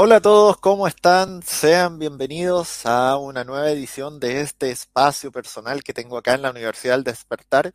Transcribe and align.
Hola 0.00 0.16
a 0.16 0.20
todos, 0.20 0.58
¿cómo 0.58 0.86
están? 0.86 1.42
Sean 1.42 1.98
bienvenidos 1.98 2.86
a 2.86 3.16
una 3.16 3.42
nueva 3.42 3.68
edición 3.72 4.20
de 4.20 4.42
este 4.42 4.70
espacio 4.70 5.32
personal 5.32 5.82
que 5.82 5.92
tengo 5.92 6.16
acá 6.16 6.34
en 6.34 6.42
la 6.42 6.52
Universidad 6.52 6.94
del 6.94 7.02
Despertar, 7.02 7.74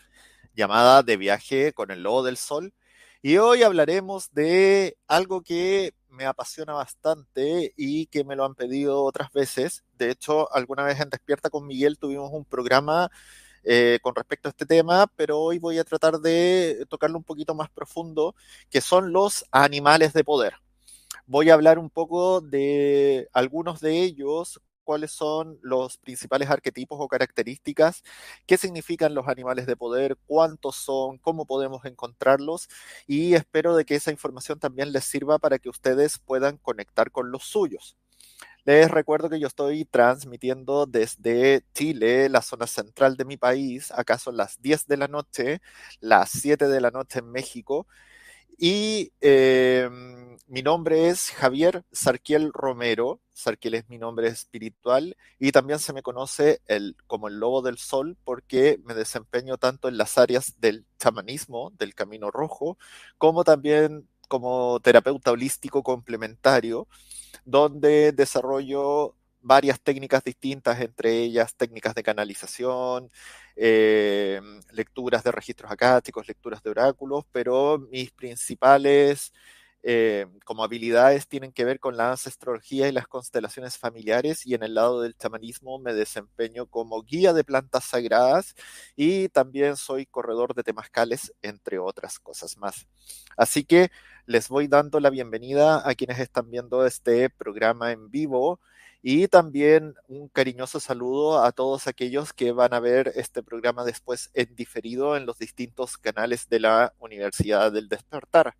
llamada 0.55 1.03
De 1.03 1.17
viaje 1.17 1.73
con 1.73 1.91
el 1.91 2.01
Lobo 2.01 2.23
del 2.23 2.37
Sol. 2.37 2.73
Y 3.21 3.39
hoy 3.39 3.63
hablaremos 3.63 4.33
de 4.33 4.97
algo 5.05 5.41
que 5.41 5.95
me 6.07 6.23
apasiona 6.25 6.71
bastante 6.71 7.73
y 7.75 8.05
que 8.05 8.23
me 8.23 8.37
lo 8.37 8.45
han 8.45 8.55
pedido 8.55 9.03
otras 9.03 9.29
veces. 9.33 9.83
De 9.97 10.09
hecho, 10.09 10.49
alguna 10.55 10.83
vez 10.83 11.01
en 11.01 11.09
Despierta 11.09 11.49
con 11.49 11.67
Miguel 11.67 11.99
tuvimos 11.99 12.31
un 12.31 12.45
programa 12.45 13.11
eh, 13.65 13.99
con 14.01 14.15
respecto 14.15 14.47
a 14.47 14.51
este 14.51 14.65
tema, 14.65 15.07
pero 15.17 15.39
hoy 15.41 15.59
voy 15.59 15.77
a 15.77 15.83
tratar 15.83 16.19
de 16.19 16.85
tocarlo 16.87 17.17
un 17.17 17.25
poquito 17.25 17.53
más 17.53 17.69
profundo, 17.69 18.33
que 18.69 18.79
son 18.79 19.11
los 19.11 19.43
animales 19.51 20.13
de 20.13 20.23
poder. 20.23 20.62
Voy 21.25 21.49
a 21.49 21.53
hablar 21.53 21.79
un 21.79 21.89
poco 21.89 22.41
de 22.41 23.29
algunos 23.33 23.79
de 23.79 24.01
ellos, 24.01 24.61
cuáles 24.83 25.11
son 25.11 25.57
los 25.61 25.97
principales 25.97 26.49
arquetipos 26.49 26.97
o 26.99 27.07
características, 27.07 28.03
qué 28.45 28.57
significan 28.57 29.13
los 29.15 29.27
animales 29.29 29.65
de 29.65 29.77
poder, 29.77 30.17
cuántos 30.27 30.75
son, 30.75 31.17
cómo 31.19 31.45
podemos 31.45 31.85
encontrarlos 31.85 32.67
y 33.07 33.35
espero 33.35 33.75
de 33.75 33.85
que 33.85 33.95
esa 33.95 34.11
información 34.11 34.59
también 34.59 34.91
les 34.91 35.05
sirva 35.05 35.39
para 35.39 35.59
que 35.59 35.69
ustedes 35.69 36.19
puedan 36.19 36.57
conectar 36.57 37.09
con 37.11 37.31
los 37.31 37.43
suyos. 37.43 37.95
Les 38.65 38.89
recuerdo 38.91 39.29
que 39.29 39.39
yo 39.39 39.47
estoy 39.47 39.85
transmitiendo 39.85 40.85
desde 40.85 41.63
Chile, 41.73 42.29
la 42.29 42.41
zona 42.41 42.67
central 42.67 43.17
de 43.17 43.25
mi 43.25 43.37
país. 43.37 43.91
Acá 43.91 44.17
son 44.17 44.37
las 44.37 44.61
10 44.61 44.87
de 44.87 44.97
la 44.97 45.07
noche, 45.09 45.61
las 45.99 46.29
7 46.31 46.67
de 46.69 46.81
la 46.81 46.91
noche 46.91 47.19
en 47.19 47.31
México. 47.31 47.87
Y 48.57 49.11
em, 49.21 50.37
mi 50.47 50.61
nombre 50.61 51.09
es 51.09 51.31
Javier 51.31 51.83
Sarquiel 51.91 52.51
Romero. 52.53 53.19
Sarquiel 53.33 53.75
es 53.75 53.89
mi 53.89 53.97
nombre 53.97 54.27
espiritual 54.27 55.17
y 55.39 55.51
también 55.51 55.79
se 55.79 55.93
me 55.93 56.03
conoce 56.03 56.61
como 57.07 57.27
el 57.27 57.39
lobo 57.39 57.61
del 57.61 57.77
sol 57.77 58.15
porque 58.23 58.79
me 58.83 58.93
desempeño 58.93 59.57
tanto 59.57 59.87
en 59.87 59.97
las 59.97 60.17
áreas 60.17 60.59
del 60.59 60.85
chamanismo, 60.99 61.71
del 61.77 61.95
camino 61.95 62.29
rojo, 62.29 62.77
como 63.17 63.43
también 63.43 64.07
como 64.27 64.79
terapeuta 64.81 65.31
holístico 65.31 65.83
complementario, 65.83 66.87
donde 67.45 68.11
desarrollo 68.11 69.15
varias 69.43 69.79
técnicas 69.81 70.23
distintas, 70.23 70.81
entre 70.81 71.19
ellas 71.19 71.55
técnicas 71.55 71.93
de 71.93 72.03
canalización, 72.03 73.11
eh, 73.55 74.41
lecturas 74.71 75.23
de 75.23 75.31
registros 75.31 75.71
acásticos, 75.71 76.27
lecturas 76.27 76.63
de 76.63 76.71
oráculos, 76.71 77.25
pero 77.31 77.77
mis 77.91 78.11
principales 78.11 79.33
eh, 79.85 80.27
como 80.45 80.63
habilidades 80.63 81.27
tienen 81.27 81.51
que 81.51 81.65
ver 81.65 81.81
con 81.81 81.97
la 81.97 82.11
ancestrología 82.11 82.87
y 82.87 82.93
las 82.93 83.05
constelaciones 83.05 83.77
familiares 83.77 84.45
y 84.45 84.53
en 84.53 84.63
el 84.63 84.75
lado 84.75 85.01
del 85.01 85.17
chamanismo 85.17 85.77
me 85.77 85.93
desempeño 85.93 86.67
como 86.67 87.01
guía 87.03 87.33
de 87.33 87.43
plantas 87.43 87.83
sagradas 87.83 88.55
y 88.95 89.27
también 89.27 89.75
soy 89.75 90.05
corredor 90.05 90.55
de 90.55 90.63
temazcales, 90.63 91.33
entre 91.41 91.79
otras 91.79 92.17
cosas 92.17 92.57
más. 92.57 92.87
Así 93.35 93.65
que 93.65 93.91
les 94.25 94.47
voy 94.47 94.69
dando 94.69 95.01
la 95.01 95.09
bienvenida 95.09 95.87
a 95.87 95.95
quienes 95.95 96.19
están 96.19 96.49
viendo 96.49 96.85
este 96.85 97.29
programa 97.29 97.91
en 97.91 98.09
vivo 98.09 98.61
y 99.03 99.27
también 99.27 99.95
un 100.07 100.29
cariñoso 100.29 100.79
saludo 100.79 101.43
a 101.43 101.51
todos 101.51 101.87
aquellos 101.87 102.31
que 102.31 102.53
van 102.53 102.73
a 102.73 102.79
ver 102.79 103.11
este 103.15 103.43
programa 103.43 103.83
después 103.83 104.31
en 104.33 104.55
diferido 104.55 105.17
en 105.17 105.25
los 105.25 105.37
distintos 105.37 105.97
canales 105.97 106.47
de 106.47 106.61
la 106.61 106.93
Universidad 106.99 107.73
del 107.73 107.89
Despertar. 107.89 108.55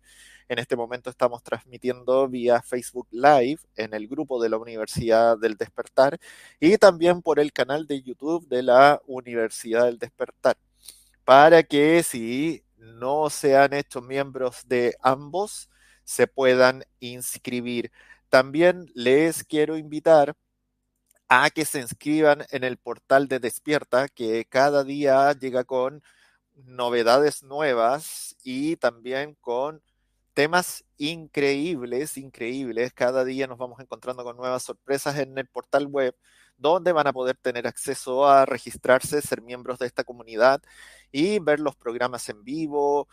En 0.48 0.58
este 0.58 0.76
momento 0.76 1.08
estamos 1.08 1.42
transmitiendo 1.42 2.28
vía 2.28 2.60
Facebook 2.60 3.08
Live 3.10 3.60
en 3.76 3.94
el 3.94 4.06
grupo 4.06 4.42
de 4.42 4.50
la 4.50 4.58
Universidad 4.58 5.38
del 5.38 5.56
Despertar 5.56 6.18
y 6.60 6.76
también 6.76 7.22
por 7.22 7.40
el 7.40 7.50
canal 7.50 7.86
de 7.86 8.02
YouTube 8.02 8.46
de 8.46 8.62
la 8.62 9.00
Universidad 9.06 9.86
del 9.86 9.98
Despertar. 9.98 10.58
Para 11.24 11.62
que 11.62 12.02
si 12.02 12.64
no 12.76 13.30
se 13.30 13.56
han 13.56 13.72
hecho 13.72 14.02
miembros 14.02 14.68
de 14.68 14.94
ambos, 15.00 15.70
se 16.04 16.26
puedan 16.26 16.84
inscribir. 17.00 17.90
También 18.34 18.90
les 18.96 19.44
quiero 19.44 19.76
invitar 19.76 20.34
a 21.28 21.50
que 21.50 21.64
se 21.64 21.78
inscriban 21.78 22.44
en 22.50 22.64
el 22.64 22.78
portal 22.78 23.28
de 23.28 23.38
Despierta, 23.38 24.08
que 24.08 24.44
cada 24.44 24.82
día 24.82 25.30
llega 25.34 25.62
con 25.62 26.02
novedades 26.56 27.44
nuevas 27.44 28.34
y 28.42 28.74
también 28.74 29.36
con 29.40 29.84
temas 30.32 30.84
increíbles, 30.96 32.16
increíbles. 32.16 32.92
Cada 32.92 33.24
día 33.24 33.46
nos 33.46 33.56
vamos 33.56 33.78
encontrando 33.78 34.24
con 34.24 34.36
nuevas 34.36 34.64
sorpresas 34.64 35.16
en 35.18 35.38
el 35.38 35.46
portal 35.46 35.86
web, 35.86 36.16
donde 36.56 36.90
van 36.90 37.06
a 37.06 37.12
poder 37.12 37.36
tener 37.36 37.68
acceso 37.68 38.26
a 38.26 38.46
registrarse, 38.46 39.22
ser 39.22 39.42
miembros 39.42 39.78
de 39.78 39.86
esta 39.86 40.02
comunidad 40.02 40.60
y 41.12 41.38
ver 41.38 41.60
los 41.60 41.76
programas 41.76 42.28
en 42.28 42.42
vivo, 42.42 43.06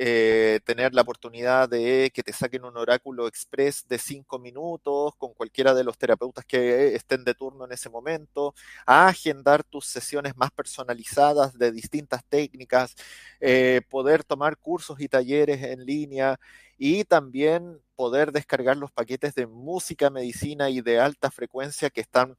eh, 0.00 0.60
tener 0.64 0.94
la 0.94 1.02
oportunidad 1.02 1.68
de 1.68 2.12
que 2.14 2.22
te 2.22 2.32
saquen 2.32 2.64
un 2.64 2.76
oráculo 2.76 3.26
express 3.26 3.84
de 3.88 3.98
cinco 3.98 4.38
minutos 4.38 5.14
con 5.18 5.34
cualquiera 5.34 5.74
de 5.74 5.82
los 5.82 5.98
terapeutas 5.98 6.44
que 6.44 6.94
estén 6.94 7.24
de 7.24 7.34
turno 7.34 7.64
en 7.64 7.72
ese 7.72 7.90
momento, 7.90 8.54
agendar 8.86 9.64
tus 9.64 9.86
sesiones 9.86 10.36
más 10.36 10.52
personalizadas 10.52 11.58
de 11.58 11.72
distintas 11.72 12.24
técnicas, 12.28 12.94
eh, 13.40 13.80
poder 13.90 14.22
tomar 14.22 14.56
cursos 14.56 15.00
y 15.00 15.08
talleres 15.08 15.64
en 15.64 15.84
línea 15.84 16.38
y 16.78 17.04
también 17.04 17.82
poder 17.96 18.30
descargar 18.32 18.76
los 18.76 18.92
paquetes 18.92 19.34
de 19.34 19.46
música, 19.48 20.10
medicina 20.10 20.70
y 20.70 20.80
de 20.80 21.00
alta 21.00 21.30
frecuencia 21.30 21.90
que 21.90 22.00
están 22.00 22.36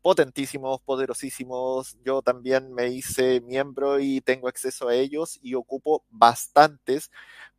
potentísimos, 0.00 0.80
poderosísimos. 0.82 1.96
Yo 2.04 2.22
también 2.22 2.72
me 2.74 2.88
hice 2.88 3.40
miembro 3.42 4.00
y 4.00 4.20
tengo 4.22 4.48
acceso 4.48 4.88
a 4.88 4.94
ellos 4.94 5.38
y 5.42 5.54
ocupo 5.54 6.04
bastantes 6.10 7.10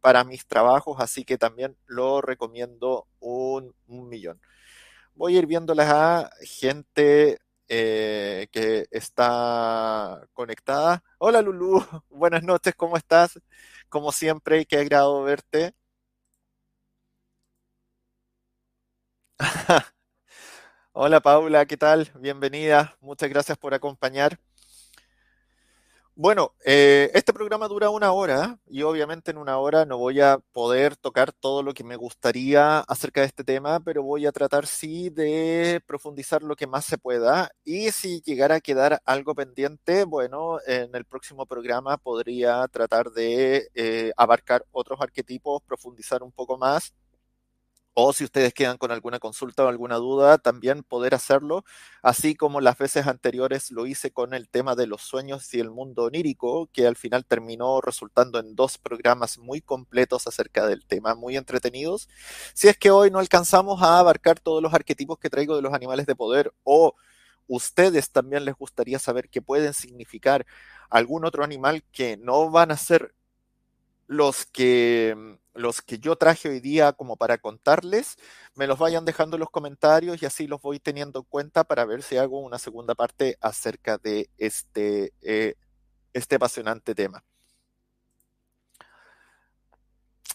para 0.01 0.23
mis 0.23 0.45
trabajos, 0.47 0.97
así 0.99 1.23
que 1.23 1.37
también 1.37 1.77
lo 1.85 2.21
recomiendo 2.21 3.07
un, 3.19 3.73
millón. 3.87 4.41
Voy 5.15 5.35
a 5.35 5.39
ir 5.39 5.47
viéndolas 5.47 5.89
a 5.89 6.31
gente 6.41 7.39
eh, 7.67 8.47
que 8.51 8.87
está 8.91 10.27
conectada. 10.33 11.03
Hola 11.19 11.41
Lulu, 11.41 11.79
buenas 12.09 12.43
noches, 12.43 12.75
¿cómo 12.75 12.97
estás? 12.97 13.39
Como 13.89 14.11
siempre, 14.11 14.65
qué 14.65 14.77
agrado 14.77 15.23
verte. 15.23 15.73
Hola 20.93 21.19
Paula, 21.21 21.65
¿qué 21.65 21.77
tal? 21.77 22.11
Bienvenida, 22.19 22.97
muchas 23.01 23.29
gracias 23.29 23.57
por 23.57 23.73
acompañar. 23.73 24.39
Bueno, 26.15 26.53
eh, 26.63 27.09
este 27.15 27.33
programa 27.33 27.67
dura 27.67 27.89
una 27.89 28.11
hora 28.11 28.59
y 28.67 28.83
obviamente 28.83 29.31
en 29.31 29.37
una 29.37 29.57
hora 29.57 29.83
no 29.85 29.97
voy 29.97 30.21
a 30.21 30.37
poder 30.51 30.95
tocar 30.95 31.31
todo 31.31 31.63
lo 31.63 31.73
que 31.73 31.83
me 31.83 31.95
gustaría 31.95 32.81
acerca 32.81 33.21
de 33.21 33.27
este 33.27 33.43
tema, 33.43 33.79
pero 33.79 34.03
voy 34.03 34.27
a 34.27 34.31
tratar 34.31 34.67
sí 34.67 35.09
de 35.09 35.81
profundizar 35.87 36.43
lo 36.43 36.55
que 36.55 36.67
más 36.67 36.85
se 36.85 36.99
pueda 36.99 37.49
y 37.63 37.89
si 37.89 38.21
llegara 38.21 38.55
a 38.55 38.61
quedar 38.61 39.01
algo 39.05 39.33
pendiente, 39.33 40.03
bueno, 40.03 40.59
en 40.67 40.93
el 40.95 41.05
próximo 41.05 41.47
programa 41.47 41.97
podría 41.97 42.67
tratar 42.67 43.09
de 43.09 43.69
eh, 43.73 44.11
abarcar 44.15 44.65
otros 44.71 45.01
arquetipos, 45.01 45.63
profundizar 45.63 46.21
un 46.21 46.31
poco 46.31 46.59
más 46.59 46.93
o 47.93 48.13
si 48.13 48.23
ustedes 48.23 48.53
quedan 48.53 48.77
con 48.77 48.91
alguna 48.91 49.19
consulta 49.19 49.63
o 49.63 49.67
alguna 49.67 49.97
duda, 49.97 50.37
también 50.37 50.83
poder 50.83 51.13
hacerlo, 51.13 51.63
así 52.01 52.35
como 52.35 52.61
las 52.61 52.77
veces 52.77 53.07
anteriores 53.07 53.71
lo 53.71 53.85
hice 53.85 54.11
con 54.11 54.33
el 54.33 54.49
tema 54.49 54.75
de 54.75 54.87
los 54.87 55.01
sueños 55.01 55.53
y 55.53 55.59
el 55.59 55.69
mundo 55.69 56.03
onírico, 56.05 56.69
que 56.73 56.87
al 56.87 56.95
final 56.95 57.25
terminó 57.25 57.81
resultando 57.81 58.39
en 58.39 58.55
dos 58.55 58.77
programas 58.77 59.37
muy 59.37 59.61
completos 59.61 60.27
acerca 60.27 60.67
del 60.67 60.85
tema, 60.85 61.15
muy 61.15 61.37
entretenidos. 61.37 62.09
Si 62.53 62.67
es 62.67 62.77
que 62.77 62.91
hoy 62.91 63.11
no 63.11 63.19
alcanzamos 63.19 63.81
a 63.81 63.99
abarcar 63.99 64.39
todos 64.39 64.61
los 64.61 64.73
arquetipos 64.73 65.19
que 65.19 65.29
traigo 65.29 65.55
de 65.55 65.61
los 65.61 65.73
animales 65.73 66.05
de 66.05 66.15
poder 66.15 66.53
o 66.63 66.95
ustedes 67.47 68.11
también 68.11 68.45
les 68.45 68.55
gustaría 68.55 68.99
saber 68.99 69.29
qué 69.29 69.41
pueden 69.41 69.73
significar 69.73 70.45
algún 70.89 71.25
otro 71.25 71.43
animal 71.43 71.83
que 71.91 72.17
no 72.17 72.49
van 72.49 72.71
a 72.71 72.77
ser 72.77 73.13
los 74.13 74.45
que 74.45 75.37
los 75.55 75.81
que 75.81 75.99
yo 75.99 76.15
traje 76.15 76.49
hoy 76.49 76.59
día 76.59 76.93
como 76.93 77.17
para 77.17 77.37
contarles, 77.37 78.17
me 78.55 78.67
los 78.67 78.79
vayan 78.79 79.05
dejando 79.05 79.35
en 79.35 79.41
los 79.41 79.49
comentarios 79.49 80.21
y 80.21 80.25
así 80.25 80.47
los 80.47 80.61
voy 80.61 80.79
teniendo 80.79 81.19
en 81.19 81.25
cuenta 81.25 81.63
para 81.63 81.85
ver 81.85 82.01
si 82.01 82.17
hago 82.17 82.39
una 82.39 82.57
segunda 82.57 82.95
parte 82.95 83.37
acerca 83.39 83.97
de 83.97 84.29
este, 84.37 85.13
eh, 85.21 85.55
este 86.13 86.35
apasionante 86.35 86.95
tema. 86.95 87.23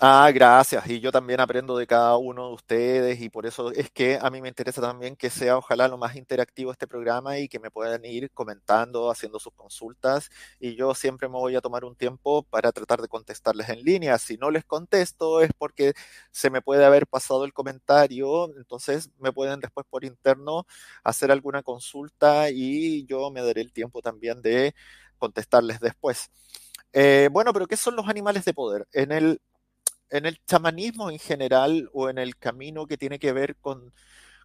Ah, 0.01 0.31
gracias. 0.33 0.87
Y 0.89 1.01
yo 1.01 1.11
también 1.11 1.41
aprendo 1.41 1.77
de 1.77 1.85
cada 1.89 2.17
uno 2.19 2.47
de 2.49 2.55
ustedes 2.55 3.21
y 3.21 3.29
por 3.31 3.47
eso 3.47 3.73
es 3.73 3.91
que 3.91 4.17
a 4.23 4.31
mí 4.31 4.41
me 4.41 4.47
interesa 4.47 4.81
también 4.81 5.17
que 5.17 5.29
sea 5.29 5.57
ojalá 5.59 5.89
lo 5.89 5.99
más 5.99 6.15
interactivo 6.15 6.71
este 6.71 6.87
programa 6.87 7.37
y 7.41 7.49
que 7.49 7.59
me 7.59 7.69
puedan 7.73 8.05
ir 8.05 8.31
comentando, 8.31 9.11
haciendo 9.11 9.41
sus 9.41 9.53
consultas 9.55 10.31
y 10.61 10.77
yo 10.77 10.95
siempre 10.95 11.27
me 11.29 11.35
voy 11.35 11.57
a 11.57 11.61
tomar 11.61 11.85
un 11.85 11.97
tiempo 11.97 12.45
para 12.45 12.71
tratar 12.71 13.03
de 13.03 13.09
contestarles 13.09 13.69
en 13.71 13.83
línea. 13.83 14.19
Si 14.19 14.37
no 14.37 14.53
les 14.53 14.65
contesto 14.65 15.41
es 15.41 15.51
porque 15.59 15.95
se 16.31 16.49
me 16.51 16.63
puede 16.63 16.85
haber 16.85 17.09
pasado 17.09 17.45
el 17.45 17.53
comentario, 17.53 18.55
entonces 18.57 19.11
me 19.19 19.33
pueden 19.33 19.59
después 19.59 19.85
por 19.91 20.05
interno 20.05 20.65
hacer 21.03 21.33
alguna 21.33 21.65
consulta 21.65 22.51
y 22.51 23.05
yo 23.07 23.33
me 23.33 23.43
daré 23.43 23.63
el 23.63 23.73
tiempo 23.73 24.01
también 24.01 24.43
de 24.43 24.75
contestarles 25.19 25.81
después. 25.81 26.31
Eh, 26.93 27.29
bueno, 27.33 27.53
pero 27.53 27.67
¿qué 27.67 27.77
son 27.77 27.97
los 27.97 28.09
animales 28.09 28.45
de 28.45 28.55
poder? 28.55 28.87
En 28.93 29.13
el 29.13 29.41
en 30.11 30.27
el 30.27 30.41
chamanismo 30.47 31.11
en 31.11 31.19
general 31.19 31.91
o 31.93 32.09
en 32.09 32.19
el 32.19 32.37
camino 32.37 32.87
que 32.87 32.99
tiene 32.99 33.19
que 33.19 33.33
ver 33.33 33.57
con, 33.57 33.93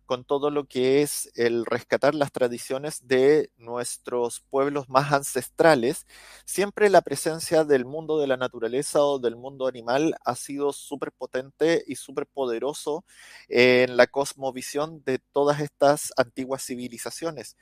con 0.05 0.25
todo 0.25 0.49
lo 0.49 0.65
que 0.65 1.01
es 1.01 1.31
el 1.35 1.65
rescatar 1.65 2.13
las 2.15 2.31
tradiciones 2.31 3.07
de 3.07 3.51
nuestros 3.57 4.41
pueblos 4.49 4.89
más 4.89 5.11
ancestrales, 5.13 6.05
siempre 6.45 6.89
la 6.89 7.01
presencia 7.01 7.63
del 7.63 7.85
mundo 7.85 8.19
de 8.19 8.27
la 8.27 8.37
naturaleza 8.37 9.01
o 9.01 9.19
del 9.19 9.35
mundo 9.35 9.67
animal 9.67 10.15
ha 10.25 10.35
sido 10.35 10.73
súper 10.73 11.11
potente 11.11 11.83
y 11.87 11.95
súper 11.95 12.27
poderoso 12.27 13.05
en 13.47 13.97
la 13.97 14.07
cosmovisión 14.07 15.03
de 15.05 15.19
todas 15.31 15.61
estas 15.61 16.13
antiguas 16.17 16.65
civilizaciones. 16.65 17.57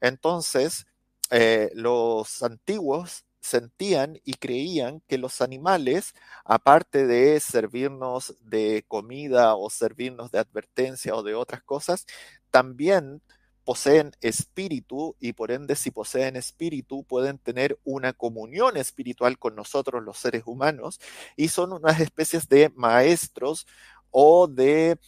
Entonces, 0.00 0.86
eh, 1.30 1.70
los 1.74 2.42
antiguos 2.42 3.24
sentían 3.44 4.18
y 4.24 4.34
creían 4.34 5.00
que 5.06 5.18
los 5.18 5.42
animales, 5.42 6.14
aparte 6.44 7.06
de 7.06 7.38
servirnos 7.40 8.36
de 8.40 8.84
comida 8.88 9.54
o 9.54 9.68
servirnos 9.70 10.30
de 10.30 10.38
advertencia 10.38 11.14
o 11.14 11.22
de 11.22 11.34
otras 11.34 11.62
cosas, 11.62 12.06
también 12.50 13.20
poseen 13.64 14.12
espíritu 14.20 15.16
y 15.20 15.34
por 15.34 15.50
ende 15.50 15.76
si 15.76 15.90
poseen 15.90 16.36
espíritu 16.36 17.04
pueden 17.04 17.38
tener 17.38 17.78
una 17.84 18.12
comunión 18.12 18.76
espiritual 18.76 19.38
con 19.38 19.54
nosotros 19.56 20.02
los 20.02 20.18
seres 20.18 20.44
humanos 20.46 21.00
y 21.36 21.48
son 21.48 21.72
unas 21.72 22.00
especies 22.00 22.48
de 22.48 22.70
maestros 22.76 23.66
o 24.10 24.46
de 24.48 24.98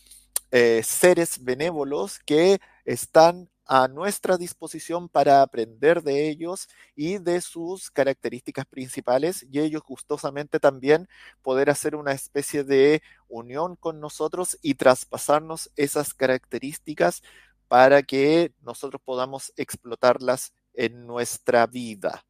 eh, 0.50 0.82
seres 0.84 1.42
benévolos 1.44 2.18
que 2.20 2.60
están 2.84 3.50
a 3.66 3.88
nuestra 3.88 4.36
disposición 4.36 5.08
para 5.08 5.42
aprender 5.42 6.02
de 6.02 6.28
ellos 6.28 6.68
y 6.94 7.18
de 7.18 7.40
sus 7.40 7.90
características 7.90 8.64
principales 8.66 9.44
y 9.50 9.58
ellos 9.58 9.82
gustosamente 9.82 10.60
también 10.60 11.08
poder 11.42 11.68
hacer 11.70 11.96
una 11.96 12.12
especie 12.12 12.62
de 12.62 13.02
unión 13.28 13.74
con 13.76 14.00
nosotros 14.00 14.56
y 14.62 14.74
traspasarnos 14.74 15.70
esas 15.76 16.14
características 16.14 17.22
para 17.68 18.02
que 18.02 18.52
nosotros 18.62 19.02
podamos 19.04 19.52
explotarlas 19.56 20.52
en 20.74 21.06
nuestra 21.06 21.66
vida. 21.66 22.24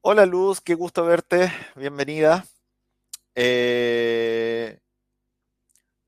Hola 0.00 0.26
Luz, 0.26 0.60
qué 0.60 0.74
gusto 0.74 1.04
verte, 1.04 1.52
bienvenida. 1.76 2.46
Eh, 3.34 4.80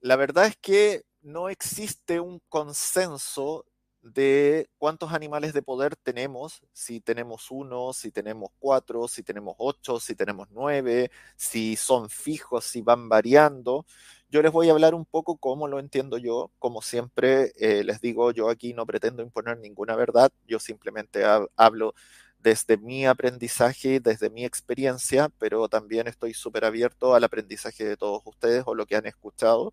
la 0.00 0.17
verdad 0.17 0.47
es 0.47 0.57
que 0.57 1.05
no 1.23 1.49
existe 1.49 2.21
un 2.21 2.41
consenso 2.49 3.64
de 4.02 4.69
cuántos 4.79 5.12
animales 5.12 5.52
de 5.52 5.62
poder 5.62 5.95
tenemos, 5.97 6.61
si 6.73 7.00
tenemos 7.00 7.50
uno, 7.50 7.93
si 7.93 8.11
tenemos 8.11 8.50
cuatro, 8.59 9.07
si 9.07 9.23
tenemos 9.23 9.55
ocho, 9.59 10.00
si 10.00 10.17
tenemos 10.17 10.49
nueve, 10.50 11.11
si 11.37 11.76
son 11.76 12.11
fijos, 12.11 12.64
si 12.64 12.83
van 12.83 13.09
variando. 13.09 13.87
Yo 14.29 14.43
les 14.43 14.50
voy 14.50 14.69
a 14.69 14.73
hablar 14.73 14.95
un 14.95 15.05
poco 15.05 15.37
cómo 15.37 15.69
lo 15.69 15.79
entiendo 15.79 16.19
yo. 16.19 16.50
Como 16.59 16.83
siempre 16.83 17.52
eh, 17.57 17.85
les 17.85 18.00
digo, 18.00 18.33
yo 18.33 18.50
aquí 18.50 18.75
no 18.75 18.87
pretendo 18.87 19.23
imponer 19.23 19.59
ninguna 19.59 19.95
verdad, 19.95 20.33
yo 20.47 20.59
simplemente 20.59 21.23
hablo 21.57 21.95
desde 22.41 22.76
mi 22.76 23.07
aprendizaje, 23.07 24.00
desde 24.00 24.29
mi 24.31 24.45
experiencia, 24.45 25.31
pero 25.38 25.69
también 25.69 26.09
estoy 26.09 26.35
súper 26.35 26.64
abierto 26.64 27.14
al 27.14 27.23
aprendizaje 27.23 27.85
de 27.85 27.97
todos 27.97 28.23
ustedes 28.25 28.64
o 28.67 28.75
lo 28.75 28.85
que 28.87 28.97
han 28.97 29.07
escuchado. 29.07 29.73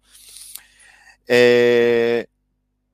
Eh, 1.31 2.25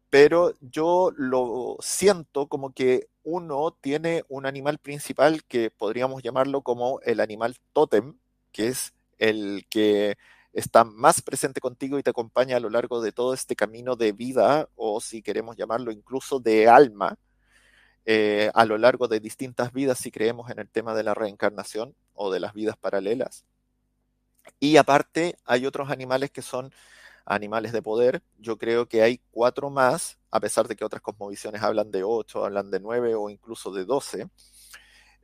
pero 0.09 0.53
yo 0.59 1.11
lo 1.15 1.77
siento 1.79 2.47
como 2.47 2.73
que 2.73 3.07
uno 3.23 3.71
tiene 3.79 4.23
un 4.27 4.45
animal 4.45 4.77
principal 4.77 5.43
que 5.45 5.71
podríamos 5.71 6.21
llamarlo 6.21 6.61
como 6.61 6.99
el 7.01 7.21
animal 7.21 7.55
tótem, 7.71 8.17
que 8.51 8.67
es 8.67 8.93
el 9.19 9.65
que 9.69 10.17
está 10.53 10.83
más 10.83 11.21
presente 11.21 11.61
contigo 11.61 11.97
y 11.97 12.03
te 12.03 12.09
acompaña 12.09 12.57
a 12.57 12.59
lo 12.59 12.69
largo 12.69 13.01
de 13.01 13.13
todo 13.13 13.33
este 13.33 13.55
camino 13.55 13.95
de 13.95 14.11
vida, 14.11 14.69
o 14.75 14.99
si 14.99 15.21
queremos 15.21 15.55
llamarlo 15.55 15.91
incluso 15.91 16.39
de 16.39 16.67
alma, 16.67 17.17
eh, 18.05 18.51
a 18.53 18.65
lo 18.65 18.77
largo 18.77 19.07
de 19.07 19.21
distintas 19.21 19.71
vidas 19.71 19.97
si 19.99 20.11
creemos 20.11 20.51
en 20.51 20.59
el 20.59 20.69
tema 20.69 20.93
de 20.93 21.03
la 21.03 21.13
reencarnación 21.13 21.95
o 22.13 22.31
de 22.31 22.41
las 22.41 22.53
vidas 22.53 22.77
paralelas. 22.77 23.45
Y 24.59 24.77
aparte 24.77 25.37
hay 25.45 25.65
otros 25.65 25.89
animales 25.89 26.31
que 26.31 26.41
son 26.41 26.71
animales 27.25 27.71
de 27.73 27.81
poder. 27.81 28.21
Yo 28.37 28.57
creo 28.57 28.87
que 28.87 29.01
hay 29.01 29.21
cuatro 29.31 29.69
más, 29.69 30.19
a 30.31 30.39
pesar 30.39 30.67
de 30.67 30.75
que 30.75 30.85
otras 30.85 31.01
cosmovisiones 31.01 31.61
hablan 31.63 31.91
de 31.91 32.03
ocho, 32.03 32.45
hablan 32.45 32.71
de 32.71 32.79
nueve 32.79 33.15
o 33.15 33.29
incluso 33.29 33.71
de 33.71 33.85
doce. 33.85 34.27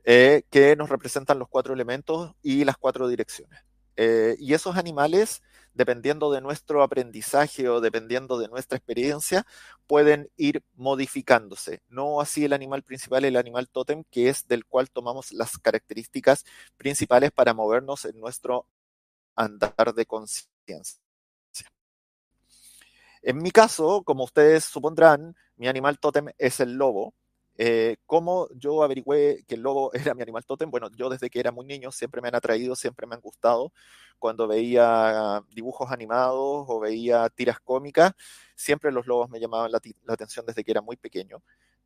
eh, 0.04 0.42
que 0.50 0.76
nos 0.76 0.88
representan 0.90 1.38
los 1.38 1.48
cuatro 1.48 1.74
elementos 1.74 2.34
y 2.42 2.64
las 2.64 2.76
cuatro 2.76 3.08
direcciones. 3.08 3.60
Eh, 3.96 4.36
y 4.38 4.54
esos 4.54 4.76
animales, 4.76 5.42
dependiendo 5.74 6.32
de 6.32 6.40
nuestro 6.40 6.82
aprendizaje 6.82 7.68
o 7.68 7.80
dependiendo 7.80 8.38
de 8.38 8.48
nuestra 8.48 8.78
experiencia, 8.78 9.46
pueden 9.86 10.30
ir 10.36 10.62
modificándose. 10.74 11.82
No 11.88 12.20
así 12.20 12.44
el 12.44 12.52
animal 12.54 12.82
principal, 12.82 13.24
el 13.24 13.36
animal 13.36 13.68
tótem, 13.68 14.04
que 14.10 14.28
es 14.28 14.46
del 14.48 14.64
cual 14.66 14.90
tomamos 14.90 15.32
las 15.32 15.58
características 15.58 16.44
principales 16.76 17.30
para 17.32 17.54
movernos 17.54 18.04
en 18.06 18.18
nuestro 18.20 18.66
andar 19.36 19.94
de 19.94 20.06
conciencia. 20.06 21.01
En 23.22 23.38
mi 23.38 23.50
caso, 23.50 24.02
como 24.04 24.24
ustedes 24.24 24.64
supondrán, 24.64 25.34
mi 25.56 25.68
animal 25.68 25.98
tótem 25.98 26.26
es 26.38 26.60
el 26.60 26.74
lobo. 26.74 27.14
Eh, 27.56 27.96
¿Cómo 28.06 28.48
yo 28.54 28.82
averigüé 28.82 29.44
que 29.46 29.54
el 29.56 29.62
lobo 29.62 29.92
era 30.12 30.14
mi 30.14 30.22
animal 30.22 30.44
tótem? 30.44 30.70
Bueno, 30.70 30.88
yo 30.96 31.08
desde 31.08 31.30
que 31.30 31.40
era 31.40 31.52
muy 31.52 31.66
niño 31.66 31.92
siempre 31.92 32.20
me 32.20 32.28
han 32.28 32.34
atraído, 32.34 32.74
siempre 32.76 33.06
me 33.06 33.14
han 33.14 33.20
gustado. 33.20 33.72
Cuando 34.18 34.46
veía 34.48 35.42
dibujos 35.50 35.90
animados 35.90 36.66
o 36.68 36.80
veía 36.80 37.28
tiras 37.30 37.60
cómicas, 37.60 38.12
siempre 38.56 38.92
los 38.92 39.06
lobos 39.06 39.30
me 39.30 39.40
llamaban 39.40 39.70
la, 39.72 39.80
la 40.04 40.14
atención 40.14 40.46
desde 40.46 40.64
que 40.64 40.70
era 40.72 40.82
muy 40.82 40.96
pequeño. 40.96 41.42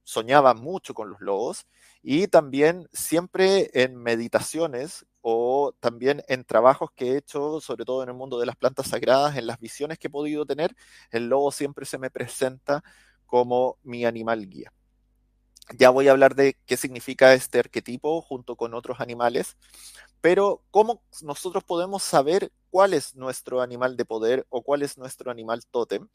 Soñaba 0.07 0.55
mucho 0.55 0.95
con 0.95 1.11
los 1.11 1.21
lobos 1.21 1.67
y 2.01 2.29
también 2.29 2.89
siempre 2.93 3.71
en 3.75 3.97
meditaciones 3.97 5.05
o 5.21 5.75
también 5.81 6.23
en 6.29 6.45
trabajos 6.45 6.91
que 6.95 7.11
he 7.11 7.17
hecho, 7.17 7.61
sobre 7.61 7.85
todo 7.85 8.05
en 8.05 8.11
el 8.11 8.15
mundo 8.15 8.39
de 8.39 8.47
las 8.47 8.55
plantas 8.55 8.87
sagradas, 8.87 9.37
en 9.37 9.49
las 9.49 9.59
visiones 9.59 9.99
que 9.99 10.07
he 10.07 10.11
podido 10.11 10.47
tener, 10.47 10.77
el 11.11 11.29
lobo 11.29 11.51
siempre 11.51 11.87
se 11.87 11.99
me 11.99 12.09
presenta 12.09 12.85
como 13.27 13.79
mi 13.83 14.05
animal 14.05 14.49
guía. 14.49 14.73
Ya 15.77 15.91
voy 15.91 16.07
a 16.07 16.13
hablar 16.13 16.37
de 16.37 16.57
qué 16.67 16.77
significa 16.77 17.35
este 17.35 17.59
arquetipo 17.59 18.23
junto 18.23 18.55
con 18.55 18.75
otros 18.75 19.01
animales, 19.01 19.57
pero 20.21 20.63
¿cómo 20.71 21.03
nosotros 21.23 21.65
podemos 21.65 22.05
saber 22.05 22.53
cuál 22.71 22.95
es 22.95 23.17
nuestro 23.17 23.61
animal 23.61 23.97
de 23.97 24.05
poder 24.05 24.47
o 24.51 24.63
cuál 24.63 24.83
es 24.83 24.99
nuestro 24.99 25.33
animal 25.33 25.67
tótem? 25.69 26.07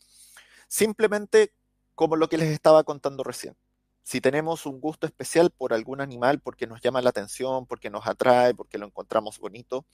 Simplemente 0.70 1.54
como 1.94 2.16
lo 2.16 2.30
que 2.30 2.38
les 2.38 2.52
estaba 2.52 2.86
contando 2.86 3.26
recién 3.26 3.58
si 4.04 4.22
tenemos 4.22 4.66
un 4.66 4.80
gusto 4.80 5.06
especial 5.08 5.52
por 5.52 5.74
algún 5.74 6.02
animal 6.02 6.40
porque 6.42 6.68
nos 6.68 6.82
llama 6.82 7.02
la 7.02 7.10
atención, 7.12 7.66
porque 7.66 7.90
nos 7.90 8.08
atrae, 8.08 8.54
porque 8.54 8.78
lo 8.78 8.86
encontramos 8.88 9.40
bonito, 9.40 9.86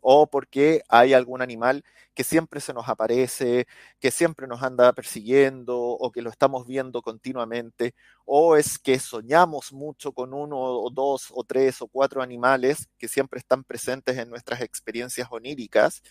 o 0.00 0.26
porque 0.26 0.82
hay 0.88 1.14
algún 1.14 1.40
animal 1.40 1.82
que 2.14 2.24
siempre 2.24 2.60
se 2.60 2.74
nos 2.74 2.88
aparece, 2.88 3.66
que 4.00 4.10
siempre 4.10 4.46
nos 4.46 4.62
anda 4.62 4.92
persiguiendo, 4.92 5.78
o 5.78 6.12
que 6.12 6.20
lo 6.22 6.28
estamos 6.30 6.66
viendo 6.66 7.00
continuamente, 7.00 7.94
o 8.26 8.56
es 8.56 8.78
que 8.78 8.98
soñamos 8.98 9.72
mucho 9.72 10.12
con 10.12 10.34
uno 10.34 10.58
o 10.58 10.90
dos 10.90 11.28
o 11.34 11.42
tres 11.44 11.80
o 11.80 11.88
cuatro 11.88 12.22
animales 12.22 12.88
que 12.98 13.08
siempre 13.08 13.38
están 13.38 13.64
presentes 13.64 14.18
en 14.18 14.28
nuestras 14.28 14.60
experiencias 14.60 15.28
oníricas, 15.30 16.02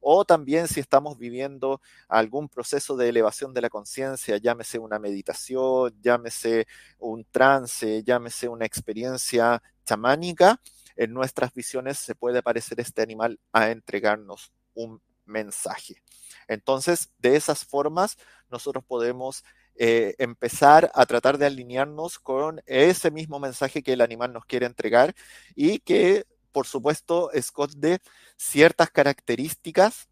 o 0.00 0.24
también 0.24 0.68
si 0.68 0.80
estamos 0.80 1.18
viviendo 1.18 1.80
algún 2.08 2.48
proceso 2.48 2.96
de 2.96 3.08
elevación 3.08 3.54
de 3.54 3.62
la 3.62 3.70
conciencia, 3.70 4.36
llámese 4.36 4.78
una 4.78 4.98
meditación, 4.98 5.94
llámese 6.00 6.66
un 6.98 7.24
trance, 7.30 8.02
llámese 8.02 8.48
una 8.48 8.66
experiencia 8.66 9.62
chamánica, 9.84 10.60
en 10.96 11.14
nuestras 11.14 11.54
visiones 11.54 11.98
se 11.98 12.14
puede 12.14 12.42
parecer 12.42 12.80
este 12.80 13.02
animal 13.02 13.38
a 13.52 13.70
entregarnos 13.70 14.52
un 14.74 15.00
mensaje. 15.24 16.02
Entonces, 16.48 17.10
de 17.18 17.36
esas 17.36 17.64
formas, 17.64 18.16
nosotros 18.50 18.84
podemos 18.84 19.44
eh, 19.76 20.16
empezar 20.18 20.90
a 20.94 21.06
tratar 21.06 21.38
de 21.38 21.46
alinearnos 21.46 22.18
con 22.18 22.60
ese 22.66 23.12
mismo 23.12 23.38
mensaje 23.38 23.82
que 23.82 23.92
el 23.92 24.00
animal 24.00 24.32
nos 24.32 24.44
quiere 24.44 24.66
entregar 24.66 25.14
y 25.54 25.78
que 25.78 26.26
por 26.58 26.66
supuesto, 26.66 27.30
esconde 27.30 28.00
ciertas 28.36 28.90
características 28.90 30.08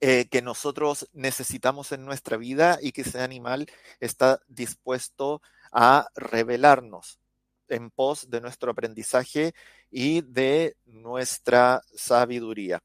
eh, 0.00 0.26
que 0.30 0.40
nosotros 0.40 1.06
necesitamos 1.12 1.92
en 1.92 2.06
nuestra 2.06 2.38
vida 2.38 2.78
y 2.80 2.92
que 2.92 3.02
ese 3.02 3.20
animal 3.20 3.66
está 4.00 4.40
dispuesto 4.48 5.42
a 5.70 6.08
revelarnos 6.14 7.20
en 7.68 7.90
pos 7.90 8.30
de 8.30 8.40
nuestro 8.40 8.70
aprendizaje 8.70 9.54
y 9.90 10.22
de 10.22 10.78
nuestra 10.86 11.82
sabiduría. 11.94 12.82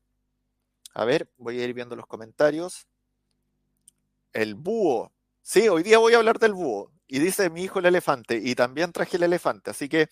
A 0.93 1.05
ver, 1.05 1.29
voy 1.37 1.61
a 1.61 1.63
ir 1.63 1.73
viendo 1.73 1.95
los 1.95 2.07
comentarios. 2.07 2.89
El 4.33 4.55
búho. 4.55 5.13
Sí, 5.41 5.69
hoy 5.69 5.83
día 5.83 5.97
voy 5.97 6.13
a 6.13 6.17
hablar 6.17 6.39
del 6.39 6.53
búho. 6.53 6.91
Y 7.07 7.19
dice 7.19 7.49
mi 7.49 7.63
hijo 7.63 7.79
el 7.79 7.85
elefante. 7.85 8.35
Y 8.43 8.53
también 8.53 8.91
traje 8.91 9.15
el 9.15 9.23
elefante. 9.23 9.71
Así 9.71 9.87
que 9.87 10.09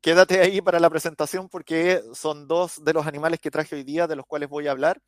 quédate 0.00 0.40
ahí 0.40 0.60
para 0.60 0.80
la 0.80 0.90
presentación 0.90 1.48
porque 1.48 2.02
son 2.14 2.46
dos 2.48 2.84
de 2.84 2.92
los 2.92 3.06
animales 3.06 3.40
que 3.40 3.50
traje 3.50 3.76
hoy 3.76 3.84
día 3.84 4.06
de 4.06 4.16
los 4.16 4.26
cuales 4.26 4.48
voy 4.48 4.68
a 4.68 4.72
hablar. 4.72 5.00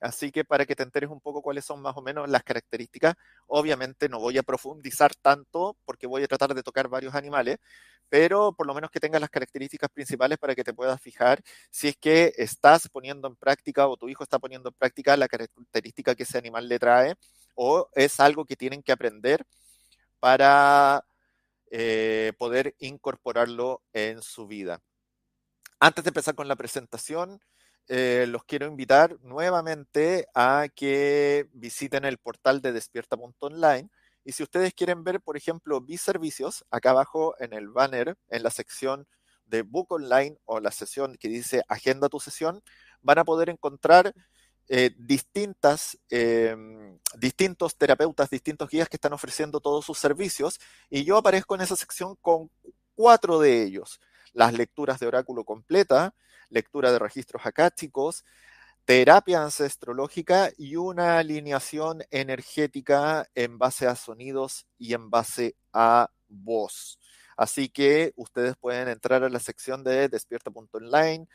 Así 0.00 0.32
que 0.32 0.44
para 0.44 0.66
que 0.66 0.74
te 0.74 0.82
enteres 0.82 1.10
un 1.10 1.20
poco 1.20 1.42
cuáles 1.42 1.64
son 1.64 1.80
más 1.80 1.96
o 1.96 2.02
menos 2.02 2.28
las 2.28 2.42
características, 2.42 3.14
obviamente 3.46 4.08
no 4.08 4.18
voy 4.18 4.36
a 4.36 4.42
profundizar 4.42 5.14
tanto 5.14 5.76
porque 5.84 6.08
voy 6.08 6.24
a 6.24 6.26
tratar 6.28 6.54
de 6.54 6.62
tocar 6.64 6.88
varios 6.88 7.14
animales, 7.14 7.58
pero 8.08 8.52
por 8.52 8.66
lo 8.66 8.74
menos 8.74 8.90
que 8.90 8.98
tengas 8.98 9.20
las 9.20 9.30
características 9.30 9.90
principales 9.90 10.38
para 10.38 10.56
que 10.56 10.64
te 10.64 10.74
puedas 10.74 11.00
fijar 11.00 11.40
si 11.70 11.88
es 11.88 11.96
que 11.96 12.32
estás 12.36 12.88
poniendo 12.88 13.28
en 13.28 13.36
práctica 13.36 13.86
o 13.86 13.96
tu 13.96 14.08
hijo 14.08 14.24
está 14.24 14.40
poniendo 14.40 14.70
en 14.70 14.74
práctica 14.74 15.16
la 15.16 15.28
característica 15.28 16.16
que 16.16 16.24
ese 16.24 16.36
animal 16.38 16.68
le 16.68 16.80
trae 16.80 17.14
o 17.54 17.88
es 17.94 18.18
algo 18.18 18.44
que 18.44 18.56
tienen 18.56 18.82
que 18.82 18.92
aprender 18.92 19.44
para 20.18 21.04
eh, 21.74 22.34
poder 22.36 22.74
incorporarlo 22.80 23.82
en 23.94 24.20
su 24.20 24.46
vida. 24.46 24.82
Antes 25.80 26.04
de 26.04 26.10
empezar 26.10 26.34
con 26.34 26.46
la 26.46 26.54
presentación, 26.54 27.40
eh, 27.88 28.26
los 28.28 28.44
quiero 28.44 28.66
invitar 28.66 29.18
nuevamente 29.22 30.26
a 30.34 30.66
que 30.76 31.48
visiten 31.54 32.04
el 32.04 32.18
portal 32.18 32.60
de 32.60 32.72
despierta.online. 32.72 33.88
Y 34.22 34.32
si 34.32 34.42
ustedes 34.42 34.74
quieren 34.74 35.02
ver, 35.02 35.22
por 35.22 35.38
ejemplo, 35.38 35.80
mis 35.80 36.02
servicios, 36.02 36.62
acá 36.70 36.90
abajo 36.90 37.34
en 37.40 37.54
el 37.54 37.70
banner, 37.70 38.18
en 38.28 38.42
la 38.42 38.50
sección 38.50 39.08
de 39.46 39.62
Book 39.62 39.92
Online 39.92 40.36
o 40.44 40.60
la 40.60 40.72
sesión 40.72 41.16
que 41.16 41.28
dice 41.28 41.62
Agenda 41.68 42.10
tu 42.10 42.20
sesión, 42.20 42.62
van 43.00 43.18
a 43.18 43.24
poder 43.24 43.48
encontrar 43.48 44.12
eh, 44.68 44.94
distintas, 44.96 45.98
em, 46.08 46.98
distintos 47.18 47.76
terapeutas, 47.76 48.30
distintos 48.30 48.68
guías 48.70 48.88
que 48.88 48.96
están 48.96 49.12
ofreciendo 49.12 49.60
todos 49.60 49.84
sus 49.84 49.98
servicios 49.98 50.60
y 50.88 51.04
yo 51.04 51.16
aparezco 51.16 51.54
en 51.54 51.62
esa 51.62 51.76
sección 51.76 52.16
con 52.20 52.50
cuatro 52.94 53.40
de 53.40 53.62
ellos. 53.62 54.00
Las 54.32 54.52
lecturas 54.54 54.98
de 55.00 55.06
oráculo 55.06 55.44
completa, 55.44 56.14
lectura 56.48 56.92
de 56.92 56.98
registros 56.98 57.44
acásticos, 57.44 58.24
terapia 58.84 59.42
ancestrológica 59.42 60.50
y 60.56 60.76
una 60.76 61.18
alineación 61.18 62.02
energética 62.10 63.28
en 63.34 63.58
base 63.58 63.86
a 63.86 63.96
sonidos 63.96 64.66
y 64.78 64.94
en 64.94 65.10
base 65.10 65.56
a 65.72 66.10
voz. 66.28 66.98
Así 67.36 67.68
que 67.68 68.12
ustedes 68.16 68.56
pueden 68.56 68.88
entrar 68.88 69.24
a 69.24 69.28
la 69.28 69.40
sección 69.40 69.84
de 69.84 70.08
despierta.online 70.08 71.26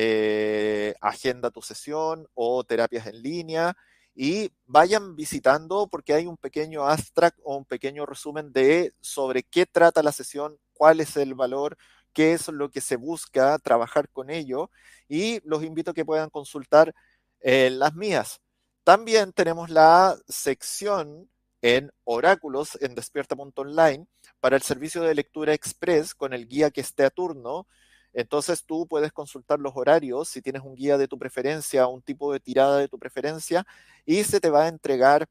eh, 0.00 0.94
agenda 1.00 1.50
tu 1.50 1.60
sesión 1.60 2.28
o 2.34 2.62
terapias 2.62 3.08
en 3.08 3.20
línea 3.20 3.76
y 4.14 4.52
vayan 4.64 5.16
visitando 5.16 5.88
porque 5.88 6.14
hay 6.14 6.26
un 6.26 6.36
pequeño 6.36 6.86
abstract 6.86 7.36
o 7.42 7.56
un 7.56 7.64
pequeño 7.64 8.06
resumen 8.06 8.52
de 8.52 8.94
sobre 9.00 9.42
qué 9.42 9.66
trata 9.66 10.04
la 10.04 10.12
sesión, 10.12 10.56
cuál 10.72 11.00
es 11.00 11.16
el 11.16 11.34
valor, 11.34 11.76
qué 12.12 12.32
es 12.32 12.46
lo 12.46 12.70
que 12.70 12.80
se 12.80 12.94
busca 12.94 13.58
trabajar 13.58 14.08
con 14.10 14.30
ello 14.30 14.70
y 15.08 15.40
los 15.42 15.64
invito 15.64 15.90
a 15.90 15.94
que 15.94 16.04
puedan 16.04 16.30
consultar 16.30 16.94
eh, 17.40 17.68
las 17.70 17.96
mías. 17.96 18.40
También 18.84 19.32
tenemos 19.32 19.68
la 19.68 20.16
sección 20.28 21.28
en 21.60 21.90
oráculos 22.04 22.78
en 22.80 22.94
despierta.online 22.94 24.06
para 24.38 24.54
el 24.54 24.62
servicio 24.62 25.02
de 25.02 25.16
lectura 25.16 25.54
express 25.54 26.14
con 26.14 26.32
el 26.34 26.46
guía 26.46 26.70
que 26.70 26.82
esté 26.82 27.04
a 27.04 27.10
turno 27.10 27.66
entonces 28.12 28.64
tú 28.64 28.86
puedes 28.86 29.12
consultar 29.12 29.60
los 29.60 29.72
horarios 29.76 30.28
si 30.28 30.42
tienes 30.42 30.62
un 30.62 30.74
guía 30.74 30.98
de 30.98 31.08
tu 31.08 31.18
preferencia, 31.18 31.86
un 31.86 32.02
tipo 32.02 32.32
de 32.32 32.40
tirada 32.40 32.78
de 32.78 32.88
tu 32.88 32.98
preferencia, 32.98 33.66
y 34.04 34.24
se 34.24 34.40
te 34.40 34.50
va 34.50 34.64
a 34.64 34.68
entregar 34.68 35.28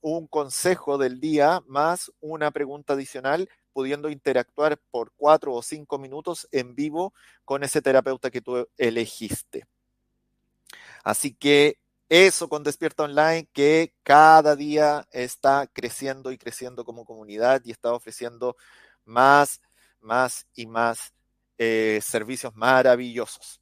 un 0.00 0.26
consejo 0.26 0.98
del 0.98 1.20
día 1.20 1.62
más 1.66 2.10
una 2.20 2.50
pregunta 2.50 2.94
adicional, 2.94 3.48
pudiendo 3.72 4.10
interactuar 4.10 4.78
por 4.90 5.12
cuatro 5.16 5.54
o 5.54 5.62
cinco 5.62 5.98
minutos 5.98 6.48
en 6.50 6.74
vivo 6.74 7.14
con 7.44 7.62
ese 7.62 7.82
terapeuta 7.82 8.30
que 8.30 8.40
tú 8.40 8.68
elegiste. 8.76 9.66
Así 11.04 11.32
que 11.34 11.78
eso 12.08 12.48
con 12.48 12.64
Despierta 12.64 13.04
Online, 13.04 13.48
que 13.52 13.94
cada 14.02 14.56
día 14.56 15.06
está 15.12 15.68
creciendo 15.72 16.32
y 16.32 16.38
creciendo 16.38 16.84
como 16.84 17.04
comunidad 17.04 17.62
y 17.64 17.70
está 17.70 17.92
ofreciendo 17.92 18.56
más, 19.04 19.60
más 20.00 20.46
y 20.54 20.66
más 20.66 21.12
eh, 21.62 22.00
servicios 22.02 22.56
maravillosos. 22.56 23.60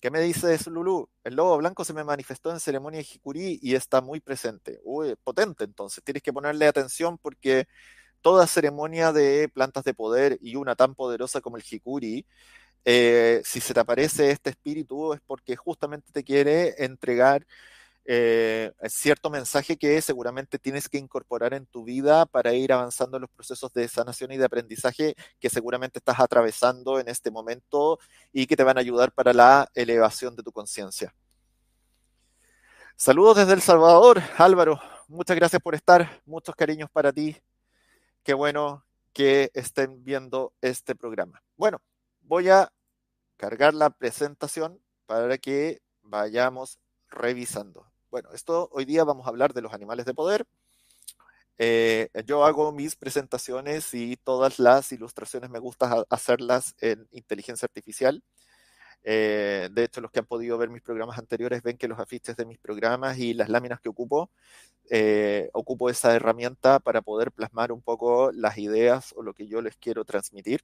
¿Qué 0.00 0.10
me 0.10 0.20
dices, 0.20 0.66
Lulu? 0.66 1.10
El 1.24 1.36
lobo 1.36 1.58
blanco 1.58 1.84
se 1.84 1.92
me 1.92 2.04
manifestó 2.04 2.50
en 2.50 2.60
ceremonia 2.60 2.98
de 2.98 3.04
Jicuri 3.04 3.58
y 3.62 3.74
está 3.74 4.00
muy 4.00 4.20
presente. 4.20 4.80
Uy, 4.84 5.14
potente 5.22 5.64
entonces. 5.64 6.02
Tienes 6.04 6.22
que 6.22 6.32
ponerle 6.32 6.66
atención 6.66 7.18
porque 7.18 7.66
toda 8.22 8.46
ceremonia 8.46 9.12
de 9.12 9.50
plantas 9.50 9.84
de 9.84 9.92
poder 9.94 10.38
y 10.40 10.56
una 10.56 10.74
tan 10.74 10.94
poderosa 10.94 11.42
como 11.42 11.58
el 11.58 11.64
Hikuri, 11.70 12.26
eh, 12.86 13.42
si 13.44 13.60
se 13.60 13.74
te 13.74 13.80
aparece 13.80 14.30
este 14.30 14.50
espíritu 14.50 15.12
es 15.12 15.20
porque 15.26 15.56
justamente 15.56 16.12
te 16.12 16.24
quiere 16.24 16.82
entregar 16.84 17.46
eh, 18.10 18.72
cierto 18.88 19.28
mensaje 19.28 19.76
que 19.76 20.00
seguramente 20.00 20.58
tienes 20.58 20.88
que 20.88 20.96
incorporar 20.96 21.52
en 21.52 21.66
tu 21.66 21.84
vida 21.84 22.24
para 22.24 22.54
ir 22.54 22.72
avanzando 22.72 23.18
en 23.18 23.20
los 23.20 23.30
procesos 23.30 23.70
de 23.74 23.86
sanación 23.86 24.32
y 24.32 24.38
de 24.38 24.46
aprendizaje 24.46 25.14
que 25.38 25.50
seguramente 25.50 25.98
estás 25.98 26.18
atravesando 26.18 27.00
en 27.00 27.08
este 27.08 27.30
momento 27.30 27.98
y 28.32 28.46
que 28.46 28.56
te 28.56 28.64
van 28.64 28.78
a 28.78 28.80
ayudar 28.80 29.12
para 29.12 29.34
la 29.34 29.68
elevación 29.74 30.34
de 30.36 30.42
tu 30.42 30.52
conciencia. 30.52 31.14
Saludos 32.96 33.36
desde 33.36 33.52
El 33.52 33.60
Salvador, 33.60 34.22
Álvaro. 34.38 34.80
Muchas 35.08 35.36
gracias 35.36 35.60
por 35.60 35.74
estar. 35.74 36.22
Muchos 36.24 36.56
cariños 36.56 36.88
para 36.90 37.12
ti. 37.12 37.36
Qué 38.22 38.32
bueno 38.32 38.86
que 39.12 39.50
estén 39.52 40.02
viendo 40.02 40.54
este 40.62 40.94
programa. 40.94 41.42
Bueno, 41.58 41.82
voy 42.22 42.48
a 42.48 42.72
cargar 43.36 43.74
la 43.74 43.90
presentación 43.90 44.80
para 45.04 45.36
que 45.36 45.82
vayamos 46.00 46.78
revisando. 47.10 47.87
Bueno, 48.10 48.30
esto 48.32 48.70
hoy 48.72 48.86
día 48.86 49.04
vamos 49.04 49.26
a 49.26 49.28
hablar 49.28 49.52
de 49.52 49.60
los 49.60 49.74
animales 49.74 50.06
de 50.06 50.14
poder. 50.14 50.46
Eh, 51.58 52.08
yo 52.24 52.44
hago 52.44 52.72
mis 52.72 52.96
presentaciones 52.96 53.92
y 53.92 54.16
todas 54.16 54.58
las 54.58 54.92
ilustraciones 54.92 55.50
me 55.50 55.58
gusta 55.58 56.04
hacerlas 56.08 56.74
en 56.80 57.06
inteligencia 57.10 57.66
artificial. 57.66 58.22
Eh, 59.04 59.68
de 59.72 59.84
hecho, 59.84 60.00
los 60.00 60.10
que 60.10 60.20
han 60.20 60.26
podido 60.26 60.56
ver 60.58 60.70
mis 60.70 60.82
programas 60.82 61.18
anteriores 61.18 61.62
ven 61.62 61.76
que 61.76 61.88
los 61.88 61.98
afiches 61.98 62.36
de 62.36 62.46
mis 62.46 62.58
programas 62.58 63.18
y 63.18 63.34
las 63.34 63.50
láminas 63.50 63.80
que 63.80 63.90
ocupo, 63.90 64.30
eh, 64.90 65.50
ocupo 65.52 65.90
esa 65.90 66.14
herramienta 66.14 66.78
para 66.80 67.02
poder 67.02 67.32
plasmar 67.32 67.72
un 67.72 67.82
poco 67.82 68.32
las 68.32 68.58
ideas 68.58 69.12
o 69.16 69.22
lo 69.22 69.34
que 69.34 69.48
yo 69.48 69.60
les 69.62 69.76
quiero 69.76 70.04
transmitir. 70.06 70.62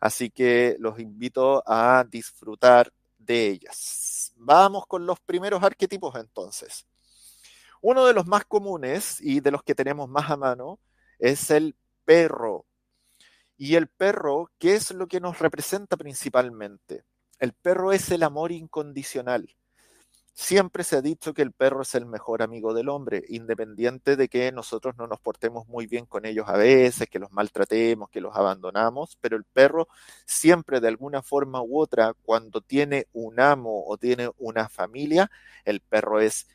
Así 0.00 0.30
que 0.30 0.76
los 0.80 0.98
invito 1.00 1.62
a 1.66 2.04
disfrutar 2.10 2.92
de 3.28 3.46
ellas. 3.46 4.32
Vamos 4.34 4.86
con 4.86 5.06
los 5.06 5.20
primeros 5.20 5.62
arquetipos 5.62 6.16
entonces. 6.16 6.86
Uno 7.80 8.04
de 8.06 8.14
los 8.14 8.26
más 8.26 8.44
comunes 8.44 9.20
y 9.20 9.38
de 9.38 9.52
los 9.52 9.62
que 9.62 9.76
tenemos 9.76 10.08
más 10.08 10.30
a 10.30 10.36
mano 10.36 10.80
es 11.20 11.50
el 11.52 11.76
perro. 12.04 12.64
Y 13.56 13.76
el 13.76 13.88
perro, 13.88 14.50
¿qué 14.58 14.74
es 14.74 14.90
lo 14.92 15.06
que 15.06 15.20
nos 15.20 15.38
representa 15.38 15.96
principalmente? 15.96 17.04
El 17.38 17.52
perro 17.52 17.92
es 17.92 18.10
el 18.10 18.24
amor 18.24 18.50
incondicional. 18.50 19.54
Siempre 20.40 20.84
se 20.84 20.94
ha 20.96 21.02
dicho 21.02 21.34
que 21.34 21.42
el 21.42 21.50
perro 21.50 21.82
es 21.82 21.96
el 21.96 22.06
mejor 22.06 22.42
amigo 22.42 22.72
del 22.72 22.88
hombre, 22.88 23.24
independiente 23.28 24.14
de 24.14 24.28
que 24.28 24.52
nosotros 24.52 24.96
no 24.96 25.08
nos 25.08 25.18
portemos 25.18 25.66
muy 25.66 25.88
bien 25.88 26.06
con 26.06 26.24
ellos 26.24 26.46
a 26.48 26.56
veces, 26.56 27.08
que 27.10 27.18
los 27.18 27.32
maltratemos, 27.32 28.08
que 28.08 28.20
los 28.20 28.36
abandonamos, 28.36 29.18
pero 29.20 29.36
el 29.36 29.42
perro 29.42 29.88
siempre 30.26 30.78
de 30.80 30.86
alguna 30.86 31.22
forma 31.22 31.60
u 31.60 31.80
otra, 31.80 32.14
cuando 32.22 32.60
tiene 32.60 33.08
un 33.12 33.40
amo 33.40 33.84
o 33.88 33.98
tiene 33.98 34.30
una 34.38 34.68
familia, 34.68 35.28
el 35.64 35.80
perro 35.80 36.20
es 36.20 36.46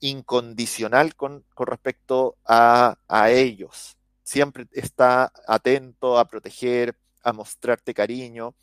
incondicional 0.00 1.14
con, 1.14 1.44
respecto 1.58 2.38
a, 2.46 2.96
a 3.08 3.30
ellos. 3.30 3.98
Siempre 4.22 4.66
está 4.72 5.30
atento 5.46 6.18
a 6.18 6.24
proteger, 6.26 6.96
a 7.22 7.34
mostrarte 7.34 7.92
cariño, 7.92 8.54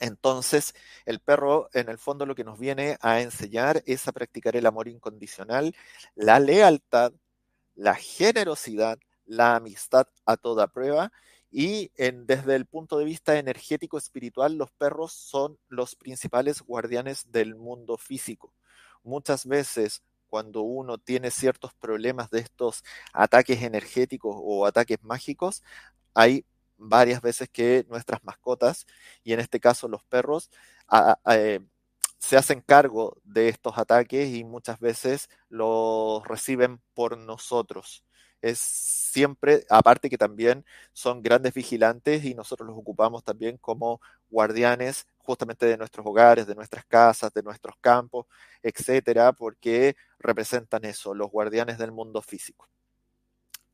entonces, 0.00 0.74
el 1.06 1.20
perro, 1.20 1.68
en 1.72 1.88
el 1.88 1.98
fondo, 1.98 2.26
lo 2.26 2.34
que 2.34 2.44
nos 2.44 2.58
viene 2.58 2.96
a 3.00 3.20
enseñar 3.20 3.82
es 3.86 4.08
a 4.08 4.12
practicar 4.12 4.56
el 4.56 4.66
amor 4.66 4.88
incondicional, 4.88 5.74
la 6.14 6.40
lealtad, 6.40 7.12
la 7.74 7.94
generosidad, 7.94 8.98
la 9.24 9.56
amistad 9.56 10.06
a 10.26 10.36
toda 10.36 10.68
prueba. 10.68 11.12
Y 11.50 11.90
desde 11.96 12.56
el 12.56 12.66
punto 12.66 12.98
de 12.98 13.04
vista 13.04 13.38
energético 13.38 13.98
espiritual, 13.98 14.56
los 14.56 14.70
perros 14.72 15.12
son 15.12 15.58
los 15.68 15.96
principales 15.96 16.62
guardianes 16.62 17.30
del 17.30 17.54
mundo 17.54 17.98
físico. 17.98 18.54
Muchas 19.02 19.46
veces 19.46 20.02
cuando 20.28 20.62
uno 20.62 20.96
tiene 20.96 21.30
ciertos 21.30 21.74
problemas 21.74 22.30
de 22.30 22.38
estos 22.40 22.82
ataques 23.12 23.62
energéticos 23.62 24.34
o 24.38 24.64
ataques 24.64 25.02
mágicos, 25.02 25.62
hay 26.14 26.46
varias 26.88 27.20
veces 27.22 27.48
que 27.50 27.84
nuestras 27.88 28.22
mascotas, 28.24 28.86
y 29.24 29.32
en 29.32 29.40
este 29.40 29.60
caso 29.60 29.88
los 29.88 30.04
perros, 30.04 30.50
eh, 31.30 31.60
se 32.18 32.36
hacen 32.36 32.60
cargo 32.60 33.16
de 33.24 33.48
estos 33.48 33.78
ataques 33.78 34.28
y 34.34 34.44
muchas 34.44 34.78
veces 34.80 35.28
los 35.48 36.26
reciben 36.26 36.80
por 36.94 37.18
nosotros. 37.18 38.04
Es 38.40 38.58
siempre, 38.58 39.64
aparte 39.70 40.10
que 40.10 40.18
también 40.18 40.64
son 40.92 41.22
grandes 41.22 41.54
vigilantes 41.54 42.24
y 42.24 42.34
nosotros 42.34 42.68
los 42.68 42.76
ocupamos 42.78 43.24
también 43.24 43.56
como 43.58 44.00
guardianes 44.30 45.06
justamente 45.18 45.66
de 45.66 45.76
nuestros 45.78 46.06
hogares, 46.06 46.46
de 46.46 46.54
nuestras 46.54 46.84
casas, 46.86 47.32
de 47.32 47.42
nuestros 47.42 47.76
campos, 47.80 48.26
etcétera, 48.62 49.32
porque 49.32 49.96
representan 50.18 50.84
eso, 50.84 51.14
los 51.14 51.30
guardianes 51.30 51.78
del 51.78 51.92
mundo 51.92 52.20
físico. 52.22 52.68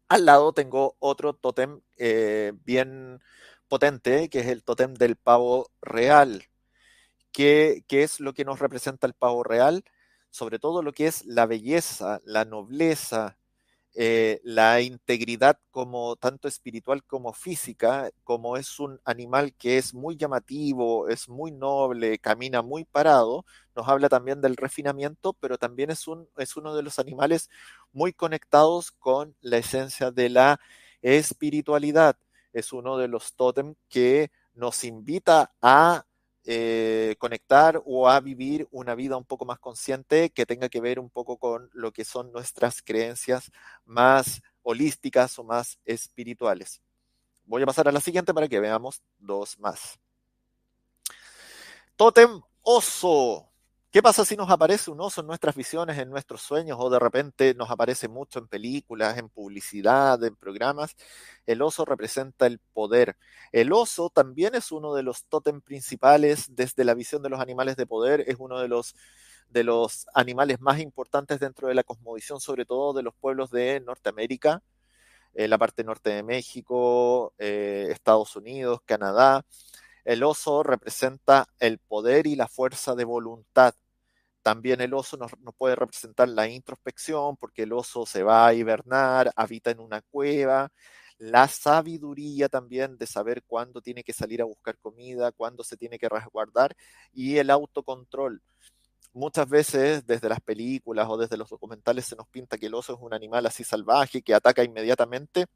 Al 0.09 0.25
lado 0.25 0.53
tengo 0.53 0.97
otro 1.01 1.35
tótem 1.35 1.81
eh, 1.97 2.53
bien 2.65 3.21
potente, 3.69 4.29
que 4.31 4.41
es 4.41 4.47
el 4.47 4.65
tótem 4.65 4.95
del 4.95 5.17
pavo 5.17 5.71
real. 5.83 6.45
¿Qué, 7.33 7.85
¿Qué 7.89 8.03
es 8.03 8.21
lo 8.21 8.33
que 8.35 8.45
nos 8.45 8.59
representa 8.59 9.07
el 9.07 9.15
pavo 9.15 9.43
real? 9.45 9.85
Sobre 10.31 10.59
todo 10.59 10.83
lo 10.83 10.93
que 10.93 11.07
es 11.07 11.25
la 11.27 11.47
belleza, 11.47 12.21
la 12.25 12.45
nobleza, 12.45 13.38
eh, 14.01 14.41
la 14.45 14.81
integridad 14.81 15.59
como 15.73 16.15
tanto 16.15 16.47
espiritual 16.47 17.03
como 17.03 17.33
física, 17.33 18.11
como 18.23 18.57
es 18.57 18.79
un 18.79 19.01
animal 19.05 19.55
que 19.55 19.77
es 19.77 19.93
muy 19.93 20.17
llamativo, 20.17 21.09
es 21.09 21.29
muy 21.29 21.51
noble, 21.51 22.21
camina 22.21 22.63
muy 22.63 22.85
parado, 22.85 23.45
nos 23.75 23.89
habla 23.89 24.09
también 24.09 24.41
del 24.41 24.57
refinamiento, 24.57 25.33
pero 25.33 25.59
también 25.59 25.91
es, 25.91 26.07
un, 26.07 26.29
es 26.37 26.57
uno 26.57 26.77
de 26.77 26.85
los 26.85 27.01
animales 27.01 27.51
muy 27.93 28.13
conectados 28.13 28.93
con 28.93 29.35
la 29.41 29.57
esencia 29.59 30.13
de 30.13 30.29
la 30.29 30.61
espiritualidad. 31.03 32.17
Es 32.53 32.73
uno 32.73 32.99
de 32.99 33.09
los 33.09 33.35
tótem 33.35 33.75
que 33.89 34.31
nos 34.55 34.85
invita 34.85 35.53
a 35.61 36.05
eh, 36.51 37.17
conectar 37.19 37.83
o 37.85 38.09
a 38.09 38.19
vivir 38.21 38.67
una 38.71 38.95
vida 38.95 39.19
un 39.19 39.25
poco 39.27 39.45
más 39.45 39.59
consciente 39.59 40.31
que 40.31 40.47
tenga 40.47 40.71
que 40.71 40.81
ver 40.81 40.99
un 40.99 41.11
poco 41.11 41.37
con 41.37 41.69
lo 41.75 41.93
que 41.93 42.07
son 42.07 42.33
nuestras 42.33 42.81
creencias 42.81 43.53
más 43.85 44.41
holísticas 44.63 45.39
o 45.39 45.45
más 45.45 45.79
espirituales. 45.85 46.81
Voy 47.45 47.63
a 47.63 47.67
pasar 47.67 47.87
a 47.87 47.93
la 47.93 48.01
siguiente 48.01 48.33
para 48.33 48.49
que 48.49 48.61
veamos 48.61 49.03
dos 49.19 49.59
más. 49.59 49.99
Totem 51.97 52.41
oso. 52.63 53.48
¿Qué 53.91 54.03
pasa 54.03 54.27
si 54.27 54.37
nos 54.37 54.51
aparece 54.51 54.91
un 54.91 55.01
oso 55.01 55.23
en 55.23 55.27
nuestras 55.27 55.55
visiones, 55.57 55.97
en 55.97 56.11
nuestros 56.11 56.43
sueños, 56.43 56.77
o 56.79 56.91
de 56.91 56.99
repente 56.99 57.55
nos 57.55 57.71
aparece 57.71 58.07
mucho 58.07 58.39
en 58.39 58.47
películas, 58.47 59.17
en 59.17 59.31
publicidad, 59.31 60.23
en 60.25 60.37
programas? 60.37 60.95
El 61.47 61.63
oso 61.63 61.87
representa 61.87 62.47
el 62.47 62.59
poder. 62.75 63.17
El 63.51 63.73
oso 63.73 64.11
también 64.11 64.55
es 64.55 64.73
uno 64.73 64.93
de 64.93 65.03
los 65.03 65.25
tótem 65.25 65.63
principales 65.63 66.55
desde 66.55 66.85
la 66.85 66.93
visión 66.93 67.23
de 67.23 67.31
los 67.31 67.41
animales 67.41 67.77
de 67.77 67.87
poder, 67.87 68.25
es 68.27 68.37
uno 68.39 68.59
de 68.61 68.69
los, 68.69 68.95
de 69.49 69.65
los 69.65 70.07
animales 70.13 70.61
más 70.61 70.81
importantes 70.81 71.41
dentro 71.41 71.69
de 71.69 71.75
la 71.75 71.83
cosmovisión, 71.83 72.41
sobre 72.41 72.67
todo 72.67 72.93
de 72.93 73.03
los 73.03 73.15
pueblos 73.15 73.51
de 73.51 73.81
Norteamérica, 73.81 74.63
eh, 75.35 75.49
la 75.49 75.59
parte 75.59 75.85
norte 75.85 76.11
de 76.11 76.23
México, 76.23 77.35
eh, 77.39 77.89
Estados 77.91 78.37
Unidos, 78.37 78.81
Canadá. 78.85 79.45
El 80.05 80.23
oso 80.23 80.63
representa 80.63 81.47
el 81.61 81.79
poder 81.79 82.27
y 82.27 82.37
la 82.37 82.49
fuerza 82.49 82.95
de 82.95 83.05
voluntad. 83.05 83.75
También 84.43 84.81
el 84.81 84.95
oso 84.95 85.17
nos, 85.17 85.33
puede 85.57 85.77
representar 85.77 86.29
la 86.29 86.49
introspección, 86.49 87.37
porque 87.37 87.65
el 87.65 87.73
oso 87.73 88.07
se 88.07 88.23
va 88.23 88.47
a 88.47 88.55
hibernar, 88.55 89.33
habita 89.37 89.71
en 89.71 89.81
una 89.81 90.01
cueva. 90.03 90.73
La 91.19 91.49
sabiduría 91.49 92.49
también 92.49 92.97
de 92.97 93.07
saber 93.07 93.43
cuándo 93.47 93.81
tiene 93.83 94.05
que 94.05 94.13
salir 94.13 94.41
a 94.41 94.45
buscar 94.45 94.79
comida, 94.79 95.33
cuándo 95.33 95.65
se 95.65 95.77
tiene 95.77 95.99
que 95.99 96.09
resguardar 96.09 96.77
y 97.13 97.39
el 97.39 97.51
autocontrol. 97.51 98.41
Muchas 99.13 99.49
veces 99.49 100.07
desde 100.07 100.29
las 100.29 100.41
películas 100.41 101.09
o 101.11 101.17
desde 101.17 101.37
los 101.37 101.51
documentales 101.51 102.07
se 102.07 102.17
nos 102.17 102.29
pinta 102.29 102.57
que 102.57 102.67
el 102.67 102.75
oso 102.75 102.95
es 102.95 103.01
un 103.01 103.13
animal 103.13 103.47
así 103.47 103.65
salvaje 103.65 104.23
que 104.23 104.35
ataca 104.35 104.63
inmediatamente 104.63 105.47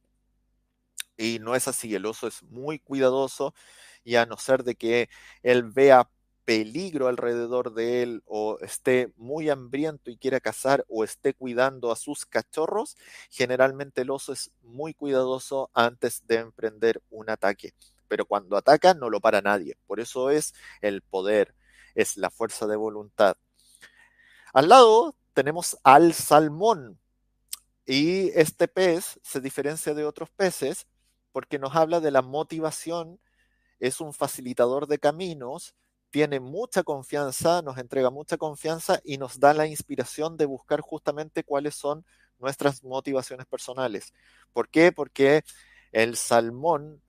y 1.17 1.39
no 1.39 1.55
es 1.55 1.69
así. 1.69 1.95
El 1.95 2.07
oso 2.07 2.27
es 2.27 2.43
muy 2.43 2.79
cuidadoso 2.79 3.55
y 4.05 4.17
a 4.17 4.27
no 4.27 4.37
ser 4.37 4.65
de 4.65 4.75
que 4.75 5.09
él 5.43 5.65
vea 5.65 6.09
peligro 6.45 7.09
alrededor 7.09 7.73
de 7.73 8.03
él 8.03 8.23
o 8.27 8.59
esté 8.61 9.12
muy 9.17 9.49
hambriento 9.49 10.11
y 10.11 10.17
quiera 10.17 10.41
cazar 10.41 10.85
o 10.88 11.05
esté 11.05 11.35
cuidando 11.35 11.93
a 11.93 11.97
sus 11.97 12.27
cachorros, 12.27 12.97
generalmente 13.31 14.03
el 14.03 14.11
oso 14.11 14.33
es 14.33 14.51
muy 14.62 14.95
cuidadoso 14.95 15.71
antes 15.73 16.27
de 16.27 16.37
emprender 16.37 17.03
un 17.11 17.31
ataque. 17.31 17.75
Pero 18.09 18.27
cuando 18.27 18.57
ataca 18.57 18.95
no 18.95 19.09
lo 19.09 19.21
para 19.21 19.41
nadie. 19.41 19.77
Por 19.87 20.01
eso 20.01 20.31
es 20.31 20.55
el 20.81 21.03
poder, 21.03 21.55
es 21.95 22.17
la 22.17 22.31
fuerza 22.31 22.67
de 22.67 22.77
voluntad. 22.77 23.37
Al 24.53 24.69
lado 24.69 25.17
tenemos 25.33 25.79
al 25.83 26.12
salmón. 26.12 26.99
Y 27.87 28.29
este 28.38 28.69
pez 28.69 29.19
se 29.23 29.41
diferencia 29.41 29.95
de 29.95 30.05
otros 30.05 30.31
peces 30.31 30.87
porque 31.33 31.59
nos 31.59 31.75
habla 31.75 32.01
de 32.01 32.11
la 32.11 32.23
motivación, 32.23 33.19
es 33.83 34.01
un 34.01 34.12
facilitador 34.12 34.87
de 34.87 35.01
caminos, 35.01 35.75
tiene 36.11 36.38
mucha 36.38 36.85
confianza, 36.85 37.62
nos 37.62 37.79
entrega 37.79 38.11
mucha 38.11 38.37
confianza 38.37 39.01
y 39.03 39.18
nos 39.18 39.40
da 39.40 39.55
la 39.55 39.66
inspiración 39.66 40.37
de 40.37 40.47
buscar 40.47 40.81
justamente 40.81 41.42
cuáles 41.42 41.75
son 41.75 42.05
nuestras 42.38 42.85
motivaciones 42.85 43.45
personales. 43.47 44.14
¿Por 44.53 44.68
qué? 44.68 44.92
Porque 44.92 45.42
el 45.90 46.16
salmón 46.16 47.03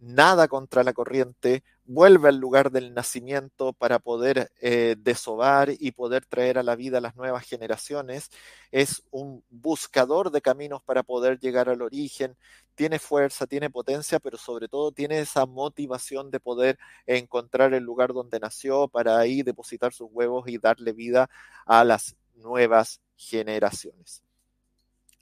nada 0.00 0.48
contra 0.48 0.84
la 0.84 0.92
corriente, 0.92 1.64
vuelve 1.88 2.28
al 2.28 2.36
lugar 2.36 2.70
del 2.70 2.92
nacimiento 2.92 3.72
para 3.72 3.98
poder 3.98 4.52
eh, 4.60 4.94
desovar 4.98 5.70
y 5.70 5.92
poder 5.92 6.26
traer 6.26 6.58
a 6.58 6.62
la 6.62 6.76
vida 6.76 6.98
a 6.98 7.00
las 7.00 7.16
nuevas 7.16 7.46
generaciones. 7.46 8.30
Es 8.70 9.02
un 9.10 9.42
buscador 9.48 10.30
de 10.30 10.42
caminos 10.42 10.82
para 10.82 11.02
poder 11.02 11.40
llegar 11.40 11.70
al 11.70 11.80
origen. 11.80 12.36
Tiene 12.74 12.98
fuerza, 12.98 13.46
tiene 13.46 13.70
potencia, 13.70 14.20
pero 14.20 14.36
sobre 14.36 14.68
todo 14.68 14.92
tiene 14.92 15.20
esa 15.20 15.46
motivación 15.46 16.30
de 16.30 16.40
poder 16.40 16.78
encontrar 17.06 17.72
el 17.72 17.84
lugar 17.84 18.12
donde 18.12 18.38
nació 18.38 18.88
para 18.88 19.18
ahí 19.18 19.42
depositar 19.42 19.94
sus 19.94 20.08
huevos 20.12 20.46
y 20.46 20.58
darle 20.58 20.92
vida 20.92 21.30
a 21.64 21.84
las 21.84 22.16
nuevas 22.34 23.00
generaciones. 23.16 24.27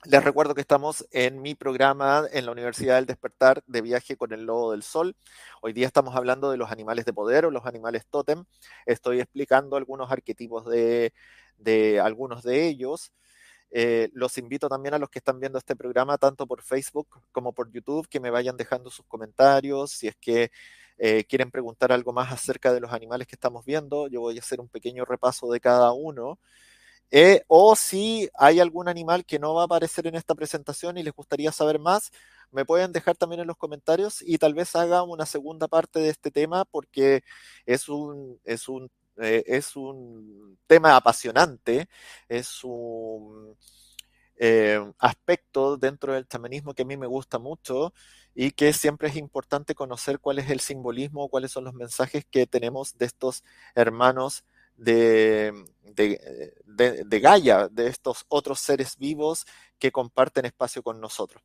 Les 0.05 0.23
recuerdo 0.23 0.55
que 0.55 0.61
estamos 0.61 1.05
en 1.11 1.43
mi 1.43 1.57
programa 1.57 2.25
en 2.31 2.47
la 2.47 2.53
Universidad 2.53 2.95
del 2.97 3.07
Despertar 3.07 3.65
de 3.67 3.83
viaje 3.83 4.17
con 4.17 4.33
el 4.33 4.45
Lobo 4.45 4.71
del 4.71 4.85
Sol. 4.85 5.17
Hoy 5.63 5.73
día 5.73 5.87
estamos 5.87 6.15
hablando 6.15 6.51
de 6.51 6.57
los 6.57 6.71
animales 6.71 7.05
de 7.07 7.13
poder 7.13 7.45
o 7.45 7.51
los 7.51 7.67
animales 7.67 8.07
tótem. 8.09 8.45
Estoy 8.85 9.21
explicando 9.21 9.77
algunos 9.77 10.13
arquetipos 10.13 10.65
de, 10.67 11.13
algunos 12.01 12.45
de 12.45 12.69
ellos. 12.69 13.11
Eh, 13.73 14.11
los 14.13 14.39
invito 14.39 14.69
también 14.69 14.95
a 14.95 14.99
los 14.99 15.11
que 15.11 15.19
están 15.19 15.41
viendo 15.41 15.59
este 15.59 15.75
programa, 15.75 16.19
tanto 16.19 16.47
por 16.47 16.63
Facebook 16.63 17.09
como 17.33 17.53
por 17.53 17.73
YouTube, 17.73 18.07
que 18.09 18.21
me 18.21 18.31
vayan 18.31 18.57
dejando 18.57 18.91
sus 18.91 19.07
comentarios. 19.07 19.91
Si 19.91 20.07
es 20.07 20.15
que 20.21 20.53
eh, 20.99 21.25
quieren 21.25 21.51
preguntar 21.51 21.91
algo 21.91 22.13
más 22.13 22.33
acerca 22.33 22.73
de 22.73 22.81
los 22.81 22.93
animales 22.93 23.27
que 23.27 23.35
estamos 23.35 23.65
viendo, 23.65 24.07
yo 24.07 24.21
voy 24.21 24.37
a 24.37 24.41
hacer 24.41 24.61
un 24.61 24.69
pequeño 24.69 25.05
repaso 25.05 25.51
de 25.51 25.59
cada 25.59 25.93
uno. 25.93 26.39
Eh, 27.11 27.42
o 27.49 27.77
si 27.77 28.29
hay 28.35 28.59
algún 28.61 28.88
animal 28.88 29.25
que 29.25 29.38
no 29.38 29.55
va 29.55 29.62
a 29.62 29.64
aparecer 29.66 30.07
en 30.07 30.16
esta 30.16 30.35
presentación 30.35 30.99
y 30.99 31.03
les 31.05 31.14
gustaría 31.14 31.53
saber 31.53 31.79
más, 31.79 32.11
me 32.51 32.64
pueden 32.64 32.92
dejar 32.92 33.16
también 33.16 33.40
en 33.42 33.47
los 33.47 33.57
comentarios 33.57 34.23
y 34.23 34.38
tal 34.38 34.55
vez 34.55 34.75
haga 34.77 35.03
una 35.03 35.27
segunda 35.27 35.69
parte 35.69 36.01
de 36.01 36.09
este 36.11 36.31
tema 36.31 36.64
porque 36.64 37.23
es 37.64 37.88
un, 37.88 38.40
es 38.45 38.69
un, 38.69 38.90
eh, 39.19 39.45
es 39.47 39.77
un 39.77 40.59
tema 40.66 40.97
apasionante, 40.97 41.88
es 42.29 42.64
un 42.64 43.57
eh, 44.38 44.81
aspecto 44.99 45.77
dentro 45.77 46.12
del 46.14 46.27
chamanismo 46.29 46.75
que 46.75 46.83
a 46.83 46.87
mí 46.87 46.97
me 46.97 47.07
gusta 47.07 47.38
mucho 47.38 47.95
y 48.35 48.51
que 48.53 48.73
siempre 48.73 49.09
es 49.09 49.16
importante 49.16 49.75
conocer 49.75 50.21
cuál 50.21 50.38
es 50.38 50.51
el 50.51 50.61
simbolismo, 50.61 51.29
cuáles 51.29 51.53
son 51.53 51.64
los 51.64 51.75
mensajes 51.75 52.25
que 52.27 52.47
tenemos 52.47 52.99
de 52.99 53.07
estos 53.07 53.45
hermanos 53.75 54.45
de, 54.77 55.53
de, 55.83 57.05
de, 57.05 57.21
Gaia, 57.21 57.69
de 57.69 57.89
estos 57.89 58.25
otros 58.29 58.61
seres 58.61 58.97
vivos 58.97 59.47
que 59.79 59.93
comparten 59.93 60.45
espacio 60.45 60.83
con 60.83 61.01
nosotros. 61.01 61.43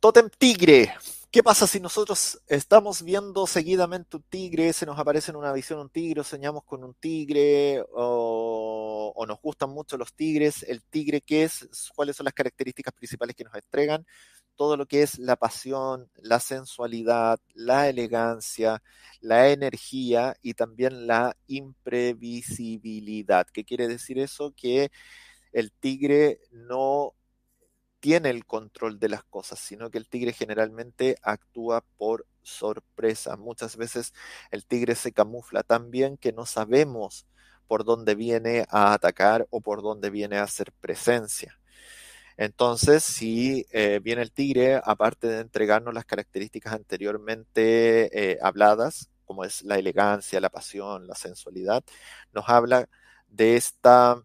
Totem 0.00 0.30
tigre. 0.30 0.94
¿Qué 1.30 1.42
pasa 1.42 1.66
si 1.66 1.78
nosotros 1.78 2.40
estamos 2.46 3.02
viendo 3.02 3.46
seguidamente 3.46 4.16
un 4.16 4.22
tigre, 4.22 4.72
se 4.72 4.86
nos 4.86 4.98
aparece 4.98 5.30
en 5.30 5.36
una 5.36 5.52
visión 5.52 5.78
un 5.78 5.90
tigre, 5.90 6.22
o 6.22 6.24
soñamos 6.24 6.64
con 6.64 6.82
un 6.84 6.94
tigre, 6.94 7.84
o, 7.92 9.12
o, 9.14 9.26
nos 9.26 9.38
gustan 9.42 9.68
mucho 9.68 9.98
los 9.98 10.14
tigres? 10.14 10.62
¿El 10.62 10.82
tigre 10.84 11.20
qué 11.20 11.44
es? 11.44 11.68
¿Cuáles 11.94 12.16
son 12.16 12.24
las 12.24 12.32
características 12.32 12.94
principales 12.94 13.36
que 13.36 13.44
nos 13.44 13.54
entregan? 13.54 14.06
Todo 14.58 14.76
lo 14.76 14.86
que 14.86 15.02
es 15.02 15.18
la 15.20 15.36
pasión, 15.36 16.10
la 16.16 16.40
sensualidad, 16.40 17.38
la 17.54 17.88
elegancia, 17.88 18.82
la 19.20 19.48
energía 19.50 20.36
y 20.42 20.54
también 20.54 21.06
la 21.06 21.36
imprevisibilidad. 21.46 23.46
¿Qué 23.52 23.64
quiere 23.64 23.86
decir 23.88 24.18
eso? 24.18 24.52
Que 24.56 24.90
el 25.52 25.72
tigre 25.72 26.40
no 26.50 27.14
tiene 28.00 28.30
el 28.30 28.46
control 28.46 28.98
de 28.98 29.08
las 29.08 29.22
cosas, 29.24 29.60
sino 29.60 29.90
que 29.90 29.98
el 29.98 30.08
tigre 30.08 30.32
generalmente 30.32 31.16
actúa 31.22 31.84
por 31.96 32.26
sorpresa. 32.42 33.36
Muchas 33.36 33.76
veces 33.76 34.12
el 34.50 34.66
tigre 34.66 34.94
se 34.96 35.12
camufla 35.12 35.62
tan 35.62 35.90
bien 35.90 36.16
que 36.16 36.32
no 36.32 36.46
sabemos 36.46 37.26
por 37.68 37.84
dónde 37.84 38.14
viene 38.16 38.66
a 38.70 38.92
atacar 38.92 39.46
o 39.50 39.60
por 39.60 39.82
dónde 39.82 40.10
viene 40.10 40.38
a 40.38 40.44
hacer 40.44 40.72
presencia. 40.80 41.57
Entonces, 42.38 43.02
si 43.04 43.66
eh, 43.72 44.00
viene 44.02 44.22
el 44.22 44.32
tigre, 44.32 44.80
aparte 44.84 45.26
de 45.26 45.40
entregarnos 45.40 45.92
las 45.92 46.04
características 46.04 46.72
anteriormente 46.72 48.32
eh, 48.32 48.38
habladas, 48.42 49.10
como 49.24 49.44
es 49.44 49.62
la 49.64 49.76
elegancia, 49.78 50.40
la 50.40 50.48
pasión, 50.50 51.06
la 51.08 51.16
sensualidad, 51.16 51.84
nos 52.32 52.48
habla 52.48 52.88
de 53.28 53.56
esta 53.56 54.22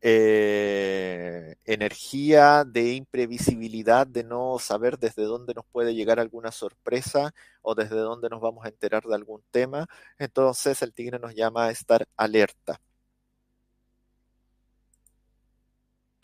eh, 0.00 1.56
energía 1.64 2.64
de 2.64 2.94
imprevisibilidad, 2.94 4.06
de 4.06 4.24
no 4.24 4.58
saber 4.58 4.98
desde 4.98 5.24
dónde 5.24 5.54
nos 5.54 5.66
puede 5.66 5.94
llegar 5.94 6.20
alguna 6.20 6.52
sorpresa 6.52 7.34
o 7.62 7.74
desde 7.74 7.96
dónde 7.96 8.28
nos 8.30 8.40
vamos 8.40 8.64
a 8.64 8.68
enterar 8.68 9.04
de 9.04 9.14
algún 9.14 9.42
tema. 9.50 9.86
Entonces 10.18 10.80
el 10.82 10.94
tigre 10.94 11.18
nos 11.18 11.34
llama 11.34 11.66
a 11.66 11.70
estar 11.70 12.06
alerta. 12.16 12.80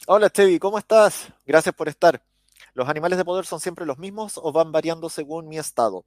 Hola 0.09 0.31
Chevy, 0.31 0.59
¿cómo 0.59 0.79
estás? 0.79 1.29
Gracias 1.47 1.73
por 1.77 1.89
estar. 1.89 2.21
¿Los 2.75 2.89
animales 2.89 3.19
de 3.19 3.25
poder 3.25 3.47
son 3.47 3.61
siempre 3.61 3.87
los 3.87 3.99
mismos 3.99 4.33
o 4.37 4.51
van 4.51 4.73
variando 4.73 5.09
según 5.09 5.47
mi 5.47 5.59
estado? 5.59 6.05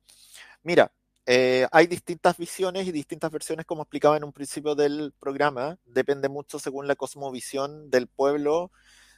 Mira, 0.64 0.92
eh, 1.26 1.66
hay 1.72 1.88
distintas 1.88 2.38
visiones 2.38 2.88
y 2.88 2.92
distintas 2.92 3.32
versiones, 3.32 3.66
como 3.66 3.84
explicaba 3.84 4.18
en 4.18 4.26
un 4.26 4.34
principio 4.34 4.76
del 4.76 5.14
programa. 5.18 5.78
Depende 5.86 6.28
mucho 6.28 6.60
según 6.60 6.90
la 6.90 6.98
cosmovisión 6.98 7.90
del 7.90 8.08
pueblo 8.08 8.70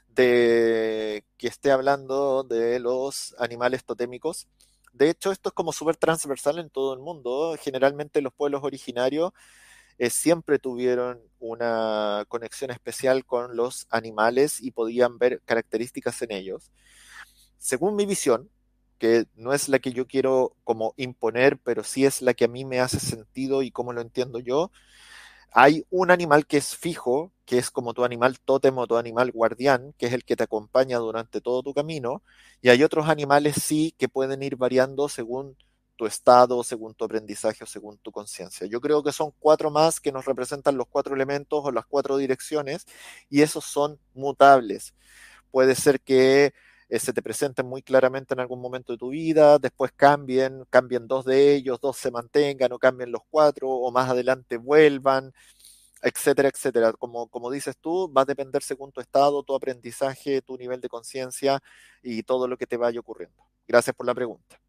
de 0.10 1.26
que 1.38 1.48
esté 1.48 1.72
hablando 1.72 2.44
de 2.44 2.80
los 2.80 3.36
animales 3.40 3.84
totémicos. 3.84 4.48
De 4.94 5.10
hecho, 5.10 5.32
esto 5.32 5.50
es 5.50 5.54
como 5.54 5.74
súper 5.74 5.96
transversal 5.96 6.60
en 6.60 6.70
todo 6.70 6.94
el 6.94 7.00
mundo. 7.00 7.58
Generalmente 7.60 8.22
los 8.22 8.34
pueblos 8.34 8.64
originarios 8.64 9.34
eh, 9.98 10.10
siempre 10.10 10.60
tuvieron 10.60 11.22
una 11.40 12.26
conexión 12.28 12.72
especial 12.72 13.26
con 13.26 13.56
los 13.56 13.88
animales 13.90 14.62
y 14.62 14.72
podían 14.72 15.18
ver 15.18 15.42
características 15.46 16.22
en 16.22 16.32
ellos. 16.32 16.72
Según 17.58 17.96
mi 17.96 18.06
visión, 18.06 18.50
que 19.00 19.26
no 19.36 19.54
es 19.54 19.70
la 19.70 19.80
que 19.80 19.94
yo 19.94 20.08
quiero 20.08 20.56
como 20.64 20.94
imponer, 20.98 21.58
pero 21.60 21.84
sí 21.84 22.06
es 22.06 22.22
la 22.22 22.34
que 22.34 22.46
a 22.46 22.48
mí 22.48 22.66
me 22.66 22.80
hace 22.80 23.00
sentido 23.00 23.62
y 23.62 23.72
como 23.72 23.94
lo 23.94 24.02
entiendo 24.02 24.40
yo, 24.40 24.72
hay 25.52 25.86
un 25.90 26.12
animal 26.12 26.46
que 26.46 26.58
es 26.58 26.76
fijo, 26.76 27.32
que 27.46 27.58
es 27.58 27.72
como 27.72 27.94
tu 27.94 28.04
animal 28.04 28.40
tótem 28.40 28.78
o 28.78 28.88
tu 28.88 28.98
animal 28.98 29.32
guardián, 29.32 29.94
que 29.98 30.08
es 30.08 30.14
el 30.14 30.24
que 30.26 30.36
te 30.36 30.44
acompaña 30.44 30.98
durante 31.00 31.42
todo 31.42 31.64
tu 31.64 31.74
camino, 31.74 32.22
y 32.62 32.70
hay 32.70 32.84
otros 32.84 33.08
animales 33.10 33.56
sí 33.64 33.94
que 33.98 34.10
pueden 34.10 34.44
ir 34.44 34.56
variando 34.58 35.10
según 35.10 35.58
tu 35.98 36.06
estado, 36.06 36.64
según 36.64 36.94
tu 36.94 37.04
aprendizaje 37.06 37.64
o 37.64 37.68
según 37.68 37.98
tu 37.98 38.12
conciencia. 38.12 38.68
Yo 38.68 38.80
creo 38.80 39.04
que 39.04 39.12
son 39.12 39.32
cuatro 39.40 39.72
más 39.72 40.00
que 40.00 40.12
nos 40.12 40.26
representan 40.26 40.78
los 40.78 40.88
cuatro 40.88 41.16
elementos 41.16 41.62
o 41.64 41.72
las 41.72 41.86
cuatro 41.86 42.18
direcciones 42.18 42.86
y 43.30 43.42
esos 43.42 43.66
son 43.66 44.00
mutables. 44.14 44.94
Puede 45.52 45.76
ser 45.76 46.02
que 46.02 46.54
eh, 46.90 47.00
se 47.00 47.14
te 47.14 47.22
presenten 47.22 47.66
muy 47.68 47.82
claramente 47.82 48.34
en 48.34 48.40
algún 48.40 48.62
momento 48.62 48.94
de 48.94 49.00
tu 49.00 49.10
vida, 49.10 49.60
después 49.60 49.92
cambien, 49.96 50.66
cambien 50.70 51.08
dos 51.08 51.26
de 51.26 51.56
ellos, 51.56 51.82
dos 51.82 51.98
se 51.98 52.12
mantengan 52.12 52.72
o 52.72 52.80
cambien 52.80 53.12
los 53.12 53.24
cuatro 53.30 53.70
o 53.70 53.92
más 53.92 54.10
adelante 54.10 54.58
vuelvan, 54.58 55.34
etcétera, 56.02 56.50
etcétera. 56.50 56.94
Como, 56.94 57.28
como 57.30 57.52
dices 57.52 57.78
tú, 57.78 58.12
va 58.14 58.22
a 58.24 58.26
depender 58.26 58.64
según 58.64 58.92
tu 58.92 59.02
estado, 59.02 59.44
tu 59.44 59.56
aprendizaje, 59.56 60.42
tu 60.42 60.58
nivel 60.58 60.82
de 60.82 60.90
conciencia 60.90 61.62
y 62.04 62.24
todo 62.24 62.48
lo 62.48 62.58
que 62.58 62.68
te 62.68 62.78
vaya 62.78 63.00
ocurriendo. 63.00 63.44
Gracias 63.68 63.96
por 63.96 64.06
la 64.06 64.16
pregunta. 64.16 64.60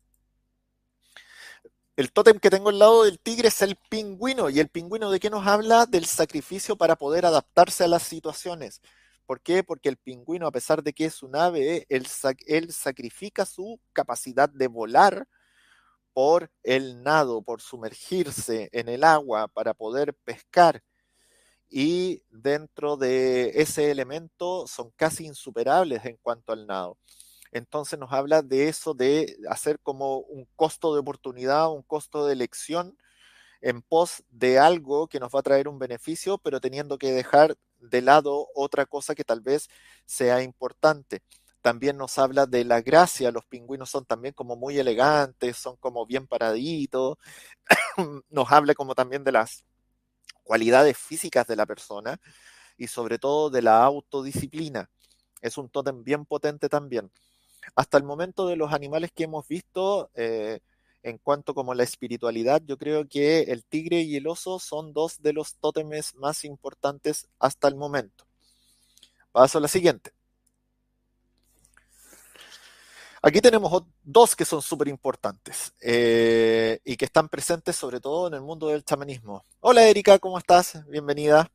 El 1.98 2.12
tótem 2.12 2.38
que 2.38 2.48
tengo 2.48 2.68
al 2.68 2.78
lado 2.78 3.02
del 3.02 3.18
tigre 3.18 3.48
es 3.48 3.60
el 3.60 3.74
pingüino. 3.74 4.50
¿Y 4.50 4.60
el 4.60 4.68
pingüino 4.68 5.10
de 5.10 5.18
qué 5.18 5.30
nos 5.30 5.44
habla? 5.48 5.84
Del 5.84 6.04
sacrificio 6.04 6.76
para 6.76 6.94
poder 6.94 7.26
adaptarse 7.26 7.82
a 7.82 7.88
las 7.88 8.04
situaciones. 8.04 8.80
¿Por 9.26 9.40
qué? 9.40 9.64
Porque 9.64 9.88
el 9.88 9.96
pingüino, 9.96 10.46
a 10.46 10.52
pesar 10.52 10.84
de 10.84 10.92
que 10.92 11.06
es 11.06 11.24
un 11.24 11.34
ave, 11.34 11.86
él, 11.88 12.06
él 12.46 12.72
sacrifica 12.72 13.44
su 13.44 13.80
capacidad 13.92 14.48
de 14.48 14.68
volar 14.68 15.26
por 16.12 16.52
el 16.62 17.02
nado, 17.02 17.42
por 17.42 17.60
sumergirse 17.60 18.68
en 18.70 18.88
el 18.88 19.02
agua 19.02 19.48
para 19.48 19.74
poder 19.74 20.14
pescar. 20.14 20.84
Y 21.68 22.22
dentro 22.30 22.96
de 22.96 23.60
ese 23.60 23.90
elemento 23.90 24.68
son 24.68 24.92
casi 24.94 25.26
insuperables 25.26 26.04
en 26.04 26.16
cuanto 26.18 26.52
al 26.52 26.64
nado. 26.64 26.96
Entonces 27.52 27.98
nos 27.98 28.12
habla 28.12 28.42
de 28.42 28.68
eso, 28.68 28.94
de 28.94 29.36
hacer 29.50 29.80
como 29.80 30.18
un 30.18 30.46
costo 30.56 30.94
de 30.94 31.00
oportunidad, 31.00 31.70
un 31.72 31.82
costo 31.82 32.26
de 32.26 32.32
elección 32.34 32.96
en 33.60 33.82
pos 33.82 34.24
de 34.30 34.58
algo 34.58 35.08
que 35.08 35.20
nos 35.20 35.34
va 35.34 35.40
a 35.40 35.42
traer 35.42 35.68
un 35.68 35.78
beneficio, 35.78 36.38
pero 36.38 36.60
teniendo 36.60 36.98
que 36.98 37.12
dejar 37.12 37.56
de 37.80 38.02
lado 38.02 38.48
otra 38.54 38.86
cosa 38.86 39.14
que 39.14 39.24
tal 39.24 39.40
vez 39.40 39.68
sea 40.06 40.42
importante. 40.42 41.22
También 41.62 41.96
nos 41.96 42.18
habla 42.18 42.46
de 42.46 42.64
la 42.64 42.80
gracia, 42.82 43.32
los 43.32 43.44
pingüinos 43.46 43.90
son 43.90 44.04
también 44.06 44.34
como 44.34 44.56
muy 44.56 44.78
elegantes, 44.78 45.56
son 45.56 45.76
como 45.76 46.06
bien 46.06 46.26
paraditos, 46.26 47.16
nos 48.30 48.52
habla 48.52 48.74
como 48.74 48.94
también 48.94 49.24
de 49.24 49.32
las 49.32 49.64
cualidades 50.44 50.98
físicas 50.98 51.46
de 51.46 51.56
la 51.56 51.66
persona 51.66 52.18
y 52.78 52.88
sobre 52.88 53.18
todo 53.18 53.50
de 53.50 53.62
la 53.62 53.84
autodisciplina. 53.84 54.90
Es 55.42 55.58
un 55.58 55.70
tótem 55.70 56.04
bien 56.04 56.26
potente 56.26 56.68
también. 56.68 57.10
Hasta 57.74 57.98
el 57.98 58.04
momento 58.04 58.46
de 58.46 58.56
los 58.56 58.72
animales 58.72 59.10
que 59.14 59.24
hemos 59.24 59.46
visto, 59.48 60.10
eh, 60.14 60.60
en 61.02 61.18
cuanto 61.18 61.54
como 61.54 61.74
la 61.74 61.84
espiritualidad, 61.84 62.62
yo 62.64 62.76
creo 62.76 63.08
que 63.08 63.42
el 63.42 63.64
tigre 63.64 64.00
y 64.02 64.16
el 64.16 64.26
oso 64.26 64.58
son 64.58 64.92
dos 64.92 65.22
de 65.22 65.32
los 65.32 65.56
tótemes 65.56 66.14
más 66.14 66.44
importantes 66.44 67.28
hasta 67.38 67.68
el 67.68 67.76
momento. 67.76 68.26
Paso 69.32 69.58
a 69.58 69.60
la 69.60 69.68
siguiente. 69.68 70.12
Aquí 73.20 73.40
tenemos 73.40 73.82
dos 74.04 74.36
que 74.36 74.44
son 74.44 74.62
súper 74.62 74.88
importantes 74.88 75.74
eh, 75.80 76.80
y 76.84 76.96
que 76.96 77.04
están 77.04 77.28
presentes 77.28 77.74
sobre 77.74 78.00
todo 78.00 78.28
en 78.28 78.34
el 78.34 78.42
mundo 78.42 78.68
del 78.68 78.84
chamanismo. 78.84 79.44
Hola 79.60 79.88
Erika, 79.88 80.18
¿cómo 80.20 80.38
estás? 80.38 80.84
Bienvenida. 80.88 81.50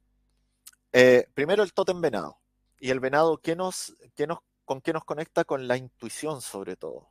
Eh, 0.92 1.26
primero 1.34 1.64
el 1.64 1.74
tótem 1.74 2.02
venado. 2.02 2.38
Y 2.80 2.90
el 2.90 3.00
venado, 3.00 3.38
¿qué 3.38 3.56
nos, 3.56 3.96
qué 4.14 4.28
nos, 4.28 4.40
¿con 4.66 4.82
qué 4.82 4.94
nos 4.94 5.04
conecta? 5.04 5.44
Con 5.44 5.68
la 5.68 5.78
intuición 5.78 6.42
sobre 6.42 6.76
todo. 6.76 7.10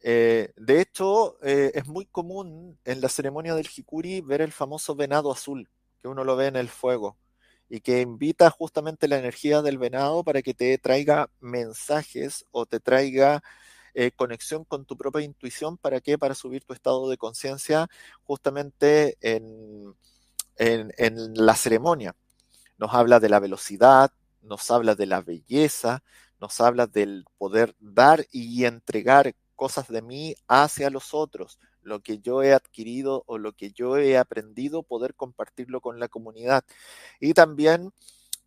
Eh, 0.00 0.52
de 0.56 0.80
hecho, 0.80 1.38
es 1.42 1.86
muy 1.86 2.06
común 2.06 2.78
en 2.84 3.00
la 3.00 3.08
ceremonia 3.08 3.54
del 3.54 3.68
Hikuri 3.68 4.20
ver 4.20 4.40
el 4.40 4.52
famoso 4.52 4.94
venado 4.94 5.32
azul, 5.32 5.68
que 5.98 6.08
uno 6.08 6.22
lo 6.24 6.36
ve 6.36 6.46
en 6.46 6.56
el 6.56 6.68
fuego 6.68 7.16
y 7.68 7.80
que 7.80 8.00
invita 8.00 8.50
justamente 8.50 9.08
la 9.08 9.18
energía 9.18 9.62
del 9.62 9.78
venado 9.78 10.22
para 10.22 10.42
que 10.42 10.54
te 10.54 10.78
traiga 10.78 11.30
mensajes 11.40 12.44
o 12.52 12.66
te 12.66 12.80
traiga 12.80 13.42
eh, 13.94 14.12
conexión 14.12 14.64
con 14.64 14.84
tu 14.84 14.96
propia 14.96 15.22
intuición. 15.22 15.76
¿Para 15.76 16.00
qué? 16.00 16.18
Para 16.18 16.34
subir 16.34 16.64
tu 16.64 16.74
estado 16.74 17.08
de 17.08 17.16
conciencia 17.16 17.88
justamente 18.22 19.16
en, 19.20 19.94
en 20.56 21.34
la 21.34 21.56
ceremonia. 21.56 22.14
Nos 22.78 22.94
habla 22.94 23.20
de 23.20 23.28
la 23.28 23.40
velocidad, 23.40 24.12
nos 24.42 24.70
habla 24.70 24.94
de 24.94 25.06
la 25.06 25.22
belleza, 25.22 26.02
nos 26.40 26.60
habla 26.60 26.86
del 26.86 27.24
poder 27.38 27.74
dar 27.80 28.26
y 28.30 28.64
entregar 28.64 29.34
cosas 29.54 29.88
de 29.88 30.02
mí 30.02 30.34
hacia 30.48 30.90
los 30.90 31.14
otros, 31.14 31.58
lo 31.82 32.00
que 32.00 32.18
yo 32.18 32.42
he 32.42 32.52
adquirido 32.52 33.24
o 33.26 33.38
lo 33.38 33.52
que 33.52 33.72
yo 33.72 33.96
he 33.96 34.18
aprendido, 34.18 34.82
poder 34.82 35.14
compartirlo 35.14 35.80
con 35.80 35.98
la 35.98 36.08
comunidad. 36.08 36.64
Y 37.20 37.34
también 37.34 37.92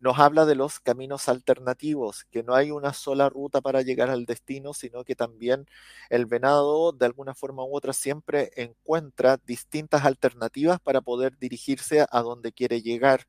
nos 0.00 0.18
habla 0.18 0.46
de 0.46 0.54
los 0.54 0.80
caminos 0.80 1.28
alternativos, 1.28 2.24
que 2.30 2.42
no 2.42 2.54
hay 2.54 2.70
una 2.70 2.94
sola 2.94 3.28
ruta 3.28 3.60
para 3.60 3.82
llegar 3.82 4.08
al 4.08 4.24
destino, 4.24 4.72
sino 4.72 5.04
que 5.04 5.14
también 5.14 5.66
el 6.08 6.26
venado, 6.26 6.92
de 6.92 7.06
alguna 7.06 7.34
forma 7.34 7.64
u 7.64 7.76
otra, 7.76 7.92
siempre 7.92 8.50
encuentra 8.56 9.38
distintas 9.44 10.06
alternativas 10.06 10.80
para 10.80 11.02
poder 11.02 11.36
dirigirse 11.38 12.06
a 12.10 12.22
donde 12.22 12.52
quiere 12.52 12.80
llegar 12.80 13.26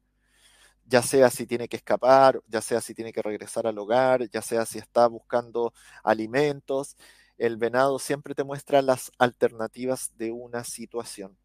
ya 0.92 1.02
sea 1.02 1.30
si 1.30 1.48
tiene 1.48 1.70
que 1.70 1.78
escapar, 1.78 2.42
ya 2.48 2.60
sea 2.62 2.82
si 2.82 2.94
tiene 2.94 3.14
que 3.14 3.22
regresar 3.22 3.66
al 3.66 3.78
hogar, 3.78 4.30
ya 4.30 4.42
sea 4.42 4.66
si 4.66 4.78
está 4.78 5.08
buscando 5.08 5.74
alimentos, 6.04 6.98
el 7.38 7.56
venado 7.56 7.98
siempre 7.98 8.36
te 8.36 8.44
muestra 8.44 8.82
las 8.82 9.10
alternativas 9.18 10.12
de 10.18 10.32
una 10.32 10.66
situación. 10.66 11.38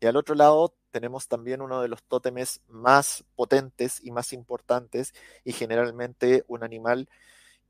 Y 0.00 0.06
al 0.06 0.16
otro 0.16 0.34
lado 0.34 0.74
tenemos 0.90 1.28
también 1.28 1.62
uno 1.62 1.80
de 1.80 1.88
los 1.88 2.02
tótemes 2.02 2.60
más 2.68 3.24
potentes 3.36 4.00
y 4.04 4.10
más 4.10 4.34
importantes 4.34 5.14
y 5.44 5.52
generalmente 5.52 6.44
un 6.46 6.62
animal 6.62 7.08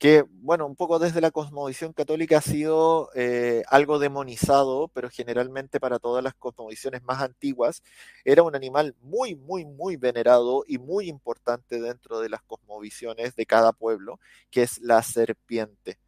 que, 0.01 0.25
bueno, 0.31 0.67
un 0.67 0.77
poco 0.77 0.99
desde 0.99 1.21
la 1.21 1.31
cosmovisión 1.31 1.93
católica 1.93 2.39
ha 2.39 2.41
sido 2.41 3.11
eh, 3.15 3.63
algo 3.69 3.99
demonizado, 3.99 4.89
pero 4.89 5.11
generalmente 5.11 5.79
para 5.79 5.99
todas 5.99 6.25
las 6.25 6.33
cosmovisiones 6.35 7.03
más 7.05 7.21
antiguas 7.21 7.83
era 8.25 8.43
un 8.43 8.57
animal 8.57 8.97
muy, 9.03 9.35
muy, 9.37 9.67
muy 9.67 9.97
venerado 9.97 10.65
y 10.67 10.79
muy 10.79 11.09
importante 11.11 11.83
dentro 11.83 12.19
de 12.21 12.31
las 12.31 12.43
cosmovisiones 12.43 13.37
de 13.37 13.45
cada 13.45 13.73
pueblo, 13.73 14.19
que 14.51 14.63
es 14.63 14.79
la 14.81 15.03
serpiente. 15.03 15.99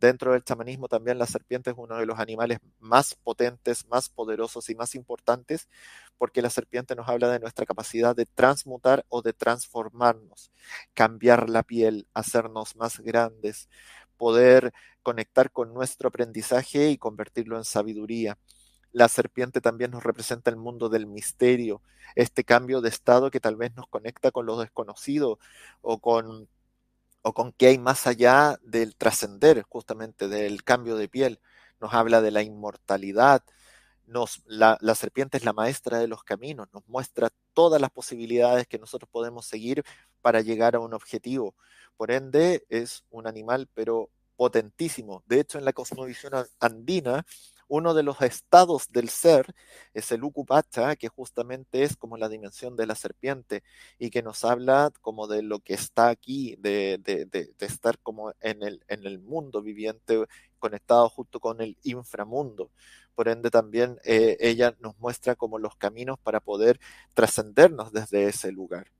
Dentro 0.00 0.32
del 0.32 0.44
chamanismo 0.44 0.86
también 0.86 1.18
la 1.18 1.26
serpiente 1.26 1.70
es 1.70 1.76
uno 1.76 1.96
de 1.96 2.06
los 2.06 2.20
animales 2.20 2.58
más 2.78 3.16
potentes, 3.16 3.86
más 3.88 4.08
poderosos 4.08 4.70
y 4.70 4.76
más 4.76 4.94
importantes, 4.94 5.68
porque 6.18 6.40
la 6.40 6.50
serpiente 6.50 6.94
nos 6.94 7.08
habla 7.08 7.28
de 7.30 7.40
nuestra 7.40 7.66
capacidad 7.66 8.14
de 8.14 8.26
transmutar 8.26 9.04
o 9.08 9.22
de 9.22 9.32
transformarnos, 9.32 10.52
cambiar 10.94 11.50
la 11.50 11.64
piel, 11.64 12.06
hacernos 12.14 12.76
más 12.76 13.00
grandes, 13.00 13.68
poder 14.16 14.72
conectar 15.02 15.50
con 15.50 15.74
nuestro 15.74 16.08
aprendizaje 16.08 16.90
y 16.90 16.98
convertirlo 16.98 17.56
en 17.56 17.64
sabiduría. 17.64 18.38
La 18.92 19.08
serpiente 19.08 19.60
también 19.60 19.90
nos 19.90 20.04
representa 20.04 20.50
el 20.50 20.56
mundo 20.56 20.88
del 20.88 21.06
misterio, 21.06 21.82
este 22.14 22.44
cambio 22.44 22.80
de 22.80 22.88
estado 22.88 23.30
que 23.30 23.40
tal 23.40 23.56
vez 23.56 23.74
nos 23.74 23.88
conecta 23.88 24.30
con 24.30 24.46
lo 24.46 24.58
desconocido 24.58 25.38
o 25.80 25.98
con 25.98 26.48
o 27.22 27.34
con 27.34 27.52
qué 27.52 27.68
hay 27.68 27.78
más 27.78 28.06
allá 28.06 28.58
del 28.62 28.96
trascender, 28.96 29.62
justamente 29.62 30.28
del 30.28 30.64
cambio 30.64 30.96
de 30.96 31.08
piel. 31.08 31.40
Nos 31.80 31.94
habla 31.94 32.20
de 32.22 32.30
la 32.30 32.42
inmortalidad. 32.42 33.42
Nos, 34.06 34.42
la, 34.46 34.78
la, 34.80 34.94
serpiente 34.94 35.36
es 35.36 35.44
la 35.44 35.52
maestra 35.52 35.98
de 35.98 36.08
los 36.08 36.24
caminos, 36.24 36.68
nos 36.72 36.86
muestra 36.88 37.28
todas 37.52 37.80
las 37.80 37.90
posibilidades 37.90 38.66
que 38.66 38.78
nosotros 38.78 39.10
podemos 39.10 39.46
seguir 39.46 39.84
para 40.22 40.40
llegar 40.40 40.76
a 40.76 40.80
un 40.80 40.94
objetivo. 40.94 41.54
Por 41.96 42.10
ende, 42.10 42.64
es 42.70 43.04
un 43.10 43.26
animal, 43.26 43.68
pero 43.74 44.10
potentísimo. 44.36 45.22
De 45.26 45.40
hecho, 45.40 45.58
en 45.58 45.64
la 45.64 45.72
cosmovisión 45.72 46.32
andina, 46.60 47.26
uno 47.68 47.94
de 47.94 48.02
los 48.02 48.20
estados 48.22 48.90
del 48.90 49.08
ser 49.08 49.54
es 49.94 50.10
el 50.10 50.24
Ukupacha, 50.24 50.96
que 50.96 51.08
justamente 51.08 51.82
es 51.82 51.96
como 51.96 52.16
la 52.16 52.28
dimensión 52.28 52.76
de 52.76 52.86
la 52.86 52.94
serpiente 52.94 53.62
y 53.98 54.10
que 54.10 54.22
nos 54.22 54.44
habla 54.44 54.90
como 55.00 55.26
de 55.26 55.42
lo 55.42 55.60
que 55.60 55.74
está 55.74 56.08
aquí, 56.08 56.56
de, 56.58 57.00
estar 57.60 57.98
como 58.00 58.32
en 58.40 58.62
el, 58.62 58.82
en 58.88 59.06
el 59.06 59.18
mundo 59.20 59.62
viviente 59.62 60.24
conectado 60.58 61.08
junto 61.10 61.40
con 61.40 61.60
el 61.60 61.76
inframundo. 61.82 62.70
Por 63.14 63.28
ende, 63.28 63.50
también 63.50 63.98
eh, 64.04 64.36
ella 64.40 64.76
nos 64.80 64.98
muestra 64.98 65.34
como 65.34 65.58
los 65.58 65.76
caminos 65.76 66.18
para 66.20 66.40
poder 66.40 66.80
trascendernos 67.14 67.92
desde 67.92 68.28
ese 68.28 68.52
lugar. 68.52 68.90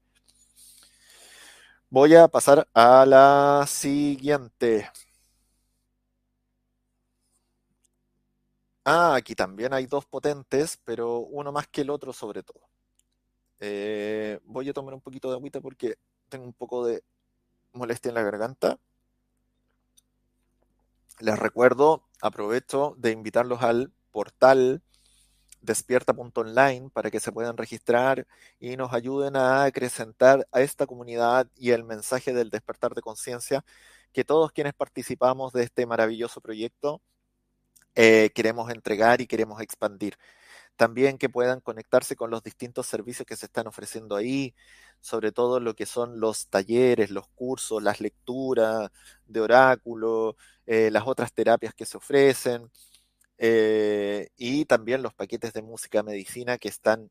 Voy 1.90 2.14
a 2.16 2.28
pasar 2.28 2.68
a 2.74 3.06
la 3.06 3.64
siguiente. 3.66 4.90
Ah, 8.90 9.16
aquí 9.16 9.34
también 9.34 9.74
hay 9.74 9.84
dos 9.84 10.06
potentes, 10.06 10.78
pero 10.82 11.18
uno 11.18 11.52
más 11.52 11.68
que 11.68 11.82
el 11.82 11.90
otro 11.90 12.14
sobre 12.14 12.42
todo. 12.42 12.70
Eh, 13.60 14.40
voy 14.44 14.66
a 14.70 14.72
tomar 14.72 14.94
un 14.94 15.02
poquito 15.02 15.28
de 15.28 15.34
agüita 15.36 15.60
porque 15.60 15.96
tengo 16.30 16.46
un 16.46 16.54
poco 16.54 16.86
de 16.86 17.04
molestia 17.74 18.08
en 18.08 18.14
la 18.14 18.22
garganta. 18.22 18.78
Les 21.20 21.38
recuerdo, 21.38 22.02
aprovecho 22.22 22.94
de 22.96 23.10
invitarlos 23.10 23.62
al 23.62 23.92
portal 24.10 24.80
despierta.online 25.60 26.88
para 26.90 27.10
que 27.10 27.20
se 27.20 27.30
puedan 27.30 27.58
registrar 27.58 28.26
y 28.58 28.78
nos 28.78 28.94
ayuden 28.94 29.36
a 29.36 29.64
acrecentar 29.64 30.48
a 30.50 30.62
esta 30.62 30.86
comunidad 30.86 31.46
y 31.56 31.72
el 31.72 31.84
mensaje 31.84 32.32
del 32.32 32.48
despertar 32.48 32.94
de 32.94 33.02
conciencia 33.02 33.66
que 34.14 34.24
todos 34.24 34.50
quienes 34.50 34.72
participamos 34.72 35.52
de 35.52 35.64
este 35.64 35.84
maravilloso 35.84 36.40
proyecto 36.40 37.02
eh, 37.94 38.30
queremos 38.34 38.70
entregar 38.70 39.20
y 39.20 39.26
queremos 39.26 39.60
expandir. 39.60 40.16
También 40.76 41.18
que 41.18 41.28
puedan 41.28 41.60
conectarse 41.60 42.16
con 42.16 42.30
los 42.30 42.42
distintos 42.42 42.86
servicios 42.86 43.26
que 43.26 43.36
se 43.36 43.46
están 43.46 43.66
ofreciendo 43.68 44.16
ahí, 44.16 44.54
sobre 45.00 45.32
todo 45.32 45.60
lo 45.60 45.74
que 45.74 45.86
son 45.86 46.20
los 46.20 46.48
talleres, 46.48 47.10
los 47.10 47.28
cursos, 47.30 47.82
las 47.82 48.00
lecturas 48.00 48.90
de 49.26 49.40
oráculo, 49.40 50.36
eh, 50.66 50.90
las 50.92 51.04
otras 51.06 51.32
terapias 51.32 51.74
que 51.74 51.86
se 51.86 51.96
ofrecen, 51.98 52.70
eh, 53.38 54.28
y 54.36 54.64
también 54.66 55.02
los 55.02 55.14
paquetes 55.14 55.52
de 55.52 55.62
música 55.62 56.02
medicina 56.02 56.58
que 56.58 56.68
están 56.68 57.10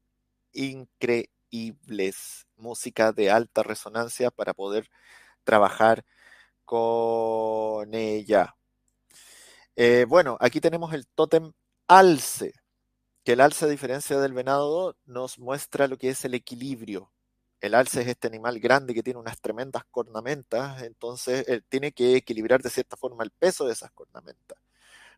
increíbles, 0.53 2.47
música 2.57 3.11
de 3.13 3.31
alta 3.31 3.63
resonancia 3.63 4.31
para 4.31 4.53
poder 4.53 4.89
trabajar 5.45 6.05
con 6.65 7.93
ella. 7.93 8.55
Eh, 9.79 10.05
bueno, 10.09 10.37
aquí 10.39 10.59
tenemos 10.59 10.91
el 10.93 11.05
tótem 11.07 11.51
alce, 11.87 12.51
que 13.25 13.33
el 13.33 13.41
alce, 13.41 13.65
a 13.65 13.69
diferencia 13.69 14.19
del 14.19 14.33
venado, 14.33 14.97
nos 15.05 15.39
muestra 15.39 15.87
lo 15.87 15.97
que 15.97 16.09
es 16.09 16.25
el 16.25 16.33
equilibrio. 16.35 17.11
El 17.61 17.75
alce 17.75 18.01
es 18.01 18.07
este 18.09 18.27
animal 18.27 18.59
grande 18.59 18.93
que 18.95 19.03
tiene 19.03 19.19
unas 19.19 19.41
tremendas 19.41 19.83
cornamentas, 19.91 20.83
entonces 20.83 21.47
él 21.49 21.63
tiene 21.69 21.91
que 21.93 22.15
equilibrar 22.17 22.61
de 22.63 22.71
cierta 22.71 22.97
forma 22.97 23.23
el 23.23 23.31
peso 23.31 23.65
de 23.67 23.73
esas 23.73 23.91
cornamentas. 23.91 24.59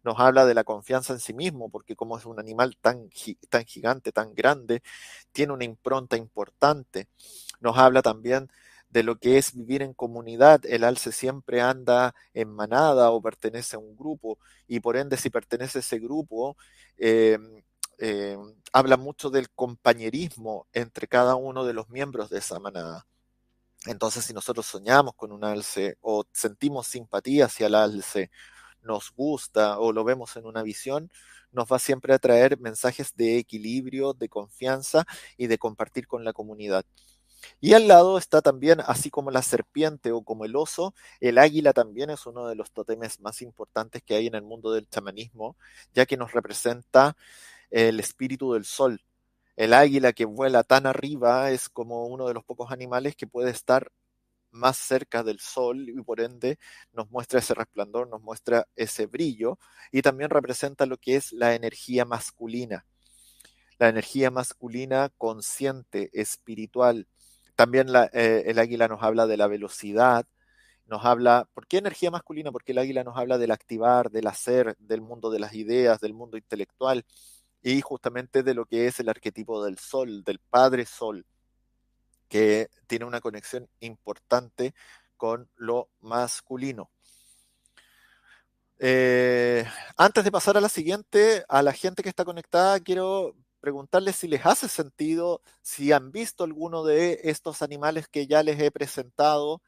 Nos 0.04 0.20
habla 0.20 0.46
de 0.46 0.54
la 0.56 0.64
confianza 0.66 1.14
en 1.14 1.20
sí 1.20 1.34
mismo, 1.34 1.70
porque 1.70 1.96
como 1.96 2.18
es 2.18 2.26
un 2.26 2.40
animal 2.40 2.78
tan, 2.82 3.10
tan 3.50 3.66
gigante, 3.66 4.12
tan 4.14 4.34
grande, 4.36 4.84
tiene 5.34 5.54
una 5.54 5.66
impronta 5.66 6.18
importante. 6.18 7.08
Nos 7.62 7.78
habla 7.78 8.02
también 8.02 8.50
lo 8.92 9.18
que 9.18 9.38
es 9.38 9.54
vivir 9.56 9.82
en 9.82 9.94
comunidad. 9.94 10.66
El 10.66 10.84
alce 10.84 11.12
siempre 11.12 11.62
anda 11.62 12.16
en 12.34 12.50
manada 12.54 13.12
o 13.12 13.22
pertenece 13.22 13.76
a 13.76 13.80
un 13.80 13.96
grupo 13.96 14.40
y 14.68 14.80
por 14.80 14.98
ende 14.98 15.18
si 15.18 15.30
pertenece 15.30 15.80
a 15.80 15.82
ese 15.82 16.00
grupo, 16.00 16.58
eh, 16.98 17.38
eh, 18.00 18.38
habla 18.74 18.98
mucho 18.98 19.30
del 19.30 19.50
compañerismo 19.52 20.68
entre 20.74 21.08
cada 21.08 21.36
uno 21.36 21.66
de 21.66 21.74
los 21.74 21.90
miembros 21.90 22.30
de 22.30 22.40
esa 22.40 22.60
manada. 22.60 23.06
Entonces, 23.86 24.26
si 24.26 24.34
nosotros 24.34 24.66
soñamos 24.66 25.16
con 25.16 25.32
un 25.32 25.44
alce 25.44 25.98
o 26.02 26.26
sentimos 26.34 26.88
simpatía 26.88 27.46
hacia 27.46 27.68
el 27.68 27.76
alce, 27.76 28.30
nos 28.82 29.12
gusta 29.12 29.80
o 29.80 29.94
lo 29.94 30.04
vemos 30.04 30.36
en 30.38 30.46
una 30.46 30.64
visión, 30.64 31.12
nos 31.52 31.72
va 31.72 31.80
siempre 31.80 32.14
a 32.14 32.20
traer 32.20 32.60
mensajes 32.60 33.16
de 33.16 33.38
equilibrio, 33.38 34.14
de 34.14 34.30
confianza 34.30 35.06
y 35.38 35.48
de 35.48 35.58
compartir 35.58 36.08
con 36.08 36.24
la 36.24 36.34
comunidad. 36.34 36.86
Y 37.60 37.74
al 37.74 37.88
lado 37.88 38.18
está 38.18 38.42
también, 38.42 38.80
así 38.86 39.10
como 39.10 39.32
la 39.32 39.42
serpiente 39.42 40.12
o 40.12 40.22
como 40.24 40.46
el 40.46 40.56
oso, 40.56 40.94
el 41.20 41.38
águila 41.38 41.74
también 41.74 42.10
es 42.10 42.26
uno 42.26 42.48
de 42.48 42.56
los 42.56 42.72
totemes 42.72 43.20
más 43.20 43.42
importantes 43.42 44.04
que 44.04 44.16
hay 44.16 44.28
en 44.28 44.36
el 44.36 44.44
mundo 44.44 44.72
del 44.72 44.88
chamanismo, 44.90 45.58
ya 45.94 46.06
que 46.06 46.18
nos 46.18 46.34
representa 46.34 47.16
el 47.70 48.00
espíritu 48.00 48.54
del 48.54 48.66
sol. 48.66 49.02
El 49.56 49.74
águila 49.74 50.14
que 50.14 50.26
vuela 50.26 50.64
tan 50.64 50.86
arriba 50.86 51.52
es 51.52 51.70
como 51.70 52.06
uno 52.08 52.28
de 52.28 52.34
los 52.34 52.46
pocos 52.46 52.72
animales 52.72 53.16
que 53.16 53.28
puede 53.28 53.52
estar 53.52 53.92
más 54.52 54.78
cerca 54.78 55.24
del 55.24 55.40
sol 55.40 55.90
y 55.90 56.02
por 56.02 56.22
ende 56.22 56.58
nos 56.94 57.10
muestra 57.12 57.40
ese 57.40 57.54
resplandor, 57.54 58.08
nos 58.08 58.22
muestra 58.22 58.68
ese 58.76 59.06
brillo 59.06 59.60
y 59.92 60.02
también 60.02 60.30
representa 60.30 60.86
lo 60.86 60.98
que 60.98 61.16
es 61.16 61.32
la 61.34 61.56
energía 61.56 62.06
masculina. 62.06 62.86
La 63.78 63.90
energía 63.90 64.32
masculina 64.32 65.10
consciente, 65.18 66.10
espiritual. 66.14 67.08
También 67.60 67.90
eh, 68.14 68.44
el 68.46 68.58
águila 68.58 68.88
nos 68.88 69.04
habla 69.04 69.28
de 69.28 69.36
la 69.36 69.48
velocidad, 69.48 70.26
nos 70.86 71.04
habla, 71.04 71.46
¿por 71.54 71.68
qué 71.68 71.80
energía 71.80 72.10
masculina? 72.10 72.54
Porque 72.54 72.72
el 72.72 72.78
águila 72.78 73.04
nos 73.04 73.18
habla 73.18 73.38
del 73.38 73.52
activar, 73.52 74.12
del 74.12 74.28
hacer, 74.28 74.78
del 74.80 75.02
mundo 75.02 75.30
de 75.30 75.40
las 75.40 75.54
ideas, 75.54 76.00
del 76.00 76.14
mundo 76.14 76.38
intelectual 76.38 77.04
y 77.62 77.82
justamente 77.82 78.44
de 78.44 78.54
lo 78.54 78.66
que 78.66 78.88
es 78.88 79.02
el 79.02 79.10
arquetipo 79.10 79.62
del 79.62 79.78
sol, 79.78 80.24
del 80.24 80.40
padre 80.40 80.86
sol 80.86 81.26
que 82.30 82.70
tiene 82.88 83.04
una 83.04 83.20
conexión 83.20 83.68
importante 83.82 84.74
con 85.18 85.50
lo 85.58 85.90
masculino. 86.00 86.90
Eh, 88.78 89.66
antes 89.98 90.24
de 90.24 90.32
pasar 90.32 90.56
a 90.56 90.62
la 90.62 90.70
siguiente, 90.70 91.44
a 91.50 91.62
la 91.62 91.74
gente 91.74 92.04
que 92.04 92.10
está 92.10 92.24
conectada, 92.24 92.80
quiero 92.80 93.36
preguntarles 93.60 94.16
si 94.16 94.28
les 94.28 94.46
hace 94.46 94.68
sentido, 94.70 95.42
si 95.62 95.92
han 95.92 96.12
visto 96.12 96.44
alguno 96.44 96.84
de 96.84 97.20
estos 97.24 97.62
animales 97.62 98.08
que 98.08 98.28
ya 98.28 98.44
les 98.44 98.60
he 98.60 98.72
presentado, 98.72 99.62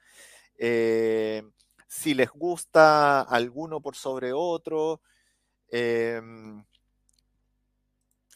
eh, 0.57 1.43
si 1.87 2.13
les 2.13 2.29
gusta 2.31 3.21
alguno 3.21 3.81
por 3.81 3.95
sobre 3.95 4.33
otro. 4.33 5.01
Eh, 5.71 6.21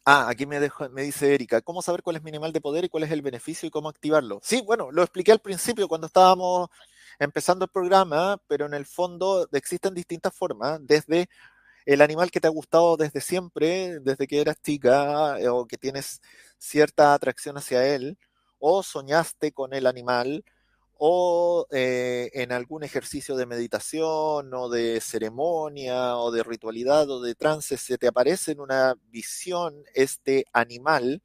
Ah, 0.07 0.27
aquí 0.29 0.45
me, 0.45 0.59
me 0.91 1.01
dice 1.01 1.33
Erika, 1.33 1.61
¿cómo 1.61 1.81
saber 1.81 2.03
cuál 2.03 2.15
es 2.17 2.21
mi 2.23 2.29
animal 2.29 2.53
de 2.53 2.61
poder 2.61 2.85
y 2.85 2.89
cuál 2.89 3.03
es 3.03 3.11
el 3.11 3.23
beneficio 3.23 3.65
y 3.67 3.71
cómo 3.71 3.89
activarlo? 3.89 4.39
Sí, 4.43 4.61
bueno, 4.61 4.91
lo 4.91 5.01
expliqué 5.01 5.31
al 5.31 5.39
principio 5.39 5.87
cuando 5.87 6.05
estábamos 6.05 6.69
empezando 7.17 7.65
el 7.65 7.71
programa, 7.71 8.37
pero 8.47 8.67
en 8.67 8.75
el 8.75 8.85
fondo 8.85 9.47
existen 9.51 9.95
distintas 9.95 10.35
formas, 10.35 10.79
desde 10.85 11.27
el 11.85 12.01
animal 12.01 12.31
que 12.31 12.41
te 12.41 12.47
ha 12.47 12.51
gustado 12.51 12.97
desde 12.97 13.21
siempre, 13.21 13.99
desde 13.99 14.27
que 14.27 14.41
eras 14.41 14.61
chica 14.61 15.39
eh, 15.39 15.47
o 15.49 15.65
que 15.65 15.77
tienes 15.77 16.21
cierta 16.57 17.13
atracción 17.13 17.57
hacia 17.57 17.85
él, 17.95 18.17
o 18.59 18.83
soñaste 18.83 19.51
con 19.51 19.73
el 19.73 19.85
animal, 19.87 20.43
o 20.97 21.67
eh, 21.71 22.31
en 22.33 22.51
algún 22.51 22.83
ejercicio 22.83 23.35
de 23.35 23.45
meditación 23.45 24.53
o 24.53 24.69
de 24.69 25.01
ceremonia 25.01 26.17
o 26.17 26.31
de 26.31 26.43
ritualidad 26.43 27.09
o 27.09 27.21
de 27.21 27.35
trance 27.35 27.77
se 27.77 27.97
te 27.97 28.07
aparece 28.07 28.53
en 28.53 28.61
una 28.61 28.95
visión 29.09 29.83
este 29.93 30.45
animal. 30.53 31.21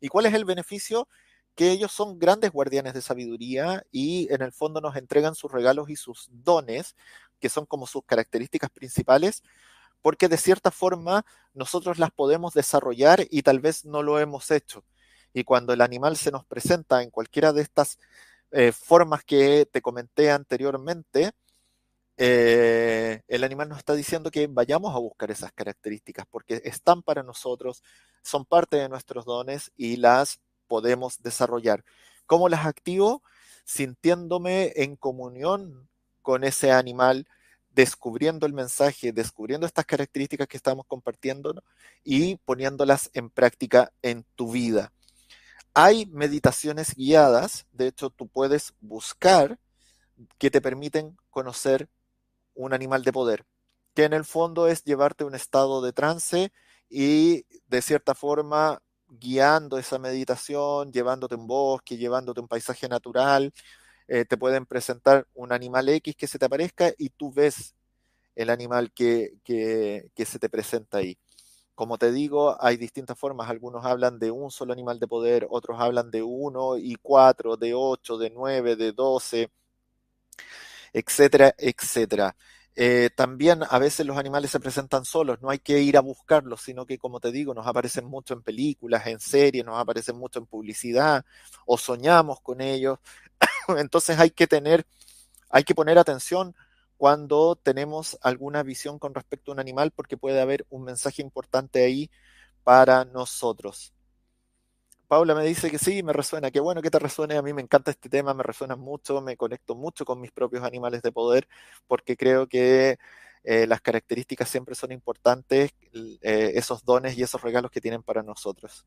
¿Y 0.00 0.08
cuál 0.08 0.26
es 0.26 0.34
el 0.34 0.44
beneficio? 0.44 1.08
Que 1.54 1.70
ellos 1.70 1.92
son 1.92 2.18
grandes 2.18 2.50
guardianes 2.52 2.94
de 2.94 3.02
sabiduría 3.02 3.84
y 3.92 4.32
en 4.32 4.42
el 4.42 4.52
fondo 4.52 4.80
nos 4.80 4.96
entregan 4.96 5.34
sus 5.34 5.52
regalos 5.52 5.90
y 5.90 5.96
sus 5.96 6.28
dones, 6.32 6.96
que 7.38 7.50
son 7.50 7.66
como 7.66 7.86
sus 7.86 8.04
características 8.06 8.70
principales, 8.70 9.42
porque 10.02 10.28
de 10.28 10.36
cierta 10.36 10.70
forma 10.70 11.24
nosotros 11.54 11.98
las 11.98 12.10
podemos 12.10 12.54
desarrollar 12.54 13.26
y 13.30 13.42
tal 13.42 13.60
vez 13.60 13.84
no 13.84 14.02
lo 14.02 14.18
hemos 14.18 14.50
hecho. 14.50 14.84
Y 15.32 15.44
cuando 15.44 15.72
el 15.72 15.80
animal 15.80 16.16
se 16.16 16.30
nos 16.30 16.44
presenta 16.44 17.02
en 17.02 17.10
cualquiera 17.10 17.52
de 17.52 17.62
estas 17.62 17.98
eh, 18.50 18.72
formas 18.72 19.24
que 19.24 19.66
te 19.70 19.80
comenté 19.80 20.30
anteriormente, 20.30 21.32
eh, 22.18 23.22
el 23.26 23.44
animal 23.44 23.68
nos 23.70 23.78
está 23.78 23.94
diciendo 23.94 24.30
que 24.30 24.46
vayamos 24.46 24.94
a 24.94 24.98
buscar 24.98 25.30
esas 25.30 25.52
características 25.52 26.26
porque 26.30 26.60
están 26.64 27.02
para 27.02 27.22
nosotros, 27.22 27.82
son 28.22 28.44
parte 28.44 28.76
de 28.76 28.88
nuestros 28.88 29.24
dones 29.24 29.72
y 29.76 29.96
las 29.96 30.40
podemos 30.66 31.22
desarrollar. 31.22 31.84
¿Cómo 32.26 32.48
las 32.48 32.66
activo? 32.66 33.22
Sintiéndome 33.64 34.72
en 34.76 34.96
comunión 34.96 35.88
con 36.20 36.44
ese 36.44 36.70
animal, 36.72 37.26
descubriendo 37.74 38.46
el 38.46 38.52
mensaje, 38.52 39.12
descubriendo 39.12 39.66
estas 39.66 39.86
características 39.86 40.46
que 40.46 40.56
estamos 40.56 40.86
compartiendo 40.86 41.62
y 42.04 42.36
poniéndolas 42.36 43.10
en 43.14 43.30
práctica 43.30 43.92
en 44.02 44.24
tu 44.34 44.52
vida. 44.52 44.92
Hay 45.74 46.06
meditaciones 46.06 46.94
guiadas, 46.94 47.66
de 47.72 47.88
hecho 47.88 48.10
tú 48.10 48.28
puedes 48.28 48.74
buscar 48.80 49.58
que 50.38 50.50
te 50.50 50.60
permiten 50.60 51.16
conocer 51.30 51.88
un 52.54 52.74
animal 52.74 53.04
de 53.04 53.12
poder, 53.12 53.46
que 53.94 54.04
en 54.04 54.12
el 54.12 54.24
fondo 54.24 54.68
es 54.68 54.84
llevarte 54.84 55.24
a 55.24 55.26
un 55.26 55.34
estado 55.34 55.80
de 55.80 55.92
trance 55.92 56.52
y 56.90 57.46
de 57.66 57.80
cierta 57.80 58.14
forma 58.14 58.82
guiando 59.08 59.78
esa 59.78 59.98
meditación, 59.98 60.92
llevándote 60.92 61.34
un 61.34 61.46
bosque, 61.46 61.96
llevándote 61.96 62.40
un 62.40 62.48
paisaje 62.48 62.88
natural, 62.88 63.52
eh, 64.08 64.24
te 64.24 64.36
pueden 64.36 64.66
presentar 64.66 65.26
un 65.34 65.52
animal 65.52 65.88
X 65.88 66.14
que 66.16 66.26
se 66.26 66.38
te 66.38 66.46
aparezca 66.46 66.92
y 66.98 67.10
tú 67.10 67.32
ves 67.32 67.74
el 68.36 68.50
animal 68.50 68.92
que, 68.92 69.34
que 69.44 70.24
se 70.24 70.38
te 70.38 70.48
presenta 70.48 70.98
ahí. 70.98 71.18
Como 71.74 71.98
te 71.98 72.12
digo, 72.12 72.56
hay 72.62 72.76
distintas 72.76 73.18
formas. 73.18 73.50
Algunos 73.50 73.84
hablan 73.84 74.18
de 74.18 74.30
un 74.30 74.50
solo 74.50 74.72
animal 74.72 75.00
de 75.00 75.08
poder, 75.08 75.46
otros 75.50 75.80
hablan 75.80 76.10
de 76.10 76.22
uno 76.22 76.76
y 76.76 76.96
cuatro, 76.96 77.56
de 77.56 77.74
ocho, 77.74 78.18
de 78.18 78.30
nueve, 78.30 78.76
de 78.76 78.92
doce, 78.92 79.50
etcétera, 80.92 81.54
etcétera. 81.58 82.36
Eh, 82.74 83.10
también 83.14 83.60
a 83.68 83.78
veces 83.78 84.06
los 84.06 84.16
animales 84.16 84.50
se 84.50 84.58
presentan 84.60 85.04
solos, 85.04 85.42
no 85.42 85.50
hay 85.50 85.58
que 85.58 85.80
ir 85.80 85.96
a 85.98 86.00
buscarlos, 86.00 86.62
sino 86.62 86.86
que, 86.86 86.96
como 86.98 87.20
te 87.20 87.30
digo, 87.30 87.52
nos 87.52 87.66
aparecen 87.66 88.06
mucho 88.06 88.32
en 88.32 88.42
películas, 88.42 89.06
en 89.06 89.20
series, 89.20 89.64
nos 89.64 89.78
aparecen 89.78 90.16
mucho 90.16 90.38
en 90.38 90.46
publicidad 90.46 91.24
o 91.66 91.76
soñamos 91.76 92.40
con 92.40 92.60
ellos. 92.62 92.98
Entonces 93.78 94.18
hay 94.18 94.30
que 94.30 94.46
tener, 94.46 94.86
hay 95.50 95.64
que 95.64 95.74
poner 95.74 95.98
atención 95.98 96.54
cuando 96.96 97.56
tenemos 97.56 98.18
alguna 98.22 98.62
visión 98.62 98.98
con 98.98 99.14
respecto 99.14 99.50
a 99.50 99.54
un 99.54 99.60
animal 99.60 99.92
porque 99.92 100.16
puede 100.16 100.40
haber 100.40 100.66
un 100.70 100.84
mensaje 100.84 101.22
importante 101.22 101.84
ahí 101.84 102.10
para 102.64 103.04
nosotros. 103.04 103.92
Paula 105.08 105.34
me 105.34 105.44
dice 105.44 105.70
que 105.70 105.78
sí, 105.78 106.02
me 106.02 106.12
resuena, 106.14 106.50
qué 106.50 106.60
bueno 106.60 106.80
que 106.80 106.90
te 106.90 106.98
resuene, 106.98 107.36
a 107.36 107.42
mí 107.42 107.52
me 107.52 107.60
encanta 107.60 107.90
este 107.90 108.08
tema, 108.08 108.32
me 108.32 108.42
resuena 108.42 108.76
mucho, 108.76 109.20
me 109.20 109.36
conecto 109.36 109.74
mucho 109.74 110.06
con 110.06 110.20
mis 110.20 110.32
propios 110.32 110.64
animales 110.64 111.02
de 111.02 111.12
poder 111.12 111.46
porque 111.86 112.16
creo 112.16 112.46
que 112.46 112.98
eh, 113.44 113.66
las 113.66 113.80
características 113.82 114.48
siempre 114.48 114.74
son 114.74 114.92
importantes, 114.92 115.72
eh, 116.22 116.52
esos 116.54 116.84
dones 116.84 117.18
y 117.18 117.22
esos 117.22 117.42
regalos 117.42 117.70
que 117.70 117.80
tienen 117.80 118.02
para 118.02 118.22
nosotros. 118.22 118.86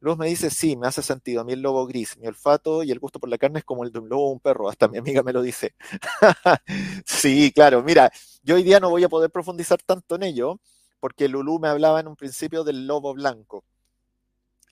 Luz 0.00 0.16
me 0.16 0.26
dice, 0.26 0.48
sí, 0.50 0.76
me 0.76 0.86
hace 0.86 1.02
sentido. 1.02 1.42
A 1.42 1.44
mí 1.44 1.52
el 1.52 1.60
lobo 1.60 1.86
gris, 1.86 2.16
mi 2.18 2.26
olfato 2.26 2.82
y 2.82 2.90
el 2.90 2.98
gusto 2.98 3.20
por 3.20 3.28
la 3.28 3.36
carne 3.38 3.58
es 3.58 3.64
como 3.64 3.84
el 3.84 3.92
de 3.92 3.98
un 3.98 4.08
lobo 4.08 4.28
o 4.28 4.32
un 4.32 4.40
perro. 4.40 4.68
Hasta 4.70 4.88
mi 4.88 4.98
amiga 4.98 5.22
me 5.22 5.32
lo 5.32 5.42
dice. 5.42 5.74
sí, 7.06 7.52
claro. 7.54 7.82
Mira, 7.82 8.10
yo 8.42 8.54
hoy 8.54 8.62
día 8.62 8.80
no 8.80 8.90
voy 8.90 9.04
a 9.04 9.10
poder 9.10 9.30
profundizar 9.30 9.80
tanto 9.82 10.14
en 10.16 10.22
ello 10.22 10.58
porque 11.00 11.28
Lulú 11.28 11.58
me 11.58 11.68
hablaba 11.68 12.00
en 12.00 12.08
un 12.08 12.16
principio 12.16 12.64
del 12.64 12.86
lobo 12.86 13.12
blanco. 13.14 13.64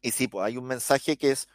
Y 0.02 0.12
sí, 0.12 0.28
pues 0.28 0.44
hay 0.46 0.56
un 0.56 0.66
mensaje 0.66 1.16
que 1.16 1.30
es 1.32 1.48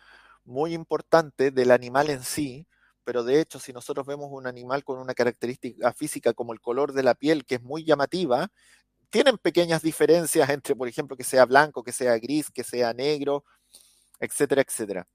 muy 0.45 0.73
importante 0.73 1.51
del 1.51 1.71
animal 1.71 2.09
en 2.09 2.23
sí, 2.23 2.67
pero 3.03 3.23
de 3.23 3.39
hecho, 3.39 3.59
si 3.59 3.73
nosotros 3.73 4.05
vemos 4.05 4.29
un 4.31 4.47
animal 4.47 4.83
con 4.83 4.99
una 4.99 5.13
característica 5.13 5.93
física 5.93 6.33
como 6.33 6.53
el 6.53 6.61
color 6.61 6.93
de 6.93 7.03
la 7.03 7.15
piel, 7.15 7.45
que 7.45 7.55
es 7.55 7.61
muy 7.63 7.83
llamativa, 7.85 8.49
tienen 9.09 9.37
pequeñas 9.37 9.81
diferencias 9.81 10.49
entre, 10.49 10.75
por 10.75 10.87
ejemplo, 10.87 11.15
que 11.17 11.23
sea 11.23 11.45
blanco, 11.45 11.83
que 11.83 11.91
sea 11.91 12.17
gris, 12.17 12.49
que 12.51 12.63
sea 12.63 12.93
negro, 12.93 13.45
etcétera, 14.19 14.61
etcétera. 14.61 15.07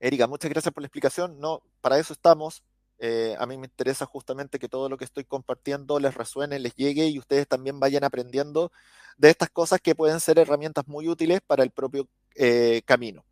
Erika, 0.00 0.26
muchas 0.26 0.50
gracias 0.50 0.72
por 0.72 0.82
la 0.82 0.86
explicación. 0.86 1.40
No, 1.40 1.62
para 1.80 1.98
eso 1.98 2.12
estamos. 2.12 2.62
Eh, 2.98 3.36
a 3.38 3.46
mí 3.46 3.58
me 3.58 3.66
interesa 3.66 4.06
justamente 4.06 4.58
que 4.58 4.68
todo 4.68 4.88
lo 4.88 4.96
que 4.96 5.04
estoy 5.04 5.24
compartiendo 5.24 5.98
les 5.98 6.14
resuene, 6.14 6.58
les 6.58 6.74
llegue 6.74 7.06
y 7.08 7.18
ustedes 7.18 7.46
también 7.46 7.78
vayan 7.78 8.04
aprendiendo 8.04 8.72
de 9.18 9.30
estas 9.30 9.50
cosas 9.50 9.80
que 9.80 9.94
pueden 9.94 10.20
ser 10.20 10.38
herramientas 10.38 10.86
muy 10.88 11.08
útiles 11.08 11.40
para 11.46 11.62
el 11.62 11.70
propio 11.70 12.08
eh, 12.34 12.82
camino. 12.84 13.24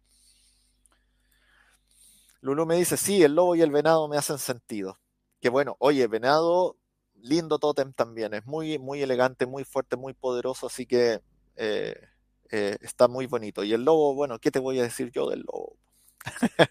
Lulu 2.40 2.66
me 2.66 2.76
dice, 2.76 2.96
sí, 2.96 3.22
el 3.22 3.34
lobo 3.34 3.54
y 3.56 3.62
el 3.62 3.70
venado 3.70 4.06
me 4.06 4.18
hacen 4.18 4.38
sentido. 4.38 4.98
Que 5.40 5.48
bueno, 5.48 5.76
oye, 5.78 6.06
venado, 6.06 6.76
lindo 7.14 7.58
tótem 7.58 7.92
también, 7.94 8.34
es 8.34 8.44
muy, 8.44 8.78
muy 8.78 9.02
elegante, 9.02 9.46
muy 9.46 9.64
fuerte, 9.64 9.96
muy 9.96 10.12
poderoso, 10.12 10.66
así 10.66 10.84
que 10.84 11.20
eh, 11.56 11.96
eh, 12.50 12.76
está 12.80 13.08
muy 13.08 13.26
bonito. 13.26 13.64
Y 13.64 13.72
el 13.72 13.84
lobo, 13.84 14.14
bueno, 14.14 14.38
¿qué 14.38 14.50
te 14.50 14.58
voy 14.58 14.78
a 14.78 14.82
decir 14.82 15.10
yo 15.10 15.28
del 15.28 15.40
lobo? 15.40 15.76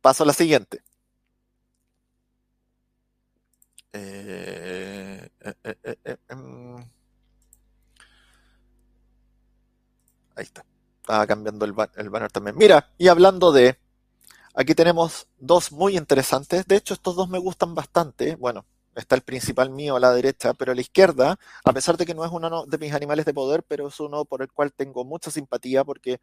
Paso 0.00 0.24
a 0.24 0.26
la 0.26 0.32
siguiente. 0.32 0.82
Eh, 3.92 5.28
em. 6.28 6.76
ahí 10.36 10.44
está. 10.44 10.64
Estaba 11.00 11.26
cambiando 11.26 11.64
el, 11.64 11.74
el 11.96 12.10
banner 12.10 12.32
también. 12.32 12.56
Mira, 12.56 12.90
y 12.98 13.08
hablando 13.08 13.52
de 13.52 13.78
Aquí 14.56 14.76
tenemos 14.76 15.26
dos 15.38 15.72
muy 15.72 15.96
interesantes. 15.96 16.64
De 16.66 16.76
hecho, 16.76 16.94
estos 16.94 17.16
dos 17.16 17.28
me 17.28 17.38
gustan 17.38 17.74
bastante. 17.74 18.36
Bueno, 18.36 18.64
está 18.96 19.14
el 19.16 19.22
principal 19.22 19.70
mío 19.70 19.96
a 19.96 20.00
la 20.00 20.12
derecha, 20.12 20.54
pero 20.54 20.72
a 20.72 20.74
la 20.74 20.80
izquierda, 20.80 21.38
a 21.64 21.72
pesar 21.72 21.96
de 21.96 22.06
que 22.06 22.14
no 22.14 22.24
es 22.24 22.30
uno 22.30 22.66
de 22.66 22.78
mis 22.78 22.92
animales 22.92 23.24
de 23.24 23.34
poder, 23.34 23.62
pero 23.64 23.88
es 23.88 24.00
uno 24.00 24.24
por 24.24 24.42
el 24.42 24.52
cual 24.52 24.72
tengo 24.72 25.04
mucha 25.04 25.30
simpatía 25.30 25.84
porque 25.84 26.20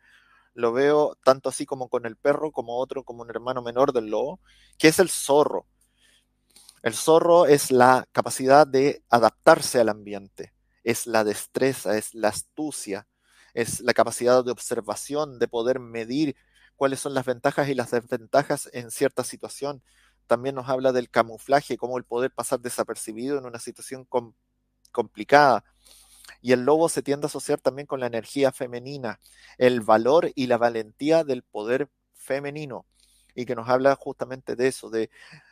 lo 0.54 0.74
veo 0.74 1.18
tanto 1.24 1.50
así 1.50 1.66
como 1.66 1.90
con 1.90 2.06
el 2.06 2.18
perro, 2.18 2.52
como 2.52 2.78
otro, 2.78 3.04
como 3.04 3.24
un 3.24 3.30
hermano 3.30 3.62
menor 3.62 3.94
del 3.94 4.08
lobo, 4.08 4.40
que 4.78 4.90
es 4.90 5.00
el 5.00 5.10
zorro. 5.10 5.66
El 6.84 6.94
zorro 6.94 7.46
es 7.46 7.72
la 7.72 8.08
capacidad 8.12 8.66
de 8.66 9.04
adaptarse 9.10 9.80
al 9.80 9.90
ambiente, 9.90 10.54
es 10.84 11.08
la 11.08 11.24
destreza, 11.24 11.98
es 11.98 12.14
la 12.14 12.30
astucia, 12.30 13.08
es 13.54 13.82
la 13.82 13.94
capacidad 13.94 14.44
de 14.44 14.52
observación, 14.52 15.40
de 15.40 15.48
poder 15.48 15.80
medir 15.80 16.36
cuáles 16.76 17.00
son 17.00 17.14
las 17.14 17.26
ventajas 17.26 17.70
y 17.70 17.76
las 17.76 17.92
desventajas 17.92 18.70
en 18.74 18.90
cierta 18.90 19.24
situación. 19.24 19.84
También 20.28 20.56
nos 20.56 20.70
habla 20.70 20.92
del 20.92 21.10
camuflaje, 21.10 21.78
cómo 21.78 21.98
el 21.98 22.04
poder 22.04 22.32
pasar 22.32 22.60
desapercibido 22.60 23.38
en 23.38 23.46
una 23.46 23.60
situación 23.60 24.08
complicada. 24.92 25.64
Y 26.42 26.54
el 26.54 26.64
lobo 26.64 26.90
se 26.90 27.04
tiende 27.04 27.26
a 27.26 27.28
asociar 27.28 27.60
también 27.60 27.86
con 27.86 28.00
la 28.00 28.08
energía 28.08 28.52
femenina, 28.52 29.20
el 29.58 29.82
valor 29.82 30.32
y 30.36 30.48
la 30.48 30.58
valentía 30.58 31.24
del 31.24 31.44
poder 31.44 31.90
femenino. 32.14 32.86
Y 33.36 33.46
que 33.46 33.56
nos 33.56 33.70
habla 33.70 33.96
justamente 33.96 34.56
de 34.56 34.68
eso, 34.68 34.90
de, 34.90 35.10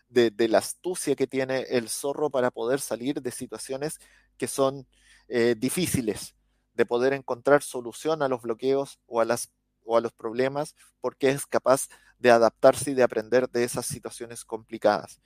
la 0.10 0.58
astucia 0.58 1.16
que 1.16 1.28
tiene 1.28 1.62
el 1.70 1.90
zorro 1.90 2.30
para 2.30 2.52
poder 2.52 2.80
salir 2.80 3.22
de 3.22 3.32
situaciones 3.32 4.00
que 4.38 4.48
son 4.48 4.88
eh, 5.28 5.56
difíciles, 5.58 6.36
de 6.74 6.86
poder 6.86 7.14
encontrar 7.14 7.62
solución 7.62 8.22
a 8.22 8.28
los 8.28 8.42
bloqueos 8.42 9.00
o 9.06 9.22
a 9.22 9.26
las 9.26 9.52
o 9.90 9.98
a 9.98 10.02
los 10.02 10.14
problemas 10.14 10.76
porque 11.02 11.30
es 11.30 11.46
capaz 11.48 11.90
de 12.20 12.32
adaptarse 12.32 12.92
y 12.92 12.94
de 12.94 13.04
aprender 13.04 13.50
de 13.50 13.64
esas 13.64 13.86
situaciones 13.86 14.46
complicadas. 14.46 15.20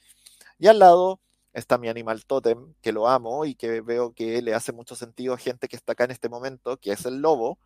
Y 0.60 0.68
al 0.68 0.80
lado 0.80 1.20
está 1.54 1.78
mi 1.78 1.90
animal 1.90 2.26
totem, 2.26 2.74
que 2.82 2.92
lo 2.92 3.08
amo 3.08 3.46
y 3.46 3.56
que 3.56 3.82
veo 3.82 4.14
que 4.14 4.42
le 4.42 4.54
hace 4.54 4.72
mucho 4.72 4.96
sentido 4.96 5.34
a 5.34 5.38
gente 5.38 5.68
que 5.68 5.76
está 5.76 5.94
acá 5.94 6.06
en 6.06 6.12
este 6.12 6.30
momento, 6.30 6.78
que 6.78 6.92
es 6.92 7.06
el 7.06 7.20
lobo. 7.20 7.60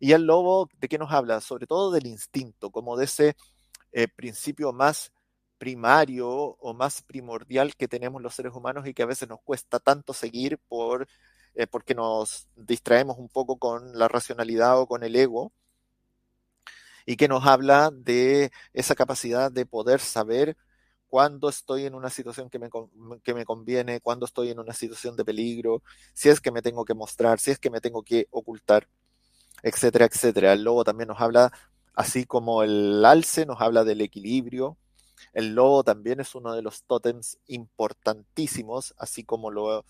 Y 0.00 0.12
el 0.12 0.24
lobo, 0.26 0.68
¿de 0.78 0.88
qué 0.88 0.98
nos 0.98 1.12
habla? 1.12 1.40
Sobre 1.40 1.66
todo 1.66 1.90
del 1.90 2.06
instinto, 2.06 2.70
como 2.70 2.96
de 2.96 3.04
ese 3.06 3.36
eh, 3.92 4.08
principio 4.08 4.72
más 4.72 5.12
primario 5.58 6.28
o 6.28 6.74
más 6.74 7.02
primordial 7.02 7.76
que 7.76 7.88
tenemos 7.88 8.20
los 8.22 8.34
seres 8.34 8.52
humanos 8.54 8.86
y 8.86 8.94
que 8.94 9.02
a 9.02 9.06
veces 9.06 9.28
nos 9.28 9.40
cuesta 9.42 9.78
tanto 9.80 10.12
seguir 10.12 10.58
por, 10.68 11.08
eh, 11.54 11.66
porque 11.66 11.94
nos 11.94 12.48
distraemos 12.56 13.16
un 13.18 13.28
poco 13.28 13.58
con 13.58 13.98
la 13.98 14.08
racionalidad 14.08 14.78
o 14.80 14.86
con 14.86 15.02
el 15.02 15.16
ego 15.16 15.52
y 17.06 17.16
que 17.16 17.28
nos 17.28 17.46
habla 17.46 17.90
de 17.92 18.50
esa 18.74 18.94
capacidad 18.94 19.50
de 19.52 19.64
poder 19.64 20.00
saber 20.00 20.56
cuándo 21.08 21.48
estoy 21.48 21.86
en 21.86 21.94
una 21.94 22.10
situación 22.10 22.50
que 22.50 22.58
me, 22.58 22.68
que 23.22 23.34
me 23.34 23.44
conviene, 23.44 24.00
cuándo 24.00 24.26
estoy 24.26 24.50
en 24.50 24.58
una 24.58 24.74
situación 24.74 25.16
de 25.16 25.24
peligro, 25.24 25.82
si 26.12 26.28
es 26.28 26.40
que 26.40 26.50
me 26.50 26.62
tengo 26.62 26.84
que 26.84 26.94
mostrar, 26.94 27.38
si 27.38 27.52
es 27.52 27.58
que 27.60 27.70
me 27.70 27.80
tengo 27.80 28.02
que 28.02 28.26
ocultar, 28.30 28.88
etcétera, 29.62 30.06
etcétera. 30.06 30.52
El 30.52 30.64
lobo 30.64 30.84
también 30.84 31.08
nos 31.08 31.20
habla, 31.20 31.52
así 31.94 32.26
como 32.26 32.62
el 32.64 33.04
alce 33.04 33.46
nos 33.46 33.60
habla 33.60 33.84
del 33.84 34.00
equilibrio. 34.02 34.76
El 35.32 35.54
lobo 35.54 35.84
también 35.84 36.20
es 36.20 36.34
uno 36.34 36.54
de 36.54 36.62
los 36.62 36.84
tótems 36.84 37.38
importantísimos, 37.46 38.94
así 38.98 39.24
como 39.24 39.50
lo, 39.50 39.84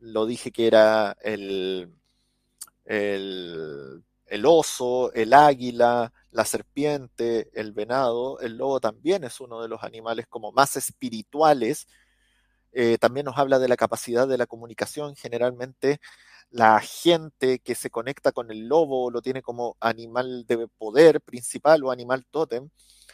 lo 0.00 0.26
dije 0.26 0.52
que 0.52 0.66
era 0.66 1.16
el, 1.22 1.92
el 2.84 4.04
el 4.32 4.46
oso, 4.46 5.12
el 5.12 5.34
águila, 5.34 6.10
la 6.32 6.44
serpiente, 6.44 7.50
el 7.54 7.72
venado, 7.72 8.40
el 8.40 8.56
lobo 8.56 8.80
también 8.80 9.22
es 9.24 9.40
uno 9.40 9.62
de 9.62 9.68
los 9.68 9.84
animales 9.84 10.26
como 10.28 10.50
más 10.52 10.76
espirituales. 10.76 11.86
Eh, 12.72 12.96
también 12.98 13.26
nos 13.26 13.38
habla 13.38 13.58
de 13.58 13.68
la 13.68 13.76
capacidad 13.76 14.26
de 14.26 14.38
la 14.38 14.46
comunicación. 14.46 15.14
Generalmente 15.14 16.00
la 16.50 16.80
gente 16.80 17.60
que 17.60 17.74
se 17.74 17.90
conecta 17.90 18.32
con 18.32 18.50
el 18.50 18.68
lobo 18.68 19.10
lo 19.10 19.22
tiene 19.22 19.42
como 19.42 19.76
animal 19.80 20.46
de 20.46 20.68
poder 20.68 21.20
principal 21.20 21.84
o 21.84 21.90
animal 21.90 22.26
tótem, 22.30 22.70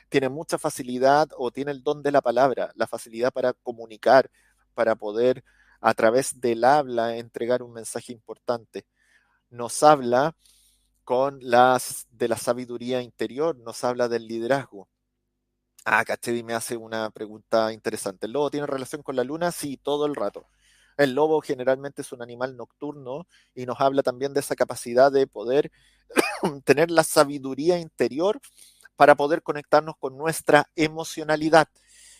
tiene 0.08 0.28
mucha 0.28 0.58
facilidad 0.58 1.28
o 1.36 1.50
tiene 1.50 1.72
el 1.72 1.82
don 1.82 2.02
de 2.02 2.12
la 2.12 2.20
palabra, 2.20 2.72
la 2.74 2.86
facilidad 2.86 3.32
para 3.32 3.52
comunicar, 3.52 4.30
para 4.74 4.96
poder 4.96 5.44
a 5.80 5.94
través 5.94 6.40
del 6.40 6.64
habla 6.64 7.16
entregar 7.16 7.62
un 7.62 7.72
mensaje 7.72 8.12
importante. 8.12 8.86
Nos 9.50 9.82
habla 9.82 10.34
con 11.08 11.38
las 11.40 12.06
de 12.10 12.28
la 12.28 12.36
sabiduría 12.36 13.00
interior, 13.00 13.56
nos 13.56 13.82
habla 13.82 14.08
del 14.08 14.28
liderazgo. 14.28 14.90
Ah, 15.86 16.04
Cachedi 16.04 16.42
me 16.42 16.52
hace 16.52 16.76
una 16.76 17.08
pregunta 17.08 17.72
interesante. 17.72 18.26
¿El 18.26 18.32
lobo 18.32 18.50
tiene 18.50 18.66
relación 18.66 19.02
con 19.02 19.16
la 19.16 19.24
luna? 19.24 19.50
Sí, 19.50 19.78
todo 19.78 20.04
el 20.04 20.14
rato. 20.14 20.44
El 20.98 21.14
lobo 21.14 21.40
generalmente 21.40 22.02
es 22.02 22.12
un 22.12 22.20
animal 22.20 22.58
nocturno 22.58 23.26
y 23.54 23.64
nos 23.64 23.80
habla 23.80 24.02
también 24.02 24.34
de 24.34 24.40
esa 24.40 24.54
capacidad 24.54 25.10
de 25.10 25.26
poder 25.26 25.72
tener 26.66 26.90
la 26.90 27.04
sabiduría 27.04 27.78
interior 27.78 28.38
para 28.94 29.14
poder 29.14 29.42
conectarnos 29.42 29.94
con 29.98 30.18
nuestra 30.18 30.68
emocionalidad. 30.76 31.68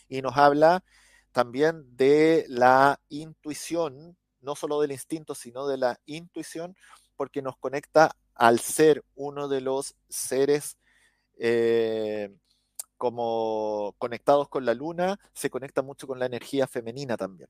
Y 0.07 0.23
nos 0.23 0.35
habla 0.35 0.83
también 1.31 1.95
de 1.95 2.43
la 2.49 2.99
intuición, 3.09 4.17
no 4.41 4.55
solo 4.55 4.81
del 4.81 4.93
instinto, 4.93 5.35
sino 5.35 5.67
de 5.67 5.77
la 5.77 5.99
intuición, 6.07 6.75
porque 7.15 7.43
nos 7.43 7.55
conecta 7.55 8.15
al 8.39 8.61
ser 8.61 9.03
uno 9.15 9.49
de 9.49 9.59
los 9.59 9.95
seres 10.07 10.77
eh, 11.37 12.33
como 12.97 13.95
conectados 13.97 14.47
con 14.47 14.65
la 14.65 14.73
luna, 14.73 15.19
se 15.33 15.49
conecta 15.49 15.81
mucho 15.81 16.07
con 16.07 16.19
la 16.19 16.25
energía 16.25 16.65
femenina 16.65 17.17
también. 17.17 17.49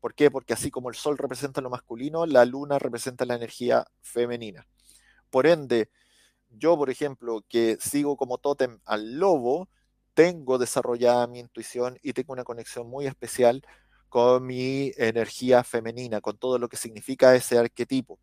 ¿Por 0.00 0.14
qué? 0.14 0.30
Porque 0.30 0.52
así 0.52 0.70
como 0.70 0.90
el 0.90 0.96
sol 0.96 1.16
representa 1.16 1.62
lo 1.62 1.70
masculino, 1.70 2.26
la 2.26 2.44
luna 2.44 2.78
representa 2.78 3.24
la 3.24 3.36
energía 3.36 3.86
femenina. 4.02 4.66
Por 5.30 5.46
ende, 5.46 5.90
yo, 6.50 6.76
por 6.76 6.90
ejemplo, 6.90 7.42
que 7.48 7.78
sigo 7.80 8.18
como 8.18 8.36
tótem 8.36 8.80
al 8.84 9.18
lobo, 9.18 9.68
tengo 10.12 10.58
desarrollada 10.58 11.26
mi 11.26 11.40
intuición 11.40 11.98
y 12.02 12.12
tengo 12.12 12.34
una 12.34 12.44
conexión 12.44 12.88
muy 12.88 13.06
especial 13.06 13.62
con 14.10 14.46
mi 14.46 14.92
energía 14.98 15.64
femenina, 15.64 16.20
con 16.20 16.36
todo 16.36 16.58
lo 16.58 16.68
que 16.68 16.76
significa 16.76 17.34
ese 17.34 17.58
arquetipo. 17.58 18.18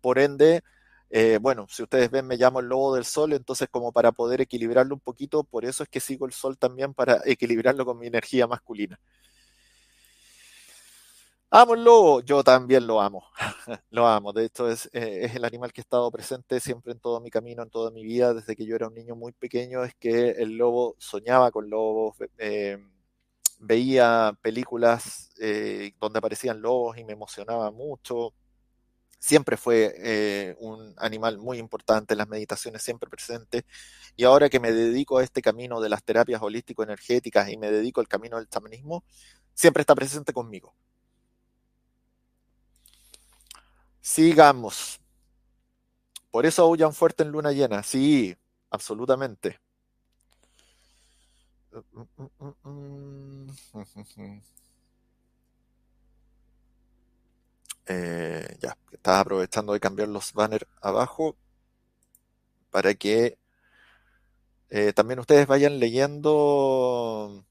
Por 0.00 0.18
ende, 0.18 0.62
eh, 1.10 1.38
bueno, 1.40 1.66
si 1.68 1.82
ustedes 1.82 2.10
ven, 2.10 2.26
me 2.26 2.36
llamo 2.36 2.60
el 2.60 2.66
lobo 2.66 2.94
del 2.94 3.04
sol, 3.04 3.32
entonces 3.32 3.68
como 3.70 3.92
para 3.92 4.12
poder 4.12 4.40
equilibrarlo 4.42 4.94
un 4.94 5.00
poquito, 5.00 5.42
por 5.44 5.64
eso 5.64 5.82
es 5.82 5.88
que 5.88 6.00
sigo 6.00 6.26
el 6.26 6.32
sol 6.32 6.58
también 6.58 6.92
para 6.94 7.22
equilibrarlo 7.24 7.84
con 7.86 7.98
mi 7.98 8.06
energía 8.06 8.46
masculina. 8.46 8.98
Amo 11.50 11.74
el 11.74 11.82
lobo, 11.82 12.20
yo 12.20 12.44
también 12.44 12.86
lo 12.86 13.00
amo, 13.00 13.24
lo 13.90 14.06
amo. 14.06 14.34
De 14.34 14.44
hecho, 14.44 14.68
es, 14.70 14.86
eh, 14.92 15.20
es, 15.24 15.34
el 15.34 15.44
animal 15.46 15.72
que 15.72 15.80
ha 15.80 15.82
estado 15.82 16.10
presente 16.10 16.60
siempre 16.60 16.92
en 16.92 17.00
todo 17.00 17.20
mi 17.20 17.30
camino, 17.30 17.62
en 17.62 17.70
toda 17.70 17.90
mi 17.90 18.04
vida, 18.04 18.34
desde 18.34 18.54
que 18.54 18.66
yo 18.66 18.76
era 18.76 18.88
un 18.88 18.94
niño 18.94 19.16
muy 19.16 19.32
pequeño, 19.32 19.82
es 19.82 19.94
que 19.94 20.30
el 20.32 20.58
lobo 20.58 20.94
soñaba 20.98 21.50
con 21.50 21.70
lobos, 21.70 22.16
eh, 22.36 22.78
veía 23.60 24.36
películas 24.42 25.30
donde 25.98 26.18
aparecían 26.18 26.60
lobos 26.60 26.98
y 26.98 27.04
me 27.04 27.12
emocionaba 27.14 27.70
mucho 27.70 28.34
siempre 29.18 29.56
fue 29.56 29.94
eh, 29.96 30.56
un 30.60 30.94
animal 30.98 31.38
muy 31.38 31.58
importante 31.58 32.16
las 32.16 32.28
meditaciones, 32.28 32.82
siempre 32.82 33.10
presente. 33.10 33.64
Y 34.16 34.24
ahora 34.24 34.48
que 34.48 34.60
me 34.60 34.72
dedico 34.72 35.18
a 35.18 35.24
este 35.24 35.42
camino 35.42 35.80
de 35.80 35.88
las 35.88 36.02
terapias 36.02 36.42
holístico-energéticas 36.42 37.48
y 37.50 37.56
me 37.56 37.70
dedico 37.70 38.00
al 38.00 38.08
camino 38.08 38.36
del 38.36 38.48
chamanismo, 38.48 39.04
siempre 39.54 39.82
está 39.82 39.94
presente 39.94 40.32
conmigo. 40.32 40.74
Sigamos. 44.00 45.00
Por 46.30 46.46
eso 46.46 46.62
aullan 46.62 46.94
fuerte 46.94 47.22
en 47.22 47.30
luna 47.30 47.52
llena. 47.52 47.82
Sí, 47.82 48.36
absolutamente. 48.70 49.60
Eh, 57.88 58.56
ya, 58.60 58.76
estaba 58.92 59.20
aprovechando 59.20 59.72
de 59.72 59.80
cambiar 59.80 60.08
los 60.08 60.34
banners 60.34 60.66
abajo 60.82 61.36
para 62.70 62.94
que 62.94 63.38
eh, 64.70 64.92
también 64.92 65.18
ustedes 65.20 65.46
vayan 65.46 65.78
leyendo 65.78 67.44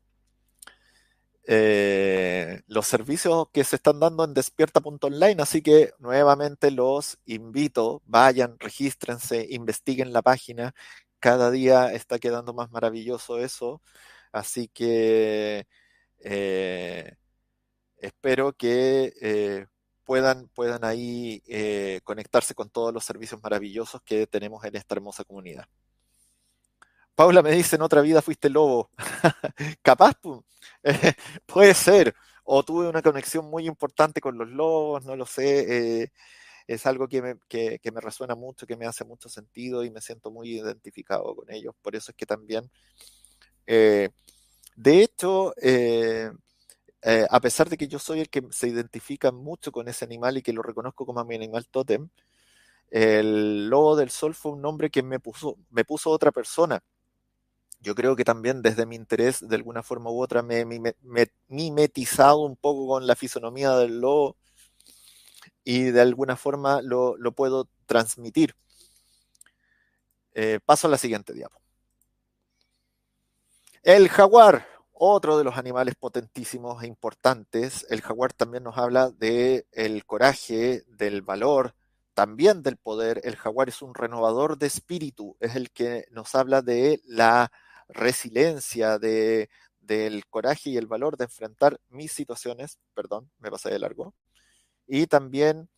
eh, 1.43 2.61
los 2.67 2.85
servicios 2.87 3.47
que 3.51 3.63
se 3.63 3.77
están 3.77 3.99
dando 3.99 4.23
en 4.25 4.33
despierta.online, 4.35 5.41
así 5.41 5.61
que 5.63 5.93
nuevamente 5.99 6.69
los 6.71 7.17
invito, 7.25 8.03
vayan, 8.05 8.59
regístrense, 8.59 9.47
investiguen 9.49 10.13
la 10.13 10.21
página, 10.21 10.75
cada 11.19 11.49
día 11.51 11.93
está 11.93 12.19
quedando 12.19 12.53
más 12.53 12.69
maravilloso 12.71 13.39
eso, 13.39 13.81
así 14.31 14.67
que 14.67 15.65
espero 17.99 18.53
que 18.53 19.67
puedan, 20.07 20.47
puedan 20.55 20.83
ahí 20.83 21.43
conectarse 22.03 22.55
con 22.55 22.69
todos 22.71 22.91
los 22.91 23.03
servicios 23.03 23.39
maravillosos 23.43 24.01
que 24.03 24.25
tenemos 24.25 24.63
en 24.63 24.75
esta 24.75 24.95
hermosa 24.95 25.23
comunidad. 25.23 25.67
Paula 27.17 27.41
me 27.41 27.51
dice, 27.51 27.77
en 27.77 27.81
otra 27.81 28.01
vida 28.01 28.21
fuiste 28.21 28.47
lobo. 28.47 28.91
Capaz, 29.81 30.13
puede 31.47 31.73
ser. 31.73 32.13
O 32.43 32.61
tuve 32.61 32.87
una 32.87 33.01
conexión 33.01 33.49
muy 33.49 33.65
importante 33.65 34.21
con 34.21 34.37
los 34.37 34.47
lobos, 34.47 35.03
no 35.03 35.15
lo 35.15 35.25
sé. 35.25 36.03
Eh, 36.03 36.11
es 36.67 36.85
algo 36.85 37.07
que 37.07 37.23
me, 37.23 37.35
que, 37.49 37.79
me, 37.91 38.01
resuena 38.01 38.35
mucho, 38.35 38.67
que 38.67 38.77
me 38.77 38.85
hace 38.85 39.03
mucho 39.03 39.29
sentido 39.29 39.83
y 39.83 39.89
me 39.89 39.99
siento 39.99 40.29
muy 40.29 40.59
identificado 40.59 41.35
con 41.35 41.51
ellos. 41.51 41.73
Por 41.81 41.95
eso 41.95 42.11
es 42.11 42.15
que 42.15 42.27
también, 42.27 42.69
eh, 43.65 44.09
de 44.75 45.01
hecho, 45.01 45.55
eh, 47.09 47.25
a 47.29 47.39
pesar 47.39 47.69
de 47.69 47.77
que 47.77 47.87
yo 47.87 47.99
soy 47.99 48.19
el 48.19 48.29
que 48.29 48.43
se 48.51 48.67
identifica 48.67 49.31
mucho 49.31 49.71
con 49.71 49.87
ese 49.87 50.03
animal 50.03 50.37
y 50.37 50.41
que 50.41 50.51
lo 50.51 50.61
reconozco 50.61 51.05
como 51.05 51.23
mi 51.23 51.35
animal 51.35 51.65
totem, 51.69 52.09
el 52.89 53.69
lobo 53.69 53.95
del 53.95 54.09
sol 54.09 54.35
fue 54.35 54.51
un 54.51 54.61
nombre 54.61 54.89
que 54.89 55.03
me 55.03 55.19
puso, 55.21 55.57
otra 56.11 56.33
persona 56.33 56.83
yo 57.79 57.95
creo 57.95 58.15
que 58.17 58.25
también 58.25 58.61
desde 58.61 58.85
mi 58.85 58.97
interés, 58.97 59.47
de 59.47 59.55
alguna 59.55 59.83
forma 59.83 60.09
u 60.11 60.21
otra, 60.21 60.41
me 60.41 60.61
he 60.61 60.65
mimetizado 61.47 62.39
un 62.39 62.57
poco 62.57 62.87
con 62.87 63.07
la 63.07 63.15
fisonomía 63.15 63.71
del 63.77 64.01
lobo 64.01 64.35
y 65.63 65.91
de 65.91 66.01
alguna 66.01 66.35
forma 66.35 66.81
lo, 66.81 67.15
puedo 67.33 67.69
transmitir. 67.85 68.55
Eh, 70.33 70.59
paso 70.65 70.87
a 70.87 70.91
la 70.91 70.97
siguiente 70.97 71.33
diapo. 71.33 71.61
El 73.83 74.09
jaguar, 74.09 74.67
otro 74.99 75.37
de 75.37 75.43
los 75.43 75.57
animales 75.57 75.95
potentísimos 75.95 76.83
e 76.83 76.87
importantes. 76.87 77.85
El 77.89 78.01
jaguar 78.01 78.33
también 78.33 78.63
nos 78.63 78.77
habla 78.77 79.09
del 79.11 79.65
el 79.71 80.05
coraje, 80.05 80.83
del 80.87 81.21
valor, 81.21 81.75
también 82.13 82.63
del 82.63 82.77
poder. 82.77 83.21
El 83.23 83.35
jaguar 83.35 83.69
es 83.69 83.81
un 83.81 83.93
renovador 83.93 84.57
de 84.57 84.67
espíritu, 84.67 85.37
es 85.39 85.55
el 85.55 85.71
que 85.71 86.05
nos 86.11 86.35
habla 86.35 86.61
de 86.61 87.01
la 87.05 87.51
resiliencia, 87.89 88.99
de, 88.99 89.49
del 89.79 90.25
coraje 90.27 90.71
y 90.71 90.77
el 90.77 90.87
valor 90.87 91.17
de 91.17 91.25
enfrentar 91.25 91.79
mis 91.89 92.11
situaciones, 92.11 92.79
perdón, 92.93 93.29
me 93.39 93.51
pasé 93.51 93.69
de 93.69 93.79
largo, 93.79 94.13
y 94.87 95.07
también 95.07 95.69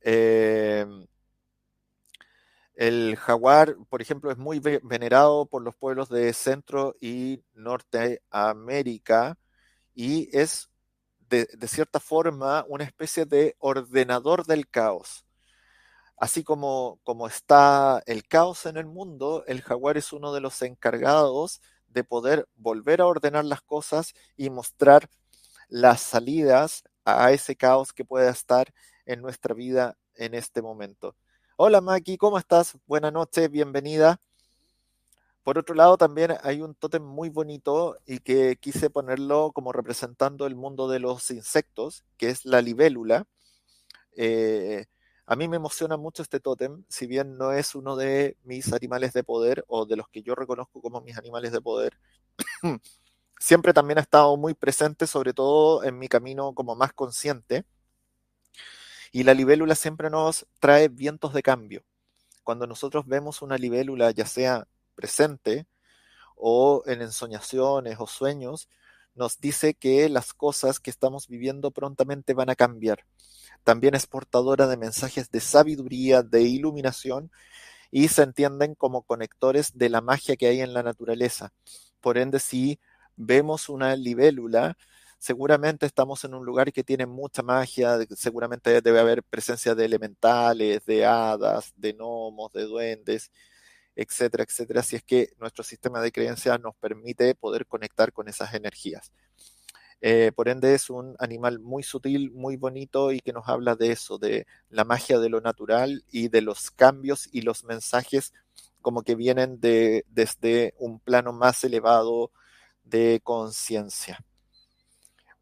eh, 0.00 0.86
el 2.74 3.16
jaguar, 3.16 3.76
por 3.88 4.02
ejemplo, 4.02 4.30
es 4.30 4.38
muy 4.38 4.58
venerado 4.60 5.46
por 5.46 5.62
los 5.62 5.76
pueblos 5.76 6.08
de 6.08 6.32
Centro 6.32 6.96
y 7.00 7.42
Norteamérica 7.54 9.38
y 9.94 10.28
es 10.36 10.70
de, 11.28 11.46
cierta 11.68 12.00
forma 12.00 12.64
una 12.68 12.84
especie 12.84 13.26
de 13.26 13.56
ordenador 13.58 14.46
del 14.46 14.68
caos. 14.68 15.24
Así 16.16 16.44
como, 16.44 17.00
como 17.04 17.26
está 17.26 18.02
el 18.06 18.26
caos 18.26 18.66
en 18.66 18.76
el 18.76 18.86
mundo, 18.86 19.44
el 19.46 19.62
jaguar 19.62 19.96
es 19.96 20.12
uno 20.12 20.32
de 20.32 20.40
los 20.40 20.62
encargados 20.62 21.60
de 21.88 22.04
poder 22.04 22.48
volver 22.56 23.00
a 23.00 23.06
ordenar 23.06 23.44
las 23.44 23.62
cosas 23.62 24.14
y 24.36 24.50
mostrar 24.50 25.08
las 25.68 26.00
salidas 26.00 26.84
a 27.04 27.32
ese 27.32 27.56
caos 27.56 27.92
que 27.92 28.04
pueda 28.04 28.30
estar 28.30 28.72
en 29.06 29.22
nuestra 29.22 29.54
vida 29.54 29.96
en 30.14 30.34
este 30.34 30.62
momento. 30.62 31.16
Hola 31.56 31.80
Maki, 31.80 32.16
¿cómo 32.16 32.36
estás? 32.36 32.76
Buenas 32.84 33.12
noches, 33.12 33.48
bienvenida. 33.48 34.20
Por 35.44 35.56
otro 35.56 35.76
lado, 35.76 35.96
también 35.96 36.34
hay 36.42 36.60
un 36.60 36.74
tótem 36.74 37.04
muy 37.04 37.28
bonito 37.28 37.96
y 38.06 38.18
que 38.18 38.56
quise 38.56 38.90
ponerlo 38.90 39.52
como 39.52 39.70
representando 39.70 40.46
el 40.46 40.56
mundo 40.56 40.88
de 40.88 40.98
los 40.98 41.30
insectos, 41.30 42.04
que 42.16 42.30
es 42.30 42.44
la 42.44 42.60
libélula. 42.60 43.28
Eh, 44.16 44.86
a 45.26 45.36
mí 45.36 45.46
me 45.46 45.56
emociona 45.56 45.96
mucho 45.96 46.22
este 46.22 46.40
tótem, 46.40 46.84
si 46.88 47.06
bien 47.06 47.38
no 47.38 47.52
es 47.52 47.76
uno 47.76 47.94
de 47.94 48.36
mis 48.42 48.72
animales 48.72 49.12
de 49.12 49.22
poder 49.22 49.64
o 49.68 49.86
de 49.86 49.94
los 49.94 50.08
que 50.08 50.22
yo 50.24 50.34
reconozco 50.34 50.82
como 50.82 51.02
mis 51.02 51.16
animales 51.16 51.52
de 51.52 51.60
poder. 51.60 51.96
siempre 53.38 53.72
también 53.72 53.98
ha 53.98 54.02
estado 54.02 54.36
muy 54.36 54.54
presente, 54.54 55.06
sobre 55.06 55.32
todo 55.34 55.84
en 55.84 56.00
mi 56.00 56.08
camino 56.08 56.52
como 56.52 56.74
más 56.74 56.92
consciente. 56.92 57.64
Y 59.14 59.22
la 59.22 59.32
libélula 59.32 59.76
siempre 59.76 60.10
nos 60.10 60.44
trae 60.58 60.88
vientos 60.88 61.32
de 61.32 61.44
cambio. 61.44 61.84
Cuando 62.42 62.66
nosotros 62.66 63.06
vemos 63.06 63.42
una 63.42 63.56
libélula, 63.56 64.10
ya 64.10 64.26
sea 64.26 64.66
presente 64.96 65.68
o 66.34 66.82
en 66.86 67.00
ensoñaciones 67.00 67.94
o 68.00 68.08
sueños, 68.08 68.68
nos 69.14 69.38
dice 69.38 69.74
que 69.74 70.08
las 70.08 70.34
cosas 70.34 70.80
que 70.80 70.90
estamos 70.90 71.28
viviendo 71.28 71.70
prontamente 71.70 72.34
van 72.34 72.50
a 72.50 72.56
cambiar 72.56 73.06
también 73.62 73.94
es 73.94 74.08
portadora 74.08 74.66
de 74.66 74.76
mensajes 74.76 75.30
de 75.30 75.38
sabiduría, 75.38 76.24
de 76.24 76.42
iluminación 76.42 77.30
y 77.92 78.08
se 78.08 78.24
entienden 78.24 78.74
como 78.74 79.02
conectores 79.02 79.78
de 79.78 79.90
la 79.90 80.00
magia 80.00 80.34
que 80.34 80.48
hay 80.48 80.60
en 80.60 80.74
la 80.74 80.82
naturaleza. 80.82 81.52
Por 82.00 82.18
ende, 82.18 82.40
si 82.40 82.80
vemos 83.14 83.68
una 83.68 83.94
libélula, 83.94 84.76
seguramente 85.24 85.86
estamos 85.86 86.22
en 86.24 86.34
un 86.34 86.44
lugar 86.44 86.70
que 86.70 86.84
tiene 86.84 87.06
mucha 87.06 87.42
magia, 87.42 87.96
seguramente 88.14 88.82
debe 88.82 89.00
haber 89.00 89.22
presencia 89.22 89.74
de 89.74 89.86
elementales, 89.86 90.84
de 90.84 91.06
hadas, 91.06 91.72
de 91.76 91.94
gnomos, 91.94 92.52
de 92.52 92.64
duendes, 92.64 93.30
etcétera, 93.96 94.44
etcétera, 94.44 94.82
si 94.82 94.96
es 94.96 95.02
que 95.02 95.30
nuestro 95.38 95.64
sistema 95.64 96.02
de 96.02 96.12
creencias 96.12 96.60
nos 96.60 96.76
permite 96.76 97.34
poder 97.34 97.66
conectar 97.66 98.12
con 98.12 98.28
esas 98.28 98.52
energías. 98.52 99.12
Eh, 100.02 100.30
por 100.36 100.50
ende 100.50 100.74
es 100.74 100.90
un 100.90 101.16
animal 101.18 101.58
muy 101.58 101.82
sutil, 101.82 102.30
muy 102.30 102.56
bonito 102.58 103.10
y 103.10 103.20
que 103.20 103.32
nos 103.32 103.48
habla 103.48 103.76
de 103.76 103.92
eso, 103.92 104.18
de 104.18 104.46
la 104.68 104.84
magia 104.84 105.18
de 105.18 105.30
lo 105.30 105.40
natural 105.40 106.04
y 106.10 106.28
de 106.28 106.42
los 106.42 106.70
cambios 106.70 107.30
y 107.32 107.40
los 107.40 107.64
mensajes 107.64 108.34
como 108.82 109.02
que 109.02 109.14
vienen 109.14 109.58
de, 109.58 110.04
desde 110.10 110.74
un 110.78 111.00
plano 111.00 111.32
más 111.32 111.64
elevado 111.64 112.30
de 112.84 113.22
conciencia. 113.24 114.22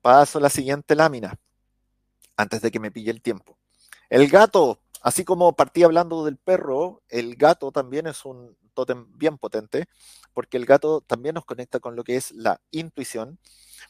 Paso 0.02 0.38
a 0.38 0.42
la 0.42 0.50
siguiente 0.50 0.96
lámina, 0.96 1.38
antes 2.36 2.60
de 2.60 2.70
que 2.70 2.80
me 2.80 2.90
pille 2.90 3.10
el 3.10 3.22
tiempo. 3.22 3.56
El 4.10 4.28
gato, 4.28 4.80
así 5.00 5.24
como 5.24 5.54
partí 5.54 5.84
hablando 5.84 6.24
del 6.24 6.36
perro, 6.36 7.02
el 7.08 7.36
gato 7.36 7.70
también 7.72 8.06
es 8.08 8.24
un 8.24 8.56
tótem 8.74 9.06
bien 9.16 9.38
potente, 9.38 9.86
porque 10.34 10.56
el 10.56 10.66
gato 10.66 11.02
también 11.02 11.34
nos 11.36 11.44
conecta 11.44 11.78
con 11.78 11.94
lo 11.94 12.04
que 12.04 12.16
es 12.16 12.32
la 12.32 12.60
intuición, 12.72 13.38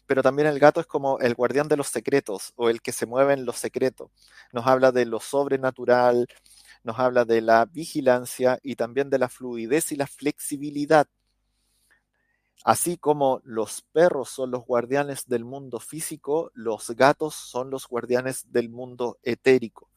pero 0.07 0.23
también 0.23 0.49
el 0.49 0.59
gato 0.59 0.81
es 0.81 0.87
como 0.87 1.19
el 1.19 1.35
guardián 1.35 1.69
de 1.69 1.77
los 1.77 1.89
secretos 1.89 2.53
o 2.57 2.69
el 2.69 2.83
que 2.83 2.93
se 2.93 3.07
mueve 3.07 3.33
en 3.33 3.47
los 3.47 3.57
secretos. 3.57 4.11
Nos 4.53 4.67
habla 4.67 4.93
de 4.93 5.07
lo 5.07 5.19
sobrenatural, 5.21 6.27
nos 6.85 6.99
habla 6.99 7.25
de 7.25 7.41
la 7.41 7.65
vigilancia 7.65 8.59
y 8.63 8.77
también 8.77 9.09
de 9.11 9.19
la 9.19 9.29
fluidez 9.29 9.93
y 9.93 9.97
la 9.97 10.07
flexibilidad. 10.07 11.07
Así 12.65 12.97
como 12.97 13.41
los 13.45 13.83
perros 13.93 14.29
son 14.31 14.51
los 14.53 14.65
guardianes 14.65 15.27
del 15.27 15.45
mundo 15.45 15.81
físico, 15.81 16.51
los 16.55 16.91
gatos 16.91 17.35
son 17.35 17.71
los 17.71 17.89
guardianes 17.89 18.53
del 18.53 18.69
mundo 18.71 19.19
etérico. 19.23 19.89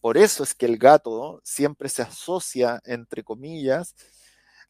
Por 0.00 0.16
eso 0.16 0.42
es 0.42 0.54
que 0.54 0.66
el 0.66 0.78
gato 0.78 1.40
siempre 1.44 1.88
se 1.88 2.02
asocia, 2.02 2.80
entre 2.84 3.24
comillas, 3.24 3.94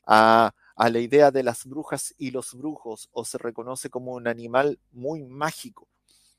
a 0.06 0.52
a 0.76 0.90
la 0.90 0.98
idea 0.98 1.30
de 1.30 1.42
las 1.42 1.64
brujas 1.66 2.14
y 2.18 2.30
los 2.30 2.54
brujos 2.54 3.08
o 3.12 3.24
se 3.24 3.38
reconoce 3.38 3.90
como 3.90 4.12
un 4.12 4.26
animal 4.26 4.78
muy 4.92 5.22
mágico, 5.22 5.88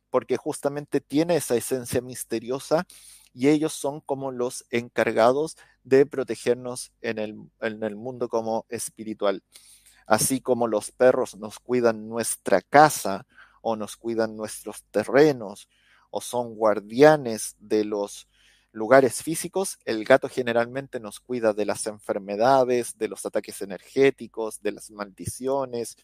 porque 0.10 0.38
justamente 0.38 1.02
tiene 1.02 1.38
esa 1.38 1.56
esencia 1.56 2.02
misteriosa 2.02 2.86
y 3.34 3.50
ellos 3.50 3.74
son 3.74 4.02
como 4.02 4.32
los 4.32 4.66
encargados 4.72 5.58
de 5.84 6.06
protegernos 6.06 6.92
en 7.02 7.20
el, 7.20 7.36
en 7.62 7.84
el 7.84 7.96
mundo 7.96 8.30
como 8.30 8.66
espiritual. 8.70 9.44
Así 10.06 10.42
como 10.42 10.68
los 10.68 10.92
perros 10.92 11.36
nos 11.38 11.60
cuidan 11.60 12.08
nuestra 12.08 12.62
casa 12.62 13.26
o 13.62 13.76
nos 13.76 13.98
cuidan 13.98 14.36
nuestros 14.36 14.84
terrenos 14.92 15.68
o 16.12 16.22
son 16.22 16.56
guardianes 16.56 17.56
de 17.60 17.84
los 17.84 18.28
lugares 18.72 19.24
físicos, 19.24 19.80
el 19.86 20.04
gato 20.04 20.30
generalmente 20.30 21.00
nos 21.00 21.20
cuida 21.20 21.54
de 21.54 21.66
las 21.66 21.88
enfermedades, 21.88 22.98
de 22.98 23.08
los 23.08 23.26
ataques 23.26 23.62
energéticos, 23.62 24.62
de 24.62 24.74
las 24.74 24.92
maldiciones. 24.92 25.98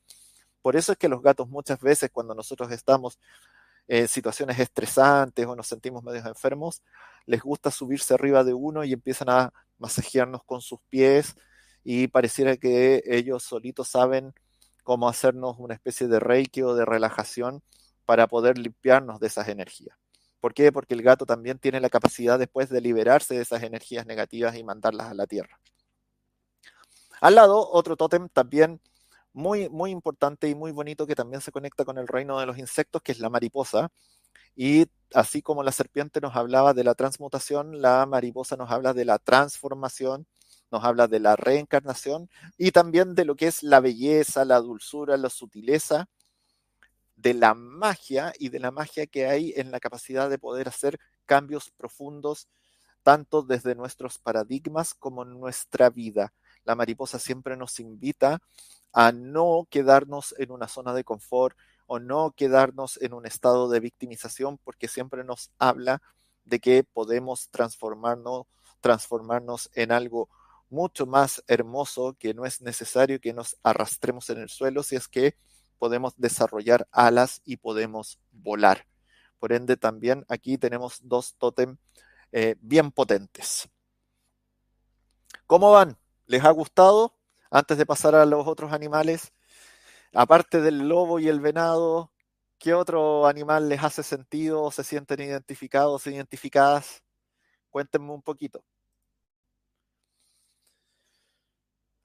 Por 0.61 0.75
eso 0.75 0.93
es 0.93 0.97
que 0.97 1.09
los 1.09 1.21
gatos 1.21 1.49
muchas 1.49 1.79
veces 1.81 2.09
cuando 2.11 2.33
nosotros 2.33 2.71
estamos 2.71 3.19
en 3.87 4.07
situaciones 4.07 4.57
estresantes 4.57 5.45
o 5.45 5.55
nos 5.55 5.67
sentimos 5.67 6.03
medio 6.03 6.25
enfermos, 6.25 6.81
les 7.25 7.41
gusta 7.41 7.71
subirse 7.71 8.13
arriba 8.13 8.43
de 8.43 8.53
uno 8.53 8.83
y 8.83 8.93
empiezan 8.93 9.29
a 9.29 9.53
masajearnos 9.77 10.43
con 10.45 10.61
sus 10.61 10.79
pies 10.89 11.35
y 11.83 12.07
pareciera 12.07 12.57
que 12.57 13.03
ellos 13.05 13.43
solitos 13.43 13.89
saben 13.89 14.33
cómo 14.83 15.09
hacernos 15.09 15.55
una 15.59 15.73
especie 15.73 16.07
de 16.07 16.19
reiki 16.19 16.61
o 16.61 16.75
de 16.75 16.85
relajación 16.85 17.63
para 18.05 18.27
poder 18.27 18.57
limpiarnos 18.57 19.19
de 19.19 19.27
esas 19.27 19.47
energías. 19.47 19.97
¿Por 20.39 20.53
qué? 20.53 20.71
Porque 20.71 20.95
el 20.95 21.03
gato 21.03 21.25
también 21.25 21.59
tiene 21.59 21.79
la 21.79 21.89
capacidad 21.89 22.39
después 22.39 22.69
de 22.69 22.81
liberarse 22.81 23.35
de 23.35 23.41
esas 23.41 23.63
energías 23.63 24.05
negativas 24.07 24.55
y 24.55 24.63
mandarlas 24.63 25.11
a 25.11 25.13
la 25.13 25.27
tierra. 25.27 25.59
Al 27.21 27.35
lado, 27.35 27.69
otro 27.71 27.95
tótem 27.95 28.27
también 28.29 28.81
muy, 29.33 29.69
muy 29.69 29.91
importante 29.91 30.49
y 30.49 30.55
muy 30.55 30.71
bonito 30.71 31.05
que 31.05 31.15
también 31.15 31.41
se 31.41 31.51
conecta 31.51 31.85
con 31.85 31.97
el 31.99 32.07
reino 32.07 32.39
de 32.39 32.47
los 32.47 32.57
insectos, 32.57 33.03
que 33.03 33.11
es 33.11 33.19
la 33.19 33.29
mariposa. 33.29 33.91
Y 34.55 34.87
así 35.13 35.41
como 35.41 35.63
la 35.63 35.71
serpiente 35.71 36.19
nos 36.21 36.35
hablaba 36.35 36.73
de 36.73 36.83
la 36.83 36.95
transmutación, 36.95 37.81
la 37.81 38.05
mariposa 38.07 38.57
nos 38.57 38.71
habla 38.71 38.93
de 38.93 39.05
la 39.05 39.19
transformación, 39.19 40.25
nos 40.71 40.83
habla 40.83 41.07
de 41.07 41.19
la 41.19 41.35
reencarnación 41.35 42.29
y 42.57 42.71
también 42.71 43.13
de 43.13 43.25
lo 43.25 43.35
que 43.35 43.47
es 43.47 43.61
la 43.63 43.79
belleza, 43.79 44.45
la 44.45 44.59
dulzura, 44.59 45.17
la 45.17 45.29
sutileza, 45.29 46.07
de 47.15 47.33
la 47.33 47.53
magia 47.53 48.33
y 48.39 48.49
de 48.49 48.59
la 48.59 48.71
magia 48.71 49.05
que 49.05 49.27
hay 49.27 49.53
en 49.55 49.69
la 49.69 49.79
capacidad 49.79 50.29
de 50.29 50.39
poder 50.39 50.67
hacer 50.67 50.99
cambios 51.25 51.69
profundos, 51.69 52.47
tanto 53.03 53.43
desde 53.43 53.75
nuestros 53.75 54.17
paradigmas 54.17 54.93
como 54.93 55.23
en 55.23 55.39
nuestra 55.39 55.89
vida. 55.89 56.33
La 56.63 56.75
mariposa 56.75 57.19
siempre 57.19 57.57
nos 57.57 57.79
invita 57.79 58.39
a 58.93 59.11
no 59.11 59.67
quedarnos 59.69 60.35
en 60.37 60.51
una 60.51 60.67
zona 60.67 60.93
de 60.93 61.03
confort 61.03 61.57
o 61.85 61.99
no 61.99 62.31
quedarnos 62.31 62.99
en 63.01 63.13
un 63.13 63.25
estado 63.25 63.69
de 63.69 63.79
victimización, 63.79 64.57
porque 64.63 64.87
siempre 64.87 65.23
nos 65.23 65.51
habla 65.59 66.01
de 66.43 66.59
que 66.59 66.83
podemos 66.83 67.49
transformarnos, 67.49 68.45
transformarnos 68.79 69.69
en 69.75 69.91
algo 69.91 70.29
mucho 70.71 71.05
más 71.05 71.43
hermoso, 71.47 72.15
que 72.17 72.33
no 72.33 72.45
es 72.45 72.61
necesario 72.61 73.19
que 73.19 73.33
nos 73.33 73.57
arrastremos 73.63 74.29
en 74.29 74.39
el 74.39 74.49
suelo 74.49 74.83
si 74.83 74.95
es 74.95 75.07
que 75.07 75.35
podemos 75.77 76.13
desarrollar 76.17 76.87
alas 76.91 77.41
y 77.43 77.57
podemos 77.57 78.19
volar. 78.31 78.87
Por 79.39 79.53
ende, 79.53 79.77
también 79.77 80.25
aquí 80.29 80.57
tenemos 80.57 80.99
dos 81.01 81.35
tótem 81.37 81.77
eh, 82.31 82.55
bien 82.61 82.91
potentes. 82.91 83.67
¿Cómo 85.47 85.71
van? 85.71 85.97
¿Les 86.27 86.43
ha 86.45 86.51
gustado? 86.51 87.17
Antes 87.49 87.77
de 87.77 87.85
pasar 87.85 88.15
a 88.15 88.25
los 88.25 88.47
otros 88.47 88.71
animales, 88.71 89.33
aparte 90.13 90.61
del 90.61 90.87
lobo 90.87 91.19
y 91.19 91.27
el 91.27 91.41
venado, 91.41 92.13
¿qué 92.57 92.73
otro 92.73 93.27
animal 93.27 93.67
les 93.67 93.83
hace 93.83 94.03
sentido 94.03 94.71
se 94.71 94.83
sienten 94.83 95.19
identificados, 95.19 96.07
identificadas? 96.07 97.03
Cuéntenme 97.69 98.11
un 98.11 98.21
poquito. 98.21 98.63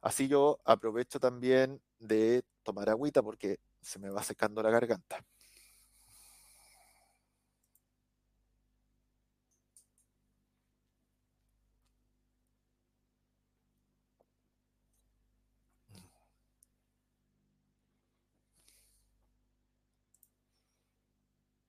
Así 0.06 0.28
yo 0.28 0.60
aprovecho 0.64 1.18
también 1.18 1.82
de 1.98 2.44
tomar 2.62 2.88
agüita 2.90 3.22
porque 3.24 3.58
se 3.82 3.98
me 3.98 4.08
va 4.08 4.22
secando 4.22 4.62
la 4.62 4.70
garganta. 4.70 5.24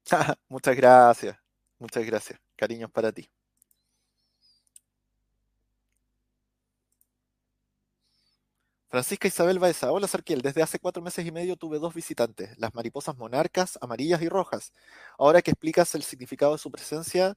muchas 0.49 0.75
gracias, 0.75 1.37
muchas 1.79 2.05
gracias. 2.05 2.39
Cariños 2.55 2.91
para 2.91 3.11
ti. 3.11 3.29
Francisca 8.89 9.27
Isabel 9.27 9.59
Baeza, 9.59 9.91
hola 9.91 10.07
Sarkiel, 10.07 10.41
desde 10.41 10.61
hace 10.63 10.79
cuatro 10.79 11.01
meses 11.01 11.25
y 11.25 11.31
medio 11.31 11.57
tuve 11.57 11.77
dos 11.77 11.93
visitantes, 11.93 12.57
las 12.57 12.73
mariposas 12.73 13.17
monarcas, 13.17 13.77
amarillas 13.81 14.21
y 14.21 14.29
rojas. 14.29 14.71
Ahora 15.17 15.41
que 15.41 15.51
explicas 15.51 15.93
el 15.95 16.03
significado 16.03 16.53
de 16.53 16.57
su 16.57 16.71
presencia, 16.71 17.35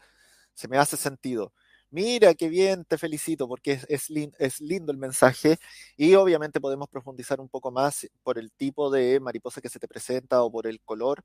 se 0.54 0.68
me 0.68 0.78
hace 0.78 0.96
sentido. 0.96 1.52
Mira, 1.90 2.34
qué 2.34 2.48
bien, 2.48 2.84
te 2.84 2.98
felicito 2.98 3.48
porque 3.48 3.72
es, 3.88 4.10
es, 4.38 4.60
lindo 4.60 4.92
el 4.92 4.98
mensaje 4.98 5.58
y 5.96 6.14
obviamente 6.14 6.60
podemos 6.60 6.88
profundizar 6.88 7.40
un 7.40 7.48
poco 7.48 7.72
más 7.72 8.08
por 8.22 8.38
el 8.38 8.52
tipo 8.52 8.88
de 8.90 9.18
mariposa 9.18 9.60
que 9.60 9.68
se 9.68 9.80
te 9.80 9.88
presenta 9.88 10.42
o 10.44 10.52
por 10.52 10.68
el 10.68 10.80
color, 10.82 11.24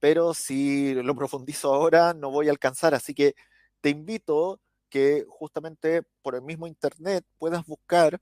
pero 0.00 0.34
si 0.34 0.94
lo 0.94 1.16
profundizo 1.16 1.74
ahora 1.74 2.14
no 2.14 2.30
voy 2.30 2.48
a 2.48 2.52
alcanzar, 2.52 2.94
así 2.94 3.14
que 3.14 3.34
te 3.80 3.90
invito 3.90 4.60
que 4.88 5.24
justamente 5.28 6.02
por 6.22 6.36
el 6.36 6.42
mismo 6.42 6.66
internet 6.68 7.24
puedas 7.38 7.66
buscar 7.66 8.20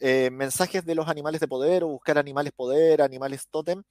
eh, 0.00 0.30
mensajes 0.30 0.84
de 0.84 0.94
los 0.94 1.08
animales 1.08 1.40
de 1.40 1.48
poder 1.48 1.84
o 1.84 1.88
buscar 1.88 2.18
animales 2.18 2.52
poder, 2.52 3.02
animales 3.02 3.48
totem. 3.50 3.82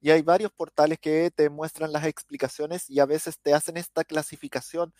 Y 0.00 0.10
hay 0.10 0.22
varios 0.22 0.52
portales 0.52 0.98
que 0.98 1.30
te 1.34 1.50
muestran 1.50 1.92
las 1.92 2.06
explicaciones 2.06 2.88
y 2.88 3.00
a 3.00 3.06
veces 3.06 3.38
te 3.40 3.54
hacen 3.54 3.76
esta 3.76 4.04
clasificación 4.04 4.94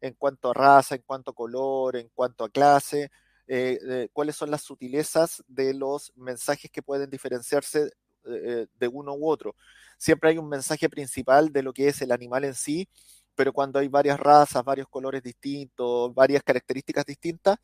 en 0.00 0.14
cuanto 0.14 0.50
a 0.50 0.54
raza, 0.54 0.94
en 0.96 1.02
cuanto 1.02 1.32
a 1.32 1.34
color, 1.34 1.96
en 1.96 2.08
cuanto 2.14 2.44
a 2.44 2.50
clase, 2.50 3.10
eh, 3.46 4.08
cuáles 4.12 4.36
son 4.36 4.50
las 4.50 4.62
sutilezas 4.62 5.42
de 5.48 5.74
los 5.74 6.12
mensajes 6.16 6.70
que 6.70 6.82
pueden 6.82 7.10
diferenciarse 7.10 7.90
eh, 8.26 8.66
de 8.78 8.88
uno 8.88 9.14
u 9.14 9.28
otro. 9.28 9.54
Siempre 9.98 10.30
hay 10.30 10.38
un 10.38 10.48
mensaje 10.48 10.88
principal 10.88 11.52
de 11.52 11.62
lo 11.62 11.72
que 11.74 11.88
es 11.88 12.00
el 12.00 12.10
animal 12.10 12.44
en 12.44 12.54
sí, 12.54 12.88
pero 13.34 13.52
cuando 13.52 13.78
hay 13.78 13.88
varias 13.88 14.18
razas, 14.18 14.64
varios 14.64 14.88
colores 14.88 15.22
distintos, 15.22 16.14
varias 16.14 16.42
características 16.42 17.04
distintas, 17.04 17.58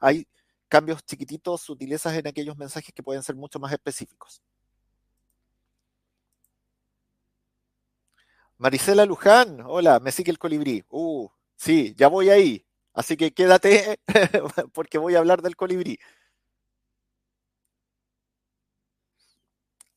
hay 0.00 0.26
cambios 0.68 1.04
chiquititos, 1.04 1.62
sutilezas 1.62 2.14
en 2.14 2.26
aquellos 2.26 2.56
mensajes 2.56 2.92
que 2.94 3.02
pueden 3.02 3.22
ser 3.22 3.36
mucho 3.36 3.58
más 3.58 3.72
específicos. 3.72 4.42
Marisela 8.58 9.04
Luján, 9.04 9.60
hola, 9.66 10.00
me 10.00 10.12
sigue 10.12 10.30
el 10.30 10.38
colibrí. 10.38 10.84
Uh, 10.90 11.28
sí, 11.56 11.94
ya 11.96 12.08
voy 12.08 12.30
ahí. 12.30 12.66
Así 12.94 13.16
que 13.16 13.32
quédate 13.32 14.00
porque 14.72 14.98
voy 14.98 15.14
a 15.14 15.18
hablar 15.18 15.42
del 15.42 15.56
colibrí. 15.56 15.98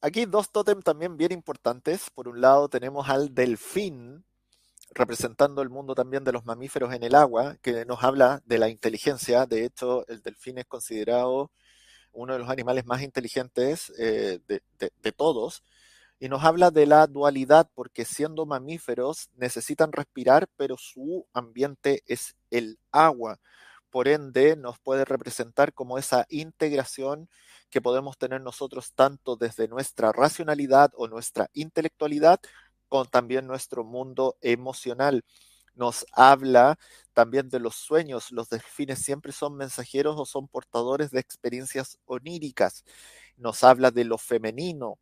Aquí 0.02 0.26
dos 0.26 0.52
tótem 0.52 0.82
también 0.82 1.18
bien 1.18 1.32
importantes. 1.32 2.10
Por 2.10 2.28
un 2.28 2.42
lado 2.42 2.70
tenemos 2.70 3.10
al 3.10 3.34
delfín, 3.34 4.26
representando 4.92 5.62
el 5.62 5.70
mundo 5.70 5.96
también 5.96 6.24
de 6.24 6.32
los 6.32 6.46
mamíferos 6.46 6.94
en 6.94 7.04
el 7.04 7.16
agua, 7.16 7.58
que 7.62 7.86
nos 7.86 8.04
habla 8.04 8.42
de 8.46 8.58
la 8.58 8.70
inteligencia. 8.70 9.46
De 9.46 9.66
hecho, 9.66 10.08
el 10.08 10.22
delfín 10.22 10.58
es 10.58 10.66
considerado 10.66 11.52
uno 12.12 12.34
de 12.34 12.40
los 12.40 12.50
animales 12.50 12.86
más 12.86 13.02
inteligentes 13.02 13.94
eh, 14.00 14.40
de, 14.48 15.12
todos. 15.12 15.64
Y 16.20 16.28
nos 16.28 16.44
habla 16.44 16.72
de 16.72 16.86
la 16.86 17.08
dualidad, 17.08 17.70
porque 17.74 18.04
siendo 18.04 18.46
mamíferos 18.46 19.30
necesitan 19.36 19.92
respirar, 19.92 20.48
pero 20.58 20.76
su 20.78 21.28
ambiente 21.34 22.04
es 22.08 22.36
el 22.50 22.78
agua. 22.92 23.40
Por 23.90 24.08
ende, 24.08 24.56
nos 24.56 24.80
puede 24.80 25.06
representar 25.06 25.74
como 25.74 25.98
esa 25.98 26.26
integración 26.30 27.30
que 27.70 27.82
podemos 27.82 28.18
tener 28.18 28.42
nosotros 28.42 28.94
tanto 28.94 29.36
desde 29.36 29.68
nuestra 29.68 30.12
racionalidad 30.12 30.92
o 30.96 31.08
nuestra 31.08 31.50
intelectualidad 31.54 32.40
con 32.90 33.08
también 33.08 33.48
nuestro 33.48 33.84
mundo 33.84 34.38
emocional. 34.42 35.24
Nos 35.76 36.06
habla 36.14 36.78
también 37.14 37.50
de 37.50 37.60
los 37.60 37.76
sueños. 37.76 38.32
Los 38.32 38.50
delfines 38.50 39.00
siempre 39.00 39.32
son 39.32 39.56
mensajeros 39.56 40.16
o 40.20 40.26
son 40.26 40.48
portadores 40.50 41.12
de 41.12 41.20
experiencias 41.22 42.00
oníricas. 42.06 42.84
Nos 43.38 43.64
habla 43.64 43.92
de 43.92 44.04
lo 44.06 44.18
femenino, 44.18 45.00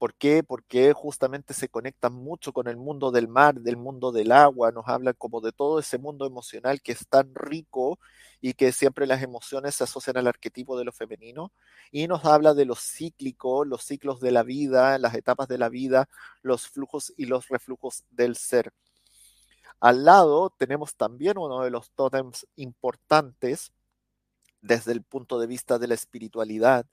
¿Por 0.00 0.14
qué? 0.14 0.42
Porque 0.42 0.94
justamente 0.94 1.52
se 1.52 1.68
conectan 1.68 2.14
mucho 2.14 2.54
con 2.54 2.68
el 2.68 2.78
mundo 2.78 3.10
del 3.10 3.28
mar, 3.28 3.60
del 3.60 3.76
mundo 3.76 4.12
del 4.12 4.32
agua, 4.32 4.72
nos 4.72 4.88
hablan 4.88 5.12
como 5.18 5.42
de 5.42 5.52
todo 5.52 5.78
ese 5.78 5.98
mundo 5.98 6.24
emocional 6.24 6.80
que 6.80 6.92
es 6.92 7.06
tan 7.06 7.34
rico 7.34 7.98
y 8.40 8.54
que 8.54 8.72
siempre 8.72 9.06
las 9.06 9.22
emociones 9.22 9.74
se 9.74 9.84
asocian 9.84 10.16
al 10.16 10.26
arquetipo 10.26 10.78
de 10.78 10.86
lo 10.86 10.92
femenino, 10.92 11.52
y 11.92 12.08
nos 12.08 12.24
habla 12.24 12.54
de 12.54 12.64
lo 12.64 12.76
cíclico, 12.76 13.66
los 13.66 13.82
ciclos 13.84 14.20
de 14.20 14.30
la 14.30 14.42
vida, 14.42 14.96
las 14.96 15.14
etapas 15.14 15.48
de 15.48 15.58
la 15.58 15.68
vida, 15.68 16.08
los 16.40 16.66
flujos 16.66 17.12
y 17.18 17.26
los 17.26 17.48
reflujos 17.48 18.04
del 18.08 18.36
ser. 18.36 18.72
Al 19.80 20.06
lado 20.06 20.48
tenemos 20.48 20.94
también 20.96 21.36
uno 21.36 21.60
de 21.62 21.70
los 21.70 21.90
tótems 21.90 22.46
importantes 22.56 23.70
desde 24.62 24.92
el 24.92 25.02
punto 25.02 25.38
de 25.38 25.46
vista 25.46 25.78
de 25.78 25.88
la 25.88 25.94
espiritualidad, 25.94 26.86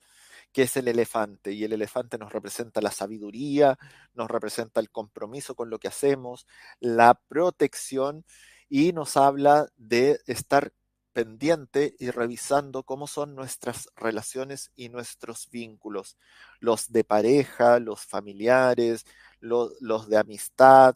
que 0.52 0.62
es 0.62 0.76
el 0.76 0.88
elefante. 0.88 1.52
Y 1.52 1.64
el 1.64 1.72
elefante 1.72 2.18
nos 2.18 2.32
representa 2.32 2.80
la 2.80 2.90
sabiduría, 2.90 3.78
nos 4.14 4.30
representa 4.30 4.80
el 4.80 4.90
compromiso 4.90 5.54
con 5.54 5.70
lo 5.70 5.78
que 5.78 5.88
hacemos, 5.88 6.46
la 6.80 7.14
protección 7.28 8.24
y 8.68 8.92
nos 8.92 9.16
habla 9.16 9.68
de 9.76 10.20
estar 10.26 10.72
pendiente 11.12 11.96
y 11.98 12.10
revisando 12.10 12.84
cómo 12.84 13.06
son 13.08 13.34
nuestras 13.34 13.88
relaciones 13.96 14.70
y 14.76 14.88
nuestros 14.88 15.50
vínculos, 15.50 16.16
los 16.60 16.92
de 16.92 17.02
pareja, 17.02 17.80
los 17.80 18.02
familiares, 18.02 19.04
los, 19.40 20.08
de 20.08 20.16
amistad, 20.16 20.94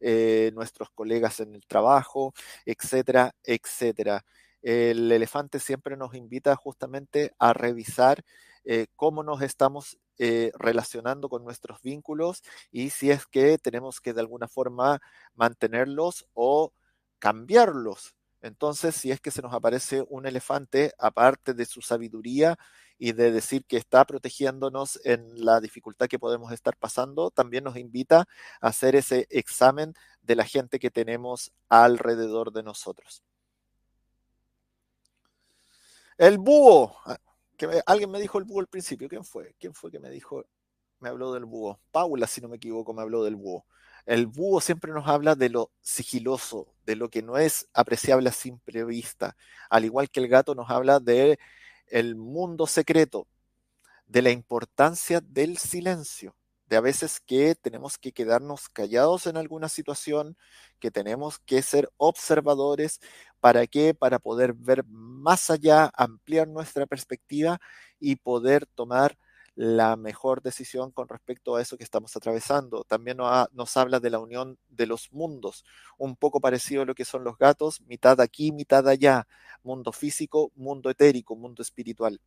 eh, 0.00 0.52
nuestros 0.54 0.90
colegas 0.90 1.40
en 1.40 1.54
el 1.54 1.66
trabajo, 1.66 2.34
etcétera, 2.64 3.34
etcétera. 3.42 4.24
el 4.62 5.10
elefante 5.10 5.58
siempre 5.58 5.96
nos 5.96 6.14
invita 6.14 6.54
justamente 6.56 7.34
a 7.38 7.52
revisar 7.52 8.24
eh, 8.64 8.86
cómo 8.96 9.22
nos 9.22 9.42
estamos 9.42 9.98
eh, 10.18 10.52
relacionando 10.54 11.28
con 11.28 11.44
nuestros 11.44 11.82
vínculos 11.82 12.42
y 12.70 12.90
si 12.90 13.10
es 13.10 13.26
que 13.26 13.58
tenemos 13.58 14.00
que 14.00 14.12
de 14.12 14.20
alguna 14.20 14.48
forma 14.48 15.00
mantenerlos 15.34 16.26
o 16.34 16.72
cambiarlos. 17.18 18.14
Entonces, 18.40 18.94
si 18.94 19.10
es 19.10 19.20
que 19.20 19.30
se 19.30 19.42
nos 19.42 19.54
aparece 19.54 20.04
un 20.10 20.26
elefante, 20.26 20.92
aparte 20.98 21.54
de 21.54 21.64
su 21.64 21.80
sabiduría 21.80 22.58
y 22.98 23.12
de 23.12 23.32
decir 23.32 23.64
que 23.64 23.78
está 23.78 24.04
protegiéndonos 24.04 25.00
en 25.04 25.44
la 25.44 25.60
dificultad 25.60 26.08
que 26.08 26.18
podemos 26.18 26.52
estar 26.52 26.76
pasando, 26.76 27.30
también 27.30 27.64
nos 27.64 27.76
invita 27.76 28.26
a 28.60 28.68
hacer 28.68 28.96
ese 28.96 29.26
examen 29.30 29.94
de 30.22 30.36
la 30.36 30.44
gente 30.44 30.78
que 30.78 30.90
tenemos 30.90 31.52
alrededor 31.68 32.52
de 32.52 32.62
nosotros. 32.62 33.22
El 36.18 36.38
búho. 36.38 36.96
Alguien 37.86 38.10
me 38.10 38.20
dijo 38.20 38.38
el 38.38 38.44
búho 38.44 38.60
al 38.60 38.66
principio. 38.66 39.08
¿Quién 39.08 39.24
fue? 39.24 39.54
¿Quién 39.58 39.74
fue 39.74 39.90
que 39.90 40.00
me 40.00 40.10
dijo? 40.10 40.44
Me 41.00 41.08
habló 41.08 41.32
del 41.32 41.44
búho. 41.44 41.80
Paula, 41.90 42.26
si 42.26 42.40
no 42.40 42.48
me 42.48 42.56
equivoco, 42.56 42.94
me 42.94 43.02
habló 43.02 43.24
del 43.24 43.36
búho. 43.36 43.66
El 44.06 44.26
búho 44.26 44.60
siempre 44.60 44.92
nos 44.92 45.08
habla 45.08 45.34
de 45.34 45.48
lo 45.48 45.70
sigiloso, 45.80 46.74
de 46.84 46.94
lo 46.94 47.08
que 47.08 47.22
no 47.22 47.38
es 47.38 47.68
apreciable 47.72 48.28
a 48.28 48.32
simple 48.32 48.84
vista. 48.84 49.36
Al 49.70 49.84
igual 49.84 50.10
que 50.10 50.20
el 50.20 50.28
gato 50.28 50.54
nos 50.54 50.70
habla 50.70 51.00
de 51.00 51.38
el 51.86 52.14
mundo 52.14 52.66
secreto, 52.66 53.26
de 54.06 54.22
la 54.22 54.30
importancia 54.30 55.20
del 55.20 55.56
silencio, 55.56 56.36
de 56.66 56.76
a 56.76 56.80
veces 56.80 57.20
que 57.20 57.54
tenemos 57.54 57.98
que 57.98 58.12
quedarnos 58.12 58.68
callados 58.68 59.26
en 59.26 59.36
alguna 59.36 59.68
situación, 59.68 60.36
que 60.80 60.90
tenemos 60.90 61.38
que 61.38 61.62
ser 61.62 61.90
observadores, 61.96 63.00
¿para 63.44 63.66
qué? 63.66 63.92
Para 63.92 64.18
poder 64.20 64.54
ver 64.54 64.86
más 64.86 65.50
allá, 65.50 65.90
ampliar 65.98 66.48
nuestra 66.48 66.86
perspectiva 66.86 67.60
y 68.00 68.16
poder 68.16 68.64
tomar 68.64 69.18
la 69.54 69.96
mejor 69.96 70.40
decisión 70.40 70.90
con 70.92 71.10
respecto 71.10 71.54
a 71.54 71.60
eso 71.60 71.76
que 71.76 71.84
estamos 71.84 72.16
atravesando. 72.16 72.84
También 72.84 73.18
nos, 73.18 73.76
habla 73.76 74.00
de 74.00 74.08
la 74.08 74.18
unión 74.18 74.56
de 74.70 74.86
los 74.86 75.12
mundos, 75.12 75.62
un 75.98 76.16
poco 76.16 76.40
parecido 76.40 76.80
a 76.80 76.86
lo 76.86 76.94
que 76.94 77.04
son 77.04 77.22
los 77.22 77.36
gatos, 77.36 77.82
mitad 77.82 78.18
aquí, 78.22 78.50
mitad 78.50 78.88
allá, 78.88 79.28
mundo 79.62 79.92
físico, 79.92 80.50
mundo 80.54 80.88
etérico, 80.88 81.36
mundo 81.36 81.60
espiritual. 81.60 82.22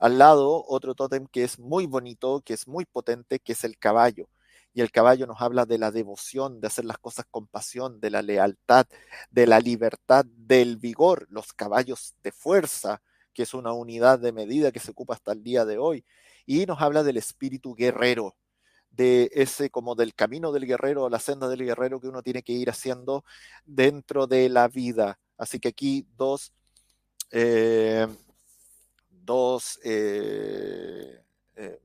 Al 0.00 0.16
lado, 0.16 0.64
otro 0.66 0.94
tótem 0.94 1.26
que 1.26 1.44
es 1.44 1.58
muy 1.58 1.84
bonito, 1.84 2.40
que 2.42 2.54
es 2.54 2.66
muy 2.66 2.86
potente, 2.86 3.38
que 3.38 3.52
es 3.52 3.64
el 3.64 3.76
caballo. 3.76 4.30
Y 4.74 4.82
el 4.82 4.90
caballo 4.90 5.26
nos 5.26 5.40
habla 5.40 5.64
de 5.64 5.78
la 5.78 5.90
devoción, 5.90 6.60
de 6.60 6.66
hacer 6.66 6.84
las 6.84 6.98
cosas 6.98 7.24
con 7.30 7.46
pasión, 7.46 8.00
de 8.00 8.10
la 8.10 8.22
lealtad, 8.22 8.86
de 9.30 9.46
la 9.46 9.60
libertad, 9.60 10.26
del 10.26 10.76
vigor, 10.76 11.26
los 11.30 11.52
caballos 11.52 12.14
de 12.22 12.32
fuerza, 12.32 13.00
que 13.32 13.44
es 13.44 13.54
una 13.54 13.72
unidad 13.72 14.18
de 14.18 14.32
medida 14.32 14.72
que 14.72 14.80
se 14.80 14.90
ocupa 14.90 15.14
hasta 15.14 15.32
el 15.32 15.42
día 15.42 15.64
de 15.64 15.78
hoy 15.78 16.04
y 16.46 16.66
nos 16.66 16.80
habla 16.80 17.02
del 17.02 17.16
espíritu 17.16 17.74
guerrero, 17.74 18.36
de 18.90 19.30
ese 19.34 19.70
como 19.70 19.94
del 19.94 20.14
camino 20.14 20.52
del 20.52 20.66
guerrero, 20.66 21.08
la 21.08 21.18
senda 21.18 21.48
del 21.48 21.64
guerrero 21.64 22.00
que 22.00 22.08
uno 22.08 22.22
tiene 22.22 22.42
que 22.42 22.52
ir 22.52 22.70
haciendo 22.70 23.24
dentro 23.64 24.26
de 24.26 24.48
la 24.48 24.68
vida. 24.68 25.18
Así 25.36 25.58
que 25.58 25.68
aquí 25.68 26.06
dos, 26.16 26.52
eh, 27.30 28.06
dos 29.08 29.80
eh, 29.84 31.20
eh, 31.56 31.80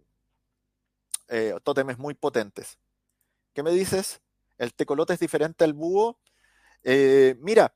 tótemes 1.63 1.97
muy 1.97 2.13
potentes. 2.13 2.77
¿Qué 3.53 3.63
me 3.63 3.71
dices? 3.71 4.21
¿El 4.57 4.73
tecolote 4.73 5.13
es 5.13 5.19
diferente 5.19 5.63
al 5.63 5.73
búho? 5.73 6.19
mira, 6.83 7.73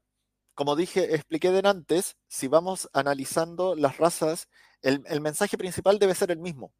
como 0.55 0.75
dije, 0.75 1.15
expliqué 1.15 1.51
de 1.51 1.67
antes, 1.67 2.15
si 2.27 2.47
vamos 2.47 2.89
analizando 2.93 3.75
las 3.75 3.97
razas, 3.97 4.47
el, 4.83 5.21
mensaje 5.21 5.57
principal 5.57 5.97
debe 5.99 6.15
ser 6.15 6.31
el 6.31 6.39
mismo. 6.39 6.73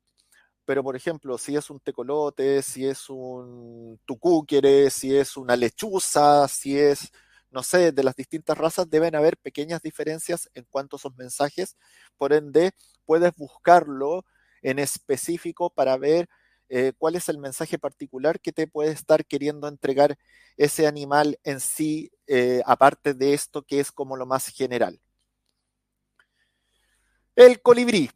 Pero, 0.65 0.83
por 0.83 0.95
ejemplo, 0.95 1.37
si 1.37 1.55
es 1.55 1.69
un 1.69 1.79
tecolote, 1.79 2.61
si 2.61 2.87
es 2.87 3.09
un 3.09 3.99
tucúquere, 4.05 4.89
si 4.91 5.15
es 5.17 5.37
una 5.37 5.55
lechuza, 5.55 6.47
si 6.47 6.77
es, 6.79 7.11
no 7.51 7.63
sé, 7.63 7.91
de 7.91 8.03
las 8.03 8.15
distintas 8.15 8.57
razas, 8.57 8.89
deben 8.89 9.15
haber 9.15 9.37
pequeñas 9.37 9.81
diferencias 9.81 10.49
en 10.53 10.65
cuanto 10.69 10.95
a 10.95 10.99
esos 10.99 11.15
mensajes. 11.17 11.77
Por 12.17 12.33
ende, 12.33 12.71
puedes 13.05 13.35
buscarlo 13.35 14.25
en 14.61 14.79
específico 14.79 15.69
para 15.69 15.97
ver 15.97 16.29
eh, 16.69 16.93
cuál 16.97 17.15
es 17.15 17.29
el 17.29 17.37
mensaje 17.37 17.77
particular 17.77 18.39
que 18.39 18.51
te 18.51 18.67
puede 18.67 18.91
estar 18.91 19.25
queriendo 19.25 19.67
entregar 19.67 20.17
ese 20.57 20.87
animal 20.87 21.39
en 21.43 21.59
sí, 21.59 22.11
eh, 22.27 22.61
aparte 22.65 23.13
de 23.13 23.33
esto 23.33 23.63
que 23.63 23.79
es 23.79 23.91
como 23.91 24.17
lo 24.17 24.25
más 24.25 24.47
general. 24.47 24.99
El 27.35 27.61
colibrí. 27.61 28.09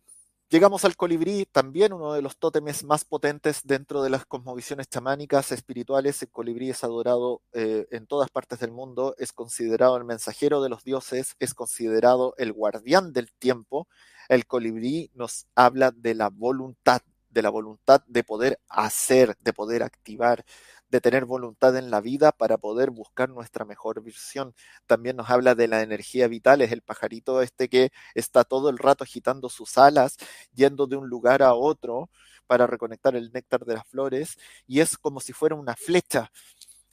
Llegamos 0.49 0.85
al 0.85 0.95
colibrí, 0.95 1.45
también 1.45 1.91
uno 1.91 2.13
de 2.13 2.21
los 2.21 2.37
tótemes 2.37 2.85
más 2.85 3.03
potentes 3.03 3.61
dentro 3.65 4.01
de 4.01 4.09
las 4.09 4.25
cosmovisiones 4.25 4.87
chamánicas 4.87 5.51
espirituales. 5.51 6.21
El 6.21 6.29
colibrí 6.29 6.69
es 6.69 6.85
adorado 6.85 7.41
eh, 7.51 7.85
en 7.91 8.07
todas 8.07 8.29
partes 8.29 8.59
del 8.59 8.71
mundo, 8.71 9.13
es 9.17 9.33
considerado 9.33 9.97
el 9.97 10.05
mensajero 10.05 10.61
de 10.61 10.69
los 10.69 10.85
dioses, 10.85 11.35
es 11.39 11.53
considerado 11.53 12.33
el 12.37 12.53
guardián 12.53 13.11
del 13.11 13.33
tiempo. 13.33 13.89
El 14.29 14.45
colibrí 14.45 15.11
nos 15.15 15.47
habla 15.53 15.91
de 15.91 16.15
la 16.15 16.29
voluntad, 16.29 17.01
de 17.30 17.41
la 17.41 17.49
voluntad 17.49 18.03
de 18.07 18.23
poder 18.23 18.59
hacer, 18.69 19.38
de 19.39 19.53
poder 19.53 19.84
activar, 19.84 20.45
de 20.89 21.01
tener 21.01 21.25
voluntad 21.25 21.75
en 21.78 21.91
la 21.91 22.01
vida 22.01 22.32
para 22.32 22.57
poder 22.57 22.91
buscar 22.91 23.30
nuestra 23.30 23.65
mejor 23.65 24.01
visión. 24.01 24.55
También 24.86 25.17
nos 25.17 25.30
habla 25.30 25.55
de 25.55 25.67
la 25.67 25.82
energía 25.82 26.28
vital, 26.28 26.61
es 26.61 26.71
el 26.71 26.82
pajarito 26.82 27.41
este 27.41 27.69
que 27.69 27.91
está 28.15 28.43
todo 28.43 28.69
el 28.69 28.78
rato 28.78 29.03
agitando 29.03 29.49
sus 29.49 29.78
alas, 29.78 30.17
yendo 30.53 30.88
de 30.88 30.95
un 30.95 31.09
lugar 31.09 31.43
a 31.43 31.53
otro 31.53 32.09
para 32.47 32.67
reconectar 32.67 33.15
el 33.15 33.32
néctar 33.34 33.65
de 33.65 33.75
las 33.75 33.88
flores, 33.88 34.38
y 34.67 34.80
es 34.80 34.97
como 34.97 35.19
si 35.19 35.34
fuera 35.34 35.55
una 35.55 35.75
flecha. 35.75 36.32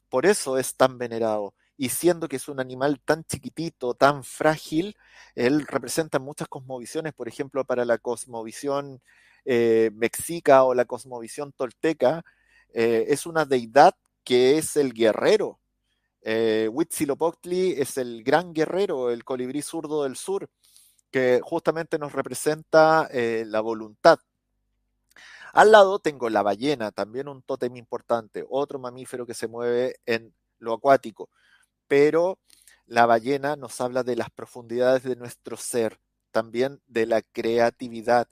Por 0.08 0.26
eso 0.26 0.58
es 0.58 0.76
tan 0.76 0.98
venerado 0.98 1.54
y 1.76 1.88
siendo 1.88 2.28
que 2.28 2.36
es 2.36 2.48
un 2.48 2.60
animal 2.60 3.00
tan 3.00 3.24
chiquitito, 3.24 3.94
tan 3.94 4.24
frágil, 4.24 4.96
él 5.34 5.66
representa 5.66 6.18
muchas 6.18 6.48
cosmovisiones, 6.48 7.12
por 7.14 7.28
ejemplo, 7.28 7.64
para 7.64 7.84
la 7.84 7.98
cosmovisión 7.98 9.02
eh, 9.44 9.90
mexica 9.94 10.64
o 10.64 10.74
la 10.74 10.84
cosmovisión 10.84 11.52
tolteca, 11.52 12.24
eh, 12.72 13.06
es 13.08 13.26
una 13.26 13.44
deidad 13.44 13.94
que 14.24 14.58
es 14.58 14.76
el 14.76 14.92
guerrero. 14.92 15.60
Eh, 16.22 16.68
Huitzilopochtli 16.72 17.72
es 17.72 17.98
el 17.98 18.24
gran 18.24 18.54
guerrero, 18.54 19.10
el 19.10 19.24
colibrí 19.24 19.62
zurdo 19.62 20.04
del 20.04 20.16
sur, 20.16 20.48
que 21.10 21.40
justamente 21.42 21.98
nos 21.98 22.12
representa 22.12 23.08
eh, 23.12 23.44
la 23.46 23.60
voluntad. 23.60 24.18
Al 25.52 25.70
lado 25.70 26.00
tengo 26.00 26.28
la 26.30 26.42
ballena, 26.42 26.90
también 26.90 27.28
un 27.28 27.42
tótem 27.42 27.76
importante, 27.76 28.44
otro 28.48 28.80
mamífero 28.80 29.24
que 29.24 29.34
se 29.34 29.46
mueve 29.46 30.00
en 30.06 30.34
lo 30.58 30.72
acuático, 30.72 31.30
pero 31.86 32.40
la 32.86 33.06
ballena 33.06 33.54
nos 33.54 33.80
habla 33.80 34.02
de 34.02 34.16
las 34.16 34.30
profundidades 34.30 35.04
de 35.04 35.14
nuestro 35.14 35.56
ser, 35.56 36.00
también 36.32 36.80
de 36.88 37.06
la 37.06 37.22
creatividad, 37.22 38.26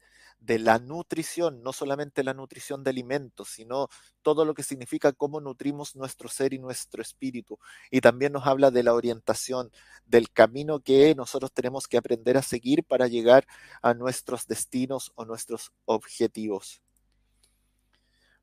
de 0.45 0.59
la 0.59 0.79
nutrición, 0.79 1.63
no 1.63 1.73
solamente 1.73 2.25
la 2.25 2.35
nutrición 2.35 2.83
de 2.83 2.91
alimentos, 2.91 3.49
sino 3.49 3.89
todo 4.23 4.45
lo 4.45 4.55
que 4.55 4.63
significa 4.63 5.13
cómo 5.13 5.41
nutrimos 5.41 5.95
nuestro 5.95 6.29
ser 6.29 6.53
y 6.53 6.59
nuestro 6.59 7.01
espíritu. 7.01 7.59
Y 7.91 8.01
también 8.01 8.33
nos 8.33 8.47
habla 8.47 8.71
de 8.71 8.83
la 8.83 8.95
orientación, 8.95 9.71
del 10.05 10.31
camino 10.31 10.81
que 10.81 11.15
nosotros 11.15 11.53
tenemos 11.53 11.87
que 11.87 11.97
aprender 11.97 12.37
a 12.37 12.43
seguir 12.43 12.85
para 12.85 13.07
llegar 13.07 13.47
a 13.83 13.95
nuestros 13.95 14.47
destinos 14.47 15.13
o 15.15 15.25
nuestros 15.25 15.73
objetivos. 15.85 16.83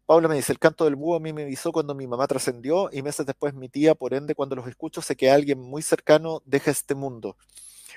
Paula 0.05 0.27
me 0.27 0.35
dice, 0.35 0.51
el 0.53 0.57
canto 0.57 0.85
del 0.85 0.95
búho 0.95 1.17
a 1.17 1.19
mí 1.19 1.33
me 1.33 1.43
avisó 1.43 1.71
cuando 1.71 1.93
mi 1.93 2.07
mamá 2.07 2.25
trascendió 2.27 2.89
y 2.91 3.03
meses 3.03 3.27
después 3.27 3.53
mi 3.53 3.69
tía, 3.69 3.93
por 3.93 4.13
ende, 4.15 4.33
cuando 4.33 4.55
los 4.55 4.67
escucho, 4.67 5.03
sé 5.03 5.15
que 5.15 5.29
alguien 5.29 5.59
muy 5.59 5.83
cercano 5.83 6.41
deja 6.45 6.71
este 6.71 6.95
mundo. 6.95 7.37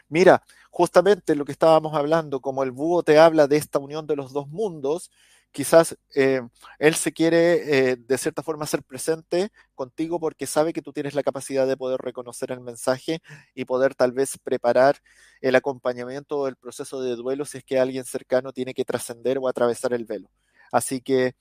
Mira, 0.08 0.42
justamente 0.72 1.36
lo 1.36 1.44
que 1.44 1.52
estábamos 1.52 1.94
hablando, 1.94 2.40
como 2.40 2.62
el 2.62 2.72
búho 2.72 3.02
te 3.02 3.18
habla 3.18 3.46
de 3.46 3.58
esta 3.58 3.78
unión 3.78 4.06
de 4.06 4.16
los 4.16 4.32
dos 4.32 4.48
mundos, 4.48 5.10
quizás 5.52 5.98
eh, 6.16 6.40
él 6.78 6.94
se 6.94 7.12
quiere 7.12 7.90
eh, 7.90 7.96
de 7.96 8.18
cierta 8.18 8.42
forma 8.42 8.66
ser 8.66 8.82
presente 8.82 9.50
contigo 9.74 10.18
porque 10.18 10.46
sabe 10.46 10.72
que 10.72 10.80
tú 10.80 10.94
tienes 10.94 11.14
la 11.14 11.22
capacidad 11.22 11.66
de 11.66 11.76
poder 11.76 12.00
reconocer 12.00 12.52
el 12.52 12.60
mensaje 12.60 13.20
y 13.54 13.66
poder 13.66 13.94
tal 13.94 14.12
vez 14.12 14.38
preparar 14.42 14.96
el 15.42 15.56
acompañamiento 15.56 16.38
o 16.38 16.48
el 16.48 16.56
proceso 16.56 17.02
de 17.02 17.16
duelo 17.16 17.44
si 17.44 17.58
es 17.58 17.64
que 17.64 17.78
alguien 17.78 18.04
cercano 18.06 18.52
tiene 18.52 18.72
que 18.72 18.86
trascender 18.86 19.38
o 19.38 19.48
atravesar 19.48 19.92
el 19.92 20.06
velo. 20.06 20.30
Así 20.72 21.02
que 21.02 21.34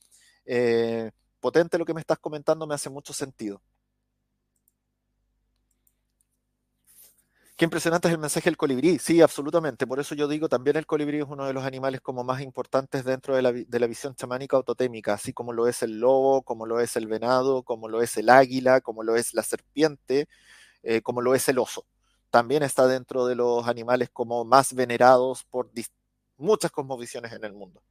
eh, 0.46 1.12
potente 1.40 1.78
lo 1.78 1.86
que 1.86 1.94
me 1.94 2.02
estás 2.02 2.20
comentando, 2.20 2.68
me 2.68 2.76
hace 2.76 2.90
mucho 2.90 3.14
sentido. 3.14 3.62
Qué 7.62 7.66
impresionante 7.66 8.08
es 8.08 8.16
el 8.16 8.20
mensaje 8.20 8.50
del 8.50 8.58
colibrí. 8.58 8.98
Sí, 8.98 9.22
absolutamente. 9.22 9.86
Por 9.86 10.00
eso 10.00 10.16
yo 10.16 10.28
digo, 10.28 10.50
también 10.50 10.78
el 10.78 10.88
colibrí 10.88 11.20
es 11.20 11.28
uno 11.30 11.46
de 11.46 11.54
los 11.54 11.64
animales 11.64 12.02
como 12.02 12.24
más 12.24 12.42
importantes 12.42 13.06
dentro 13.06 13.36
de 13.36 13.44
la, 13.44 13.86
visión 13.86 14.16
chamánica 14.16 14.58
autotémica, 14.58 15.14
así 15.14 15.32
como 15.32 15.54
lo 15.54 15.68
es 15.68 15.84
el 15.84 16.00
lobo, 16.00 16.42
como 16.42 16.66
lo 16.66 16.80
es 16.80 16.96
el 16.96 17.06
venado, 17.06 17.62
como 17.62 17.88
lo 17.88 18.02
es 18.02 18.18
el 18.18 18.30
águila, 18.30 18.82
como 18.82 19.04
lo 19.04 19.16
es 19.16 19.36
la 19.36 19.44
serpiente, 19.44 20.28
eh, 20.82 21.04
como 21.04 21.22
lo 21.22 21.36
es 21.36 21.48
el 21.50 21.60
oso. 21.60 21.86
también 22.32 22.64
está 22.64 22.88
dentro 22.88 23.28
de 23.28 23.36
los 23.36 23.68
animales 23.68 24.10
como 24.12 24.44
más 24.44 24.74
venerados 24.74 25.44
por 25.44 25.70
muchas 26.38 26.72
cosmovisiones 26.72 27.32
en 27.32 27.44
el 27.46 27.54
mundo. 27.54 27.84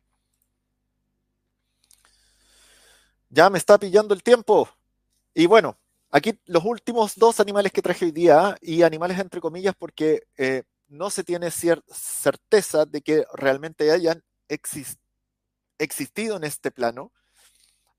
Ya 3.29 3.49
me 3.51 3.59
está 3.59 3.79
pillando 3.79 4.15
el 4.15 4.25
tiempo. 4.25 4.69
Y 5.33 5.47
bueno, 5.47 5.77
aquí 6.11 6.39
los 6.47 6.65
últimos 6.65 7.17
dos 7.17 7.41
animales 7.41 7.73
que 7.73 7.83
traje 7.83 8.07
hoy 8.07 8.13
día, 8.13 8.57
y 8.61 8.83
animales 8.83 9.19
entre 9.19 9.41
comillas 9.41 9.75
porque 9.79 10.23
eh, 10.37 10.65
no 10.89 11.11
se 11.11 11.25
tiene 11.25 11.51
certeza 11.51 12.85
de 12.85 13.01
que 13.03 13.25
realmente 13.35 13.91
hayan 13.91 14.23
existido 15.79 16.37
en 16.37 16.45
este 16.45 16.71
plano, 16.71 17.13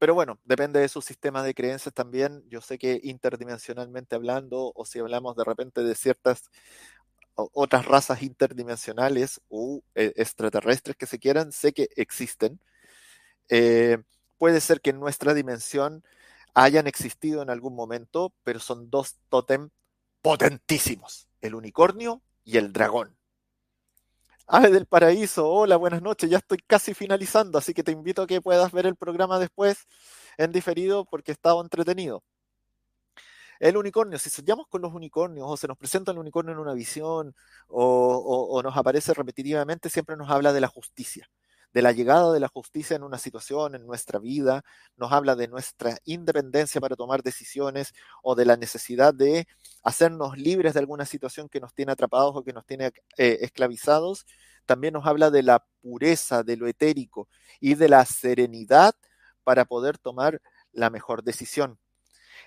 pero 0.01 0.15
bueno, 0.15 0.39
depende 0.43 0.79
de 0.79 0.89
su 0.89 1.01
sistema 1.01 1.43
de 1.43 1.53
creencias 1.53 1.93
también. 1.93 2.43
Yo 2.49 2.59
sé 2.59 2.79
que 2.79 2.99
interdimensionalmente 3.03 4.15
hablando, 4.15 4.71
o 4.73 4.83
si 4.83 4.97
hablamos 4.97 5.35
de 5.35 5.43
repente 5.43 5.83
de 5.83 5.93
ciertas 5.93 6.49
otras 7.35 7.85
razas 7.85 8.23
interdimensionales 8.23 9.41
o 9.47 9.83
eh, 9.95 10.11
extraterrestres 10.15 10.95
que 10.95 11.05
se 11.05 11.19
quieran, 11.19 11.51
sé 11.51 11.73
que 11.73 11.87
existen. 11.95 12.59
Eh, 13.49 13.99
puede 14.39 14.59
ser 14.59 14.81
que 14.81 14.89
en 14.89 14.99
nuestra 14.99 15.33
dimensión 15.35 16.03
hayan 16.53 16.87
existido 16.87 17.41
en 17.41 17.49
algún 17.49 17.75
momento, 17.75 18.33
pero 18.43 18.59
son 18.59 18.89
dos 18.89 19.17
tótem 19.29 19.69
potentísimos, 20.21 21.27
el 21.41 21.55
unicornio 21.55 22.21
y 22.43 22.57
el 22.57 22.73
dragón. 22.73 23.17
Ave 24.47 24.69
del 24.69 24.85
Paraíso, 24.85 25.47
hola, 25.47 25.77
buenas 25.77 26.01
noches, 26.01 26.29
ya 26.29 26.39
estoy 26.39 26.57
casi 26.67 26.93
finalizando, 26.93 27.57
así 27.57 27.73
que 27.73 27.83
te 27.83 27.91
invito 27.91 28.21
a 28.21 28.27
que 28.27 28.41
puedas 28.41 28.71
ver 28.71 28.85
el 28.85 28.95
programa 28.95 29.39
después 29.39 29.87
en 30.37 30.51
diferido 30.51 31.05
porque 31.05 31.31
estado 31.31 31.61
entretenido. 31.61 32.23
El 33.59 33.77
unicornio, 33.77 34.17
si 34.19 34.29
soñamos 34.29 34.67
con 34.67 34.81
los 34.81 34.93
unicornios 34.93 35.45
o 35.47 35.55
se 35.55 35.67
nos 35.67 35.77
presenta 35.77 36.11
el 36.11 36.17
unicornio 36.17 36.53
en 36.53 36.59
una 36.59 36.73
visión 36.73 37.35
o 37.67 38.61
nos 38.63 38.75
aparece 38.75 39.13
repetitivamente, 39.13 39.89
siempre 39.89 40.17
nos 40.17 40.29
habla 40.29 40.51
de 40.51 40.61
la 40.61 40.67
justicia 40.67 41.29
de 41.73 41.81
la 41.81 41.91
llegada 41.91 42.33
de 42.33 42.39
la 42.39 42.47
justicia 42.47 42.95
en 42.95 43.03
una 43.03 43.17
situación, 43.17 43.75
en 43.75 43.85
nuestra 43.85 44.19
vida, 44.19 44.63
nos 44.97 45.11
habla 45.11 45.35
de 45.35 45.47
nuestra 45.47 45.97
independencia 46.05 46.81
para 46.81 46.95
tomar 46.95 47.23
decisiones 47.23 47.93
o 48.23 48.35
de 48.35 48.45
la 48.45 48.57
necesidad 48.57 49.13
de 49.13 49.47
hacernos 49.83 50.37
libres 50.37 50.73
de 50.73 50.79
alguna 50.79 51.05
situación 51.05 51.47
que 51.49 51.59
nos 51.59 51.73
tiene 51.73 51.93
atrapados 51.93 52.35
o 52.35 52.43
que 52.43 52.53
nos 52.53 52.65
tiene 52.65 52.91
eh, 53.17 53.39
esclavizados. 53.41 54.25
También 54.65 54.93
nos 54.93 55.05
habla 55.05 55.31
de 55.31 55.43
la 55.43 55.65
pureza, 55.81 56.43
de 56.43 56.57
lo 56.57 56.67
etérico 56.67 57.27
y 57.59 57.75
de 57.75 57.89
la 57.89 58.05
serenidad 58.05 58.93
para 59.43 59.65
poder 59.65 59.97
tomar 59.97 60.41
la 60.71 60.89
mejor 60.89 61.23
decisión. 61.23 61.79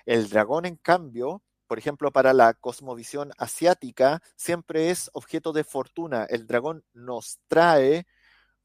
El 0.05 0.29
dragón, 0.29 0.65
en 0.65 0.75
cambio, 0.75 1.41
por 1.67 1.79
ejemplo, 1.79 2.11
para 2.11 2.33
la 2.33 2.53
cosmovisión 2.53 3.31
asiática, 3.37 4.21
siempre 4.35 4.91
es 4.91 5.09
objeto 5.13 5.51
de 5.51 5.63
fortuna. 5.63 6.25
El 6.25 6.45
dragón 6.45 6.83
nos 6.93 7.39
trae 7.47 8.05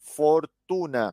fortuna. 0.00 1.12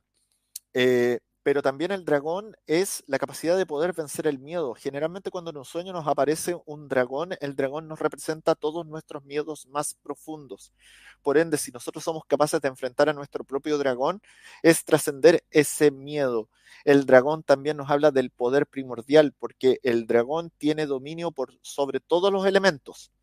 Eh, 0.73 1.19
pero 1.47 1.61
también 1.61 1.91
el 1.93 2.03
dragón 2.03 2.57
es 2.65 3.05
la 3.07 3.19
capacidad 3.19 3.55
de 3.55 3.65
poder 3.65 3.93
vencer 3.93 4.27
el 4.27 4.37
miedo. 4.37 4.73
Generalmente 4.73 5.31
cuando 5.31 5.51
en 5.51 5.55
un 5.55 5.63
sueño 5.63 5.93
nos 5.93 6.05
aparece 6.05 6.57
un 6.65 6.89
dragón, 6.89 7.35
el 7.39 7.55
dragón 7.55 7.87
nos 7.87 7.99
representa 7.99 8.53
todos 8.53 8.85
nuestros 8.85 9.23
miedos 9.23 9.65
más 9.67 9.95
profundos. 10.03 10.73
Por 11.21 11.37
ende, 11.37 11.57
si 11.57 11.71
nosotros 11.71 12.03
somos 12.03 12.25
capaces 12.25 12.59
de 12.59 12.67
enfrentar 12.67 13.07
a 13.07 13.13
nuestro 13.13 13.45
propio 13.45 13.77
dragón, 13.77 14.21
es 14.61 14.83
trascender 14.83 15.41
ese 15.49 15.89
miedo. 15.89 16.49
El 16.83 17.05
dragón 17.05 17.43
también 17.43 17.77
nos 17.77 17.89
habla 17.89 18.11
del 18.11 18.29
poder 18.29 18.67
primordial, 18.67 19.33
porque 19.39 19.79
el 19.83 20.05
dragón 20.05 20.51
tiene 20.57 20.85
dominio 20.85 21.33
sobre 21.61 22.01
todos 22.01 22.29
los 22.29 22.45
elementos. 22.45 23.13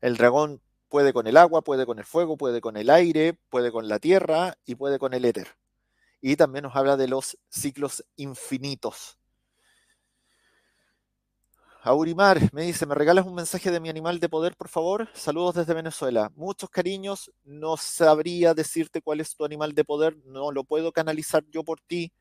El 0.00 0.16
dragón 0.16 0.62
Puede 0.88 1.12
con 1.12 1.26
el 1.26 1.36
agua, 1.36 1.62
puede 1.62 1.84
con 1.86 1.98
el 1.98 2.04
fuego, 2.04 2.36
puede 2.36 2.60
con 2.60 2.76
el 2.76 2.90
aire, 2.90 3.38
puede 3.48 3.72
con 3.72 3.88
la 3.88 3.98
tierra 3.98 4.56
y 4.64 4.76
puede 4.76 4.98
con 4.98 5.14
el 5.14 5.24
éter. 5.24 5.48
Y 6.20 6.36
también 6.36 6.64
nos 6.64 6.76
habla 6.76 6.96
de 6.96 7.08
los 7.08 7.38
ciclos 7.48 8.04
infinitos. 8.16 9.18
Aurimar 11.82 12.52
me 12.52 12.62
dice, 12.62 12.84
¿me 12.84 12.96
regalas 12.96 13.26
un 13.26 13.34
mensaje 13.34 13.70
de 13.70 13.78
mi 13.78 13.88
animal 13.88 14.18
de 14.18 14.28
poder, 14.28 14.56
por 14.56 14.68
favor? 14.68 15.08
Saludos 15.12 15.54
desde 15.54 15.72
Venezuela. 15.72 16.32
Muchos 16.34 16.68
cariños. 16.68 17.30
No 17.44 17.76
sabría 17.76 18.54
decirte 18.54 19.00
cuál 19.00 19.20
es 19.20 19.36
tu 19.36 19.44
animal 19.44 19.72
de 19.72 19.84
poder. 19.84 20.16
No 20.24 20.50
lo 20.50 20.64
puedo 20.64 20.90
canalizar 20.90 21.44
yo 21.48 21.62
por 21.62 21.80
ti 21.80 22.12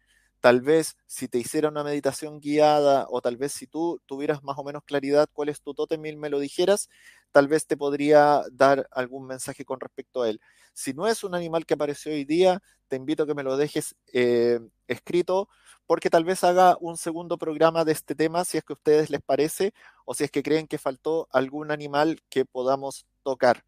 tal 0.46 0.62
vez 0.62 0.96
si 1.08 1.28
te 1.28 1.40
hiciera 1.40 1.70
una 1.70 1.84
meditación 1.84 2.40
guiada 2.40 3.08
o 3.10 3.20
tal 3.20 3.36
vez 3.36 3.52
si 3.52 3.66
tú 3.66 4.00
tuvieras 4.06 4.44
más 4.44 4.56
o 4.60 4.64
menos 4.64 4.84
claridad 4.84 5.28
cuál 5.34 5.50
es 5.50 5.60
tu 5.60 5.74
tótem 5.74 6.06
y 6.06 6.16
me 6.16 6.30
lo 6.30 6.38
dijeras, 6.38 6.88
tal 7.32 7.48
vez 7.48 7.66
te 7.66 7.76
podría 7.76 8.44
dar 8.52 8.88
algún 8.92 9.26
mensaje 9.26 9.66
con 9.66 9.80
respecto 9.80 10.22
a 10.22 10.30
él. 10.30 10.40
Si 10.72 10.94
no 10.94 11.08
es 11.08 11.24
un 11.24 11.34
animal 11.34 11.66
que 11.66 11.74
apareció 11.74 12.12
hoy 12.12 12.26
día, 12.26 12.62
te 12.88 12.96
invito 12.96 13.24
a 13.24 13.26
que 13.26 13.34
me 13.34 13.42
lo 13.42 13.58
dejes 13.58 13.96
eh, 14.14 14.60
escrito 14.88 15.50
porque 15.88 16.12
tal 16.12 16.26
vez 16.26 16.44
haga 16.44 16.78
un 16.80 16.96
segundo 16.96 17.40
programa 17.40 17.84
de 17.84 17.94
este 17.94 18.14
tema 18.14 18.46
si 18.46 18.60
es 18.60 18.64
que 18.64 18.74
a 18.74 18.76
ustedes 18.76 19.10
les 19.10 19.24
parece 19.24 19.74
o 20.06 20.14
si 20.14 20.26
es 20.26 20.30
que 20.30 20.44
creen 20.44 20.68
que 20.68 20.78
faltó 20.78 21.28
algún 21.32 21.72
animal 21.72 22.20
que 22.30 22.46
podamos 22.46 23.08
tocar. 23.24 23.66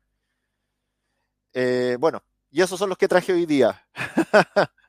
Eh, 1.54 1.98
bueno, 2.00 2.22
y 2.52 2.62
esos 2.62 2.78
son 2.78 2.90
los 2.90 3.00
que 3.00 3.08
traje 3.08 3.34
hoy 3.34 3.48
día. 3.48 3.84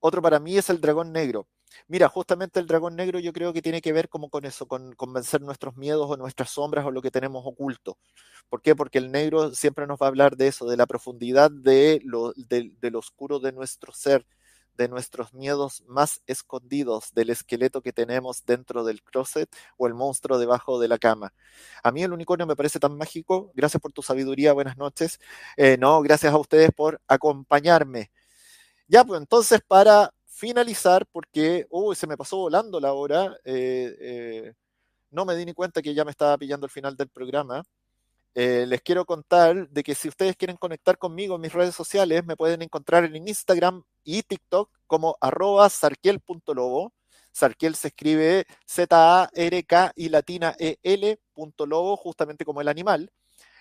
Otro 0.00 0.22
para 0.22 0.40
mí 0.40 0.56
es 0.56 0.70
el 0.70 0.80
dragón 0.80 1.12
negro. 1.12 1.46
Mira, 1.88 2.08
justamente 2.08 2.58
el 2.58 2.66
dragón 2.66 2.96
negro 2.96 3.18
yo 3.20 3.32
creo 3.32 3.52
que 3.52 3.62
tiene 3.62 3.80
que 3.80 3.92
ver 3.92 4.08
como 4.08 4.28
con 4.30 4.44
eso, 4.44 4.66
con, 4.66 4.94
vencer 5.12 5.40
nuestros 5.42 5.76
miedos 5.76 6.10
o 6.10 6.16
nuestras 6.16 6.50
sombras 6.50 6.84
o 6.86 6.90
lo 6.90 7.02
que 7.02 7.10
tenemos 7.10 7.42
oculto. 7.46 7.98
¿Por 8.48 8.62
qué? 8.62 8.74
Porque 8.74 8.98
el 8.98 9.12
negro 9.12 9.52
siempre 9.54 9.86
nos 9.86 9.98
va 10.00 10.06
a 10.06 10.08
hablar 10.08 10.36
de 10.36 10.48
eso, 10.48 10.66
de 10.66 10.76
la 10.76 10.86
profundidad 10.86 11.50
de 11.50 12.00
lo, 12.04 12.32
del 12.34 12.96
oscuro 12.96 13.38
de 13.38 13.52
nuestro 13.52 13.92
ser, 13.92 14.26
de 14.76 14.88
nuestros 14.88 15.34
miedos 15.34 15.84
más 15.86 16.22
escondidos, 16.26 17.12
del 17.12 17.30
esqueleto 17.30 17.82
que 17.82 17.92
tenemos 17.92 18.44
dentro 18.46 18.82
del 18.82 19.02
closet 19.02 19.48
o 19.76 19.86
el 19.86 19.94
monstruo 19.94 20.38
debajo 20.38 20.80
de 20.80 20.88
la 20.88 20.98
cama. 20.98 21.34
A 21.82 21.92
mí 21.92 22.02
el 22.02 22.12
unicornio 22.12 22.46
me 22.46 22.56
parece 22.56 22.80
tan 22.80 22.96
mágico. 22.96 23.52
Gracias 23.54 23.80
por 23.80 23.92
tu 23.92 24.02
sabiduría, 24.02 24.54
buenas 24.54 24.78
noches. 24.78 25.20
Eh, 25.56 25.76
no, 25.78 26.00
gracias 26.00 26.32
a 26.32 26.38
ustedes 26.38 26.70
por 26.74 27.00
acompañarme. 27.06 28.10
Ya, 28.90 29.04
pues 29.04 29.20
entonces 29.20 29.60
para 29.68 30.12
finalizar, 30.26 31.06
porque 31.12 31.64
uy, 31.70 31.94
se 31.94 32.08
me 32.08 32.16
pasó 32.16 32.38
volando 32.38 32.80
la 32.80 32.92
hora, 32.92 33.36
eh, 33.44 33.94
eh, 34.00 34.52
no 35.12 35.24
me 35.24 35.36
di 35.36 35.44
ni 35.44 35.54
cuenta 35.54 35.80
que 35.80 35.94
ya 35.94 36.04
me 36.04 36.10
estaba 36.10 36.36
pillando 36.36 36.66
el 36.66 36.72
final 36.72 36.96
del 36.96 37.08
programa. 37.08 37.62
Eh, 38.34 38.66
les 38.66 38.82
quiero 38.82 39.04
contar 39.06 39.68
de 39.70 39.82
que 39.84 39.94
si 39.94 40.08
ustedes 40.08 40.36
quieren 40.36 40.56
conectar 40.56 40.98
conmigo 40.98 41.36
en 41.36 41.42
mis 41.42 41.52
redes 41.52 41.76
sociales, 41.76 42.24
me 42.26 42.36
pueden 42.36 42.62
encontrar 42.62 43.04
en 43.04 43.28
Instagram 43.28 43.84
y 44.02 44.24
TikTok 44.24 44.70
como 44.88 45.16
arroba 45.20 45.68
sarkiel.lobo. 45.70 46.92
Sarkiel 47.32 47.76
se 47.76 47.88
escribe 47.88 48.46
Z-A-R-K 48.66 49.92
y 49.94 50.08
latina 50.08 50.56
E-L 50.58 51.20
lobo, 51.66 51.96
justamente 51.96 52.44
como 52.44 52.60
el 52.60 52.68
animal. 52.68 53.12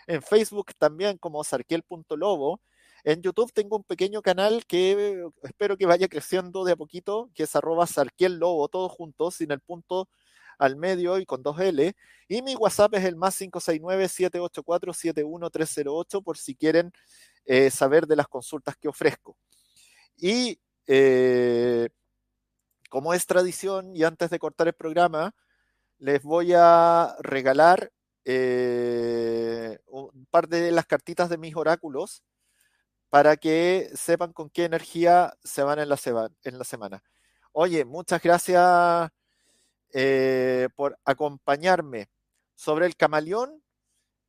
En 0.08 0.24
Facebook 0.24 0.72
también 0.80 1.20
como 1.20 1.44
sarkiel.lobo 1.44 2.62
en 3.04 3.22
YouTube 3.22 3.52
tengo 3.54 3.78
un 3.78 3.84
pequeño 3.84 4.22
canal 4.22 4.66
que 4.66 5.26
espero 5.43 5.78
que 5.78 5.86
vaya 5.86 6.08
creciendo 6.08 6.64
de 6.64 6.74
a 6.74 6.76
poquito, 6.76 7.30
que 7.34 7.43
es 7.43 7.56
arroba 7.56 7.88
sarquiel 7.88 8.38
lobo, 8.38 8.68
todos 8.68 8.91
juntos, 8.91 9.36
sin 9.36 9.52
el 9.52 9.62
punto 9.62 10.10
al 10.58 10.76
medio 10.76 11.20
y 11.20 11.26
con 11.26 11.41
dos 11.41 11.60
L. 11.60 11.93
Y 12.28 12.41
mi 12.41 12.56
WhatsApp 12.56 12.95
es 12.95 13.06
el 13.06 13.16
más 13.16 13.39
569-784-71308 13.41 16.24
por 16.24 16.38
si 16.38 16.56
quieren 16.56 16.91
eh, 17.45 17.72
saber 17.72 18.06
de 18.06 18.18
las 18.18 18.28
consultas 18.28 18.76
que 18.78 18.89
ofrezco. 18.89 19.38
Y 20.18 20.60
eh, 20.86 21.89
como 22.89 23.14
es 23.14 23.26
tradición, 23.26 23.95
y 23.95 24.04
antes 24.04 24.30
de 24.30 24.39
cortar 24.39 24.68
el 24.68 24.74
programa, 24.74 25.34
les 25.97 26.24
voy 26.24 26.54
a 26.56 27.16
regalar 27.20 27.91
eh, 28.26 29.80
un 29.88 30.28
par 30.30 30.50
de 30.50 30.72
las 30.72 30.86
cartitas 30.86 31.30
de 31.30 31.38
mis 31.38 31.56
oráculos 31.56 32.24
para 33.10 33.38
que 33.38 33.89
sepan 33.95 34.34
con 34.34 34.49
qué 34.49 34.66
energía 34.66 35.34
se 35.43 35.64
van 35.64 35.80
en 35.80 35.89
la, 35.89 35.97
en 36.43 36.57
la 36.57 36.64
semana. 36.64 37.03
Oye, 37.51 37.86
muchas 37.86 38.22
gracias 38.22 39.10
eh, 39.93 40.70
por 40.76 40.97
acompañarme. 41.05 42.10
Sobre 42.55 42.86
el 42.86 42.95
camaleón, 42.95 43.64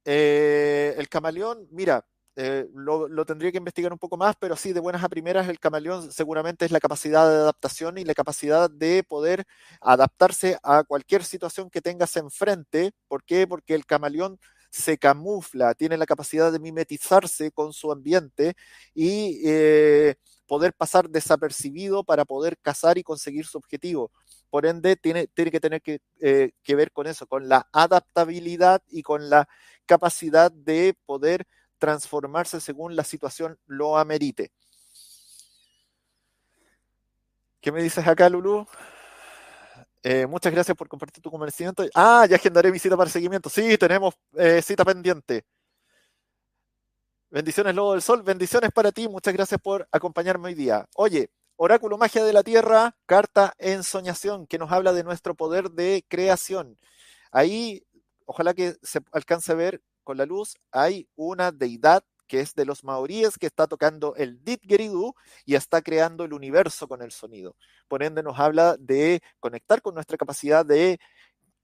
eh, 0.04 0.94
el 0.98 1.08
camaleón, 1.08 1.68
mira, 1.72 2.06
eh, 2.36 2.66
lo, 2.74 3.08
lo, 3.08 3.26
tendría 3.26 3.50
que 3.52 3.58
investigar 3.58 3.92
un 3.92 3.98
poco 3.98 4.16
más, 4.16 4.36
pero 4.38 4.56
sí, 4.56 4.72
de 4.72 4.80
buenas 4.80 5.04
a 5.04 5.08
primeras, 5.08 5.48
el 5.48 5.58
camaleón 5.58 6.12
seguramente 6.12 6.64
es 6.64 6.70
la 6.70 6.80
capacidad 6.80 7.28
de 7.28 7.34
adaptación 7.36 7.98
y 7.98 8.04
la 8.04 8.14
capacidad 8.14 8.70
de 8.70 9.02
poder 9.02 9.44
adaptarse 9.80 10.58
a 10.62 10.84
cualquier 10.84 11.24
situación 11.24 11.70
que 11.70 11.82
tengas 11.82 12.16
enfrente. 12.16 12.92
¿Por 13.08 13.24
qué? 13.24 13.46
Porque 13.46 13.74
el 13.74 13.84
camaleón 13.84 14.38
se 14.70 14.98
camufla, 14.98 15.74
tiene 15.74 15.96
la 15.96 16.06
capacidad 16.06 16.52
de 16.52 16.60
mimetizarse 16.60 17.50
con 17.50 17.72
su 17.72 17.90
ambiente 17.92 18.54
y 18.94 19.40
eh, 19.44 20.14
poder 20.46 20.72
pasar 20.74 21.10
desapercibido 21.10 22.04
para 22.04 22.24
poder 22.24 22.56
cazar 22.58 22.96
y 22.98 23.02
conseguir 23.02 23.46
su 23.46 23.58
objetivo. 23.58 24.10
Por 24.48 24.66
ende, 24.66 24.96
tiene, 24.96 25.26
tiene 25.28 25.50
que 25.50 25.60
tener 25.60 25.82
que, 25.82 26.00
eh, 26.20 26.52
que 26.62 26.74
ver 26.74 26.92
con 26.92 27.06
eso, 27.06 27.26
con 27.26 27.48
la 27.48 27.68
adaptabilidad 27.72 28.82
y 28.88 29.02
con 29.02 29.28
la 29.28 29.48
capacidad 29.86 30.50
de 30.50 30.94
poder 31.06 31.46
transformarse 31.78 32.60
según 32.60 32.94
la 32.94 33.04
situación 33.04 33.58
lo 33.66 33.98
amerite. 33.98 34.52
¿Qué 37.60 37.72
me 37.72 37.82
dices 37.82 38.06
acá, 38.06 38.28
Lulu? 38.28 38.66
Eh, 40.03 40.26
muchas 40.26 40.53
gracias 40.53 40.76
por 40.76 40.88
compartir 40.88 41.22
tu 41.22 41.30
conocimiento. 41.30 41.84
Ah, 41.94 42.26
ya 42.28 42.36
agendaré 42.36 42.72
mi 42.72 42.78
cita 42.78 42.96
para 42.96 43.11
seguimiento. 43.11 43.51
Sí, 43.51 43.76
tenemos 43.76 44.14
eh, 44.36 44.62
cita 44.62 44.84
pendiente. 44.84 45.44
Bendiciones, 47.30 47.74
Lobo 47.74 47.92
del 47.92 48.03
Sol. 48.03 48.22
Bendiciones 48.22 48.72
para 48.72 48.90
ti. 48.92 49.09
Muchas 49.09 49.34
gracias 49.34 49.61
por 49.61 49.86
acompañarme 49.92 50.48
hoy 50.48 50.55
día. 50.55 50.86
Oye, 50.96 51.30
Oráculo 51.57 51.98
Magia 51.98 52.24
de 52.24 52.32
la 52.32 52.42
Tierra, 52.42 52.96
carta 53.05 53.55
ensoñación, 53.59 54.46
que 54.46 54.59
nos 54.59 54.72
habla 54.72 54.94
de 54.94 55.05
nuestro 55.05 55.34
poder 55.34 55.70
de 55.70 56.05
creación. 56.09 56.78
Ahí, 57.30 57.84
ojalá 58.24 58.55
que 58.55 58.76
se 58.82 59.01
alcance 59.12 59.53
a 59.53 59.57
ver 59.57 59.82
con 60.03 60.16
la 60.16 60.24
luz, 60.24 60.57
hay 60.72 61.07
una 61.16 61.53
deidad 61.53 62.03
que 62.30 62.38
es 62.38 62.54
de 62.54 62.64
los 62.64 62.84
maoríes, 62.84 63.36
que 63.36 63.46
está 63.46 63.66
tocando 63.66 64.14
el 64.14 64.44
didgeridoo 64.44 65.16
y 65.44 65.56
está 65.56 65.82
creando 65.82 66.22
el 66.22 66.32
universo 66.32 66.86
con 66.86 67.02
el 67.02 67.10
sonido. 67.10 67.56
Por 67.88 68.04
ende, 68.04 68.22
nos 68.22 68.38
habla 68.38 68.76
de 68.78 69.20
conectar 69.40 69.82
con 69.82 69.94
nuestra 69.94 70.16
capacidad 70.16 70.64
de 70.64 71.00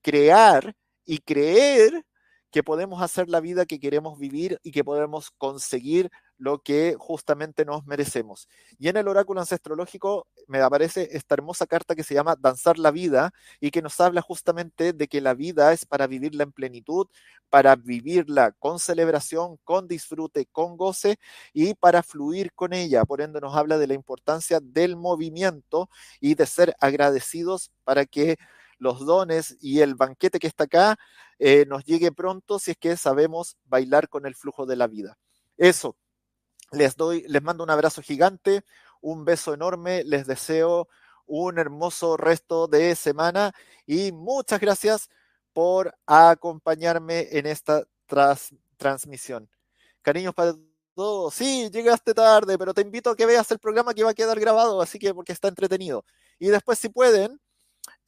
crear 0.02 0.74
y 1.04 1.18
creer 1.18 2.04
que 2.50 2.64
podemos 2.64 3.00
hacer 3.00 3.28
la 3.28 3.38
vida 3.38 3.64
que 3.64 3.78
queremos 3.78 4.18
vivir 4.18 4.58
y 4.64 4.72
que 4.72 4.82
podemos 4.82 5.30
conseguir 5.38 6.10
lo 6.38 6.62
que 6.62 6.96
justamente 6.98 7.64
nos 7.64 7.86
merecemos. 7.86 8.48
Y 8.78 8.88
en 8.88 8.96
el 8.96 9.08
oráculo 9.08 9.40
ancestrológico 9.40 10.26
me 10.46 10.60
aparece 10.60 11.08
esta 11.12 11.34
hermosa 11.34 11.66
carta 11.66 11.94
que 11.94 12.04
se 12.04 12.14
llama 12.14 12.36
Danzar 12.38 12.78
la 12.78 12.90
vida 12.90 13.32
y 13.60 13.70
que 13.70 13.82
nos 13.82 14.00
habla 14.00 14.22
justamente 14.22 14.92
de 14.92 15.08
que 15.08 15.20
la 15.20 15.34
vida 15.34 15.72
es 15.72 15.86
para 15.86 16.06
vivirla 16.06 16.44
en 16.44 16.52
plenitud, 16.52 17.06
para 17.48 17.76
vivirla 17.76 18.52
con 18.52 18.78
celebración, 18.78 19.58
con 19.64 19.88
disfrute, 19.88 20.46
con 20.46 20.76
goce 20.76 21.16
y 21.52 21.74
para 21.74 22.02
fluir 22.02 22.52
con 22.52 22.72
ella. 22.72 23.04
Por 23.04 23.20
ende 23.20 23.40
nos 23.40 23.56
habla 23.56 23.78
de 23.78 23.86
la 23.86 23.94
importancia 23.94 24.60
del 24.62 24.96
movimiento 24.96 25.88
y 26.20 26.34
de 26.34 26.46
ser 26.46 26.74
agradecidos 26.80 27.70
para 27.84 28.04
que 28.04 28.36
los 28.78 29.06
dones 29.06 29.56
y 29.60 29.80
el 29.80 29.94
banquete 29.94 30.38
que 30.38 30.46
está 30.46 30.64
acá 30.64 30.98
eh, 31.38 31.64
nos 31.66 31.84
llegue 31.84 32.12
pronto 32.12 32.58
si 32.58 32.72
es 32.72 32.76
que 32.76 32.96
sabemos 32.96 33.56
bailar 33.64 34.08
con 34.08 34.26
el 34.26 34.34
flujo 34.34 34.66
de 34.66 34.76
la 34.76 34.86
vida. 34.86 35.18
Eso, 35.56 35.96
les 36.72 36.96
doy, 36.96 37.24
les 37.28 37.42
mando 37.42 37.64
un 37.64 37.70
abrazo 37.70 38.02
gigante, 38.02 38.64
un 39.00 39.24
beso 39.24 39.54
enorme, 39.54 40.04
les 40.04 40.26
deseo 40.26 40.88
un 41.26 41.58
hermoso 41.58 42.16
resto 42.16 42.68
de 42.68 42.94
semana 42.94 43.52
y 43.86 44.12
muchas 44.12 44.60
gracias 44.60 45.08
por 45.52 45.94
acompañarme 46.06 47.28
en 47.32 47.46
esta 47.46 47.84
transmisión. 48.76 49.48
Cariños 50.02 50.34
para 50.34 50.54
todos. 50.94 51.34
Sí, 51.34 51.70
llegaste 51.70 52.14
tarde, 52.14 52.58
pero 52.58 52.74
te 52.74 52.82
invito 52.82 53.10
a 53.10 53.16
que 53.16 53.26
veas 53.26 53.50
el 53.50 53.58
programa 53.58 53.94
que 53.94 54.04
va 54.04 54.10
a 54.10 54.14
quedar 54.14 54.38
grabado, 54.40 54.80
así 54.80 54.98
que 54.98 55.14
porque 55.14 55.32
está 55.32 55.48
entretenido. 55.48 56.04
Y 56.38 56.48
después, 56.48 56.78
si 56.78 56.88
pueden, 56.88 57.40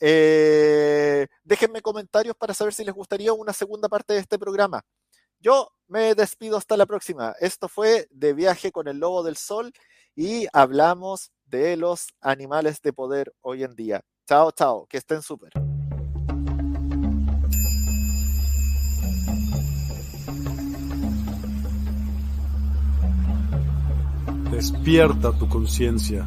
eh, 0.01 1.27
déjenme 1.45 1.83
comentarios 1.83 2.37
para 2.37 2.55
saber 2.55 2.75
si 2.75 2.85
les 2.85 2.95
gustaría 2.95 3.33
una 3.33 3.53
segunda 3.53 3.89
parte 3.89 4.15
de 4.15 4.21
este 4.21 4.39
programa. 4.39 4.83
Yo 5.41 5.73
me 5.87 6.15
despido 6.17 6.57
hasta 6.57 6.77
la 6.77 6.85
próxima. 6.85 7.35
Esto 7.41 7.69
fue 7.69 8.09
de 8.11 8.33
viaje 8.33 8.73
con 8.73 8.89
el 8.89 8.99
Lobo 8.99 9.23
del 9.23 9.37
Sol 9.37 9.73
y 10.17 10.47
hablamos 10.53 11.31
de 11.47 11.77
los 11.77 12.09
animales 12.21 12.83
de 12.83 12.93
poder 12.93 13.33
hoy 13.41 13.63
en 13.63 13.77
día. 13.77 14.03
Chao, 14.27 14.51
chao, 14.51 14.87
que 14.89 14.99
estén 14.99 15.23
súper. 15.23 15.53
Despierta 24.51 25.39
tu 25.39 25.49
conciencia. 25.49 26.27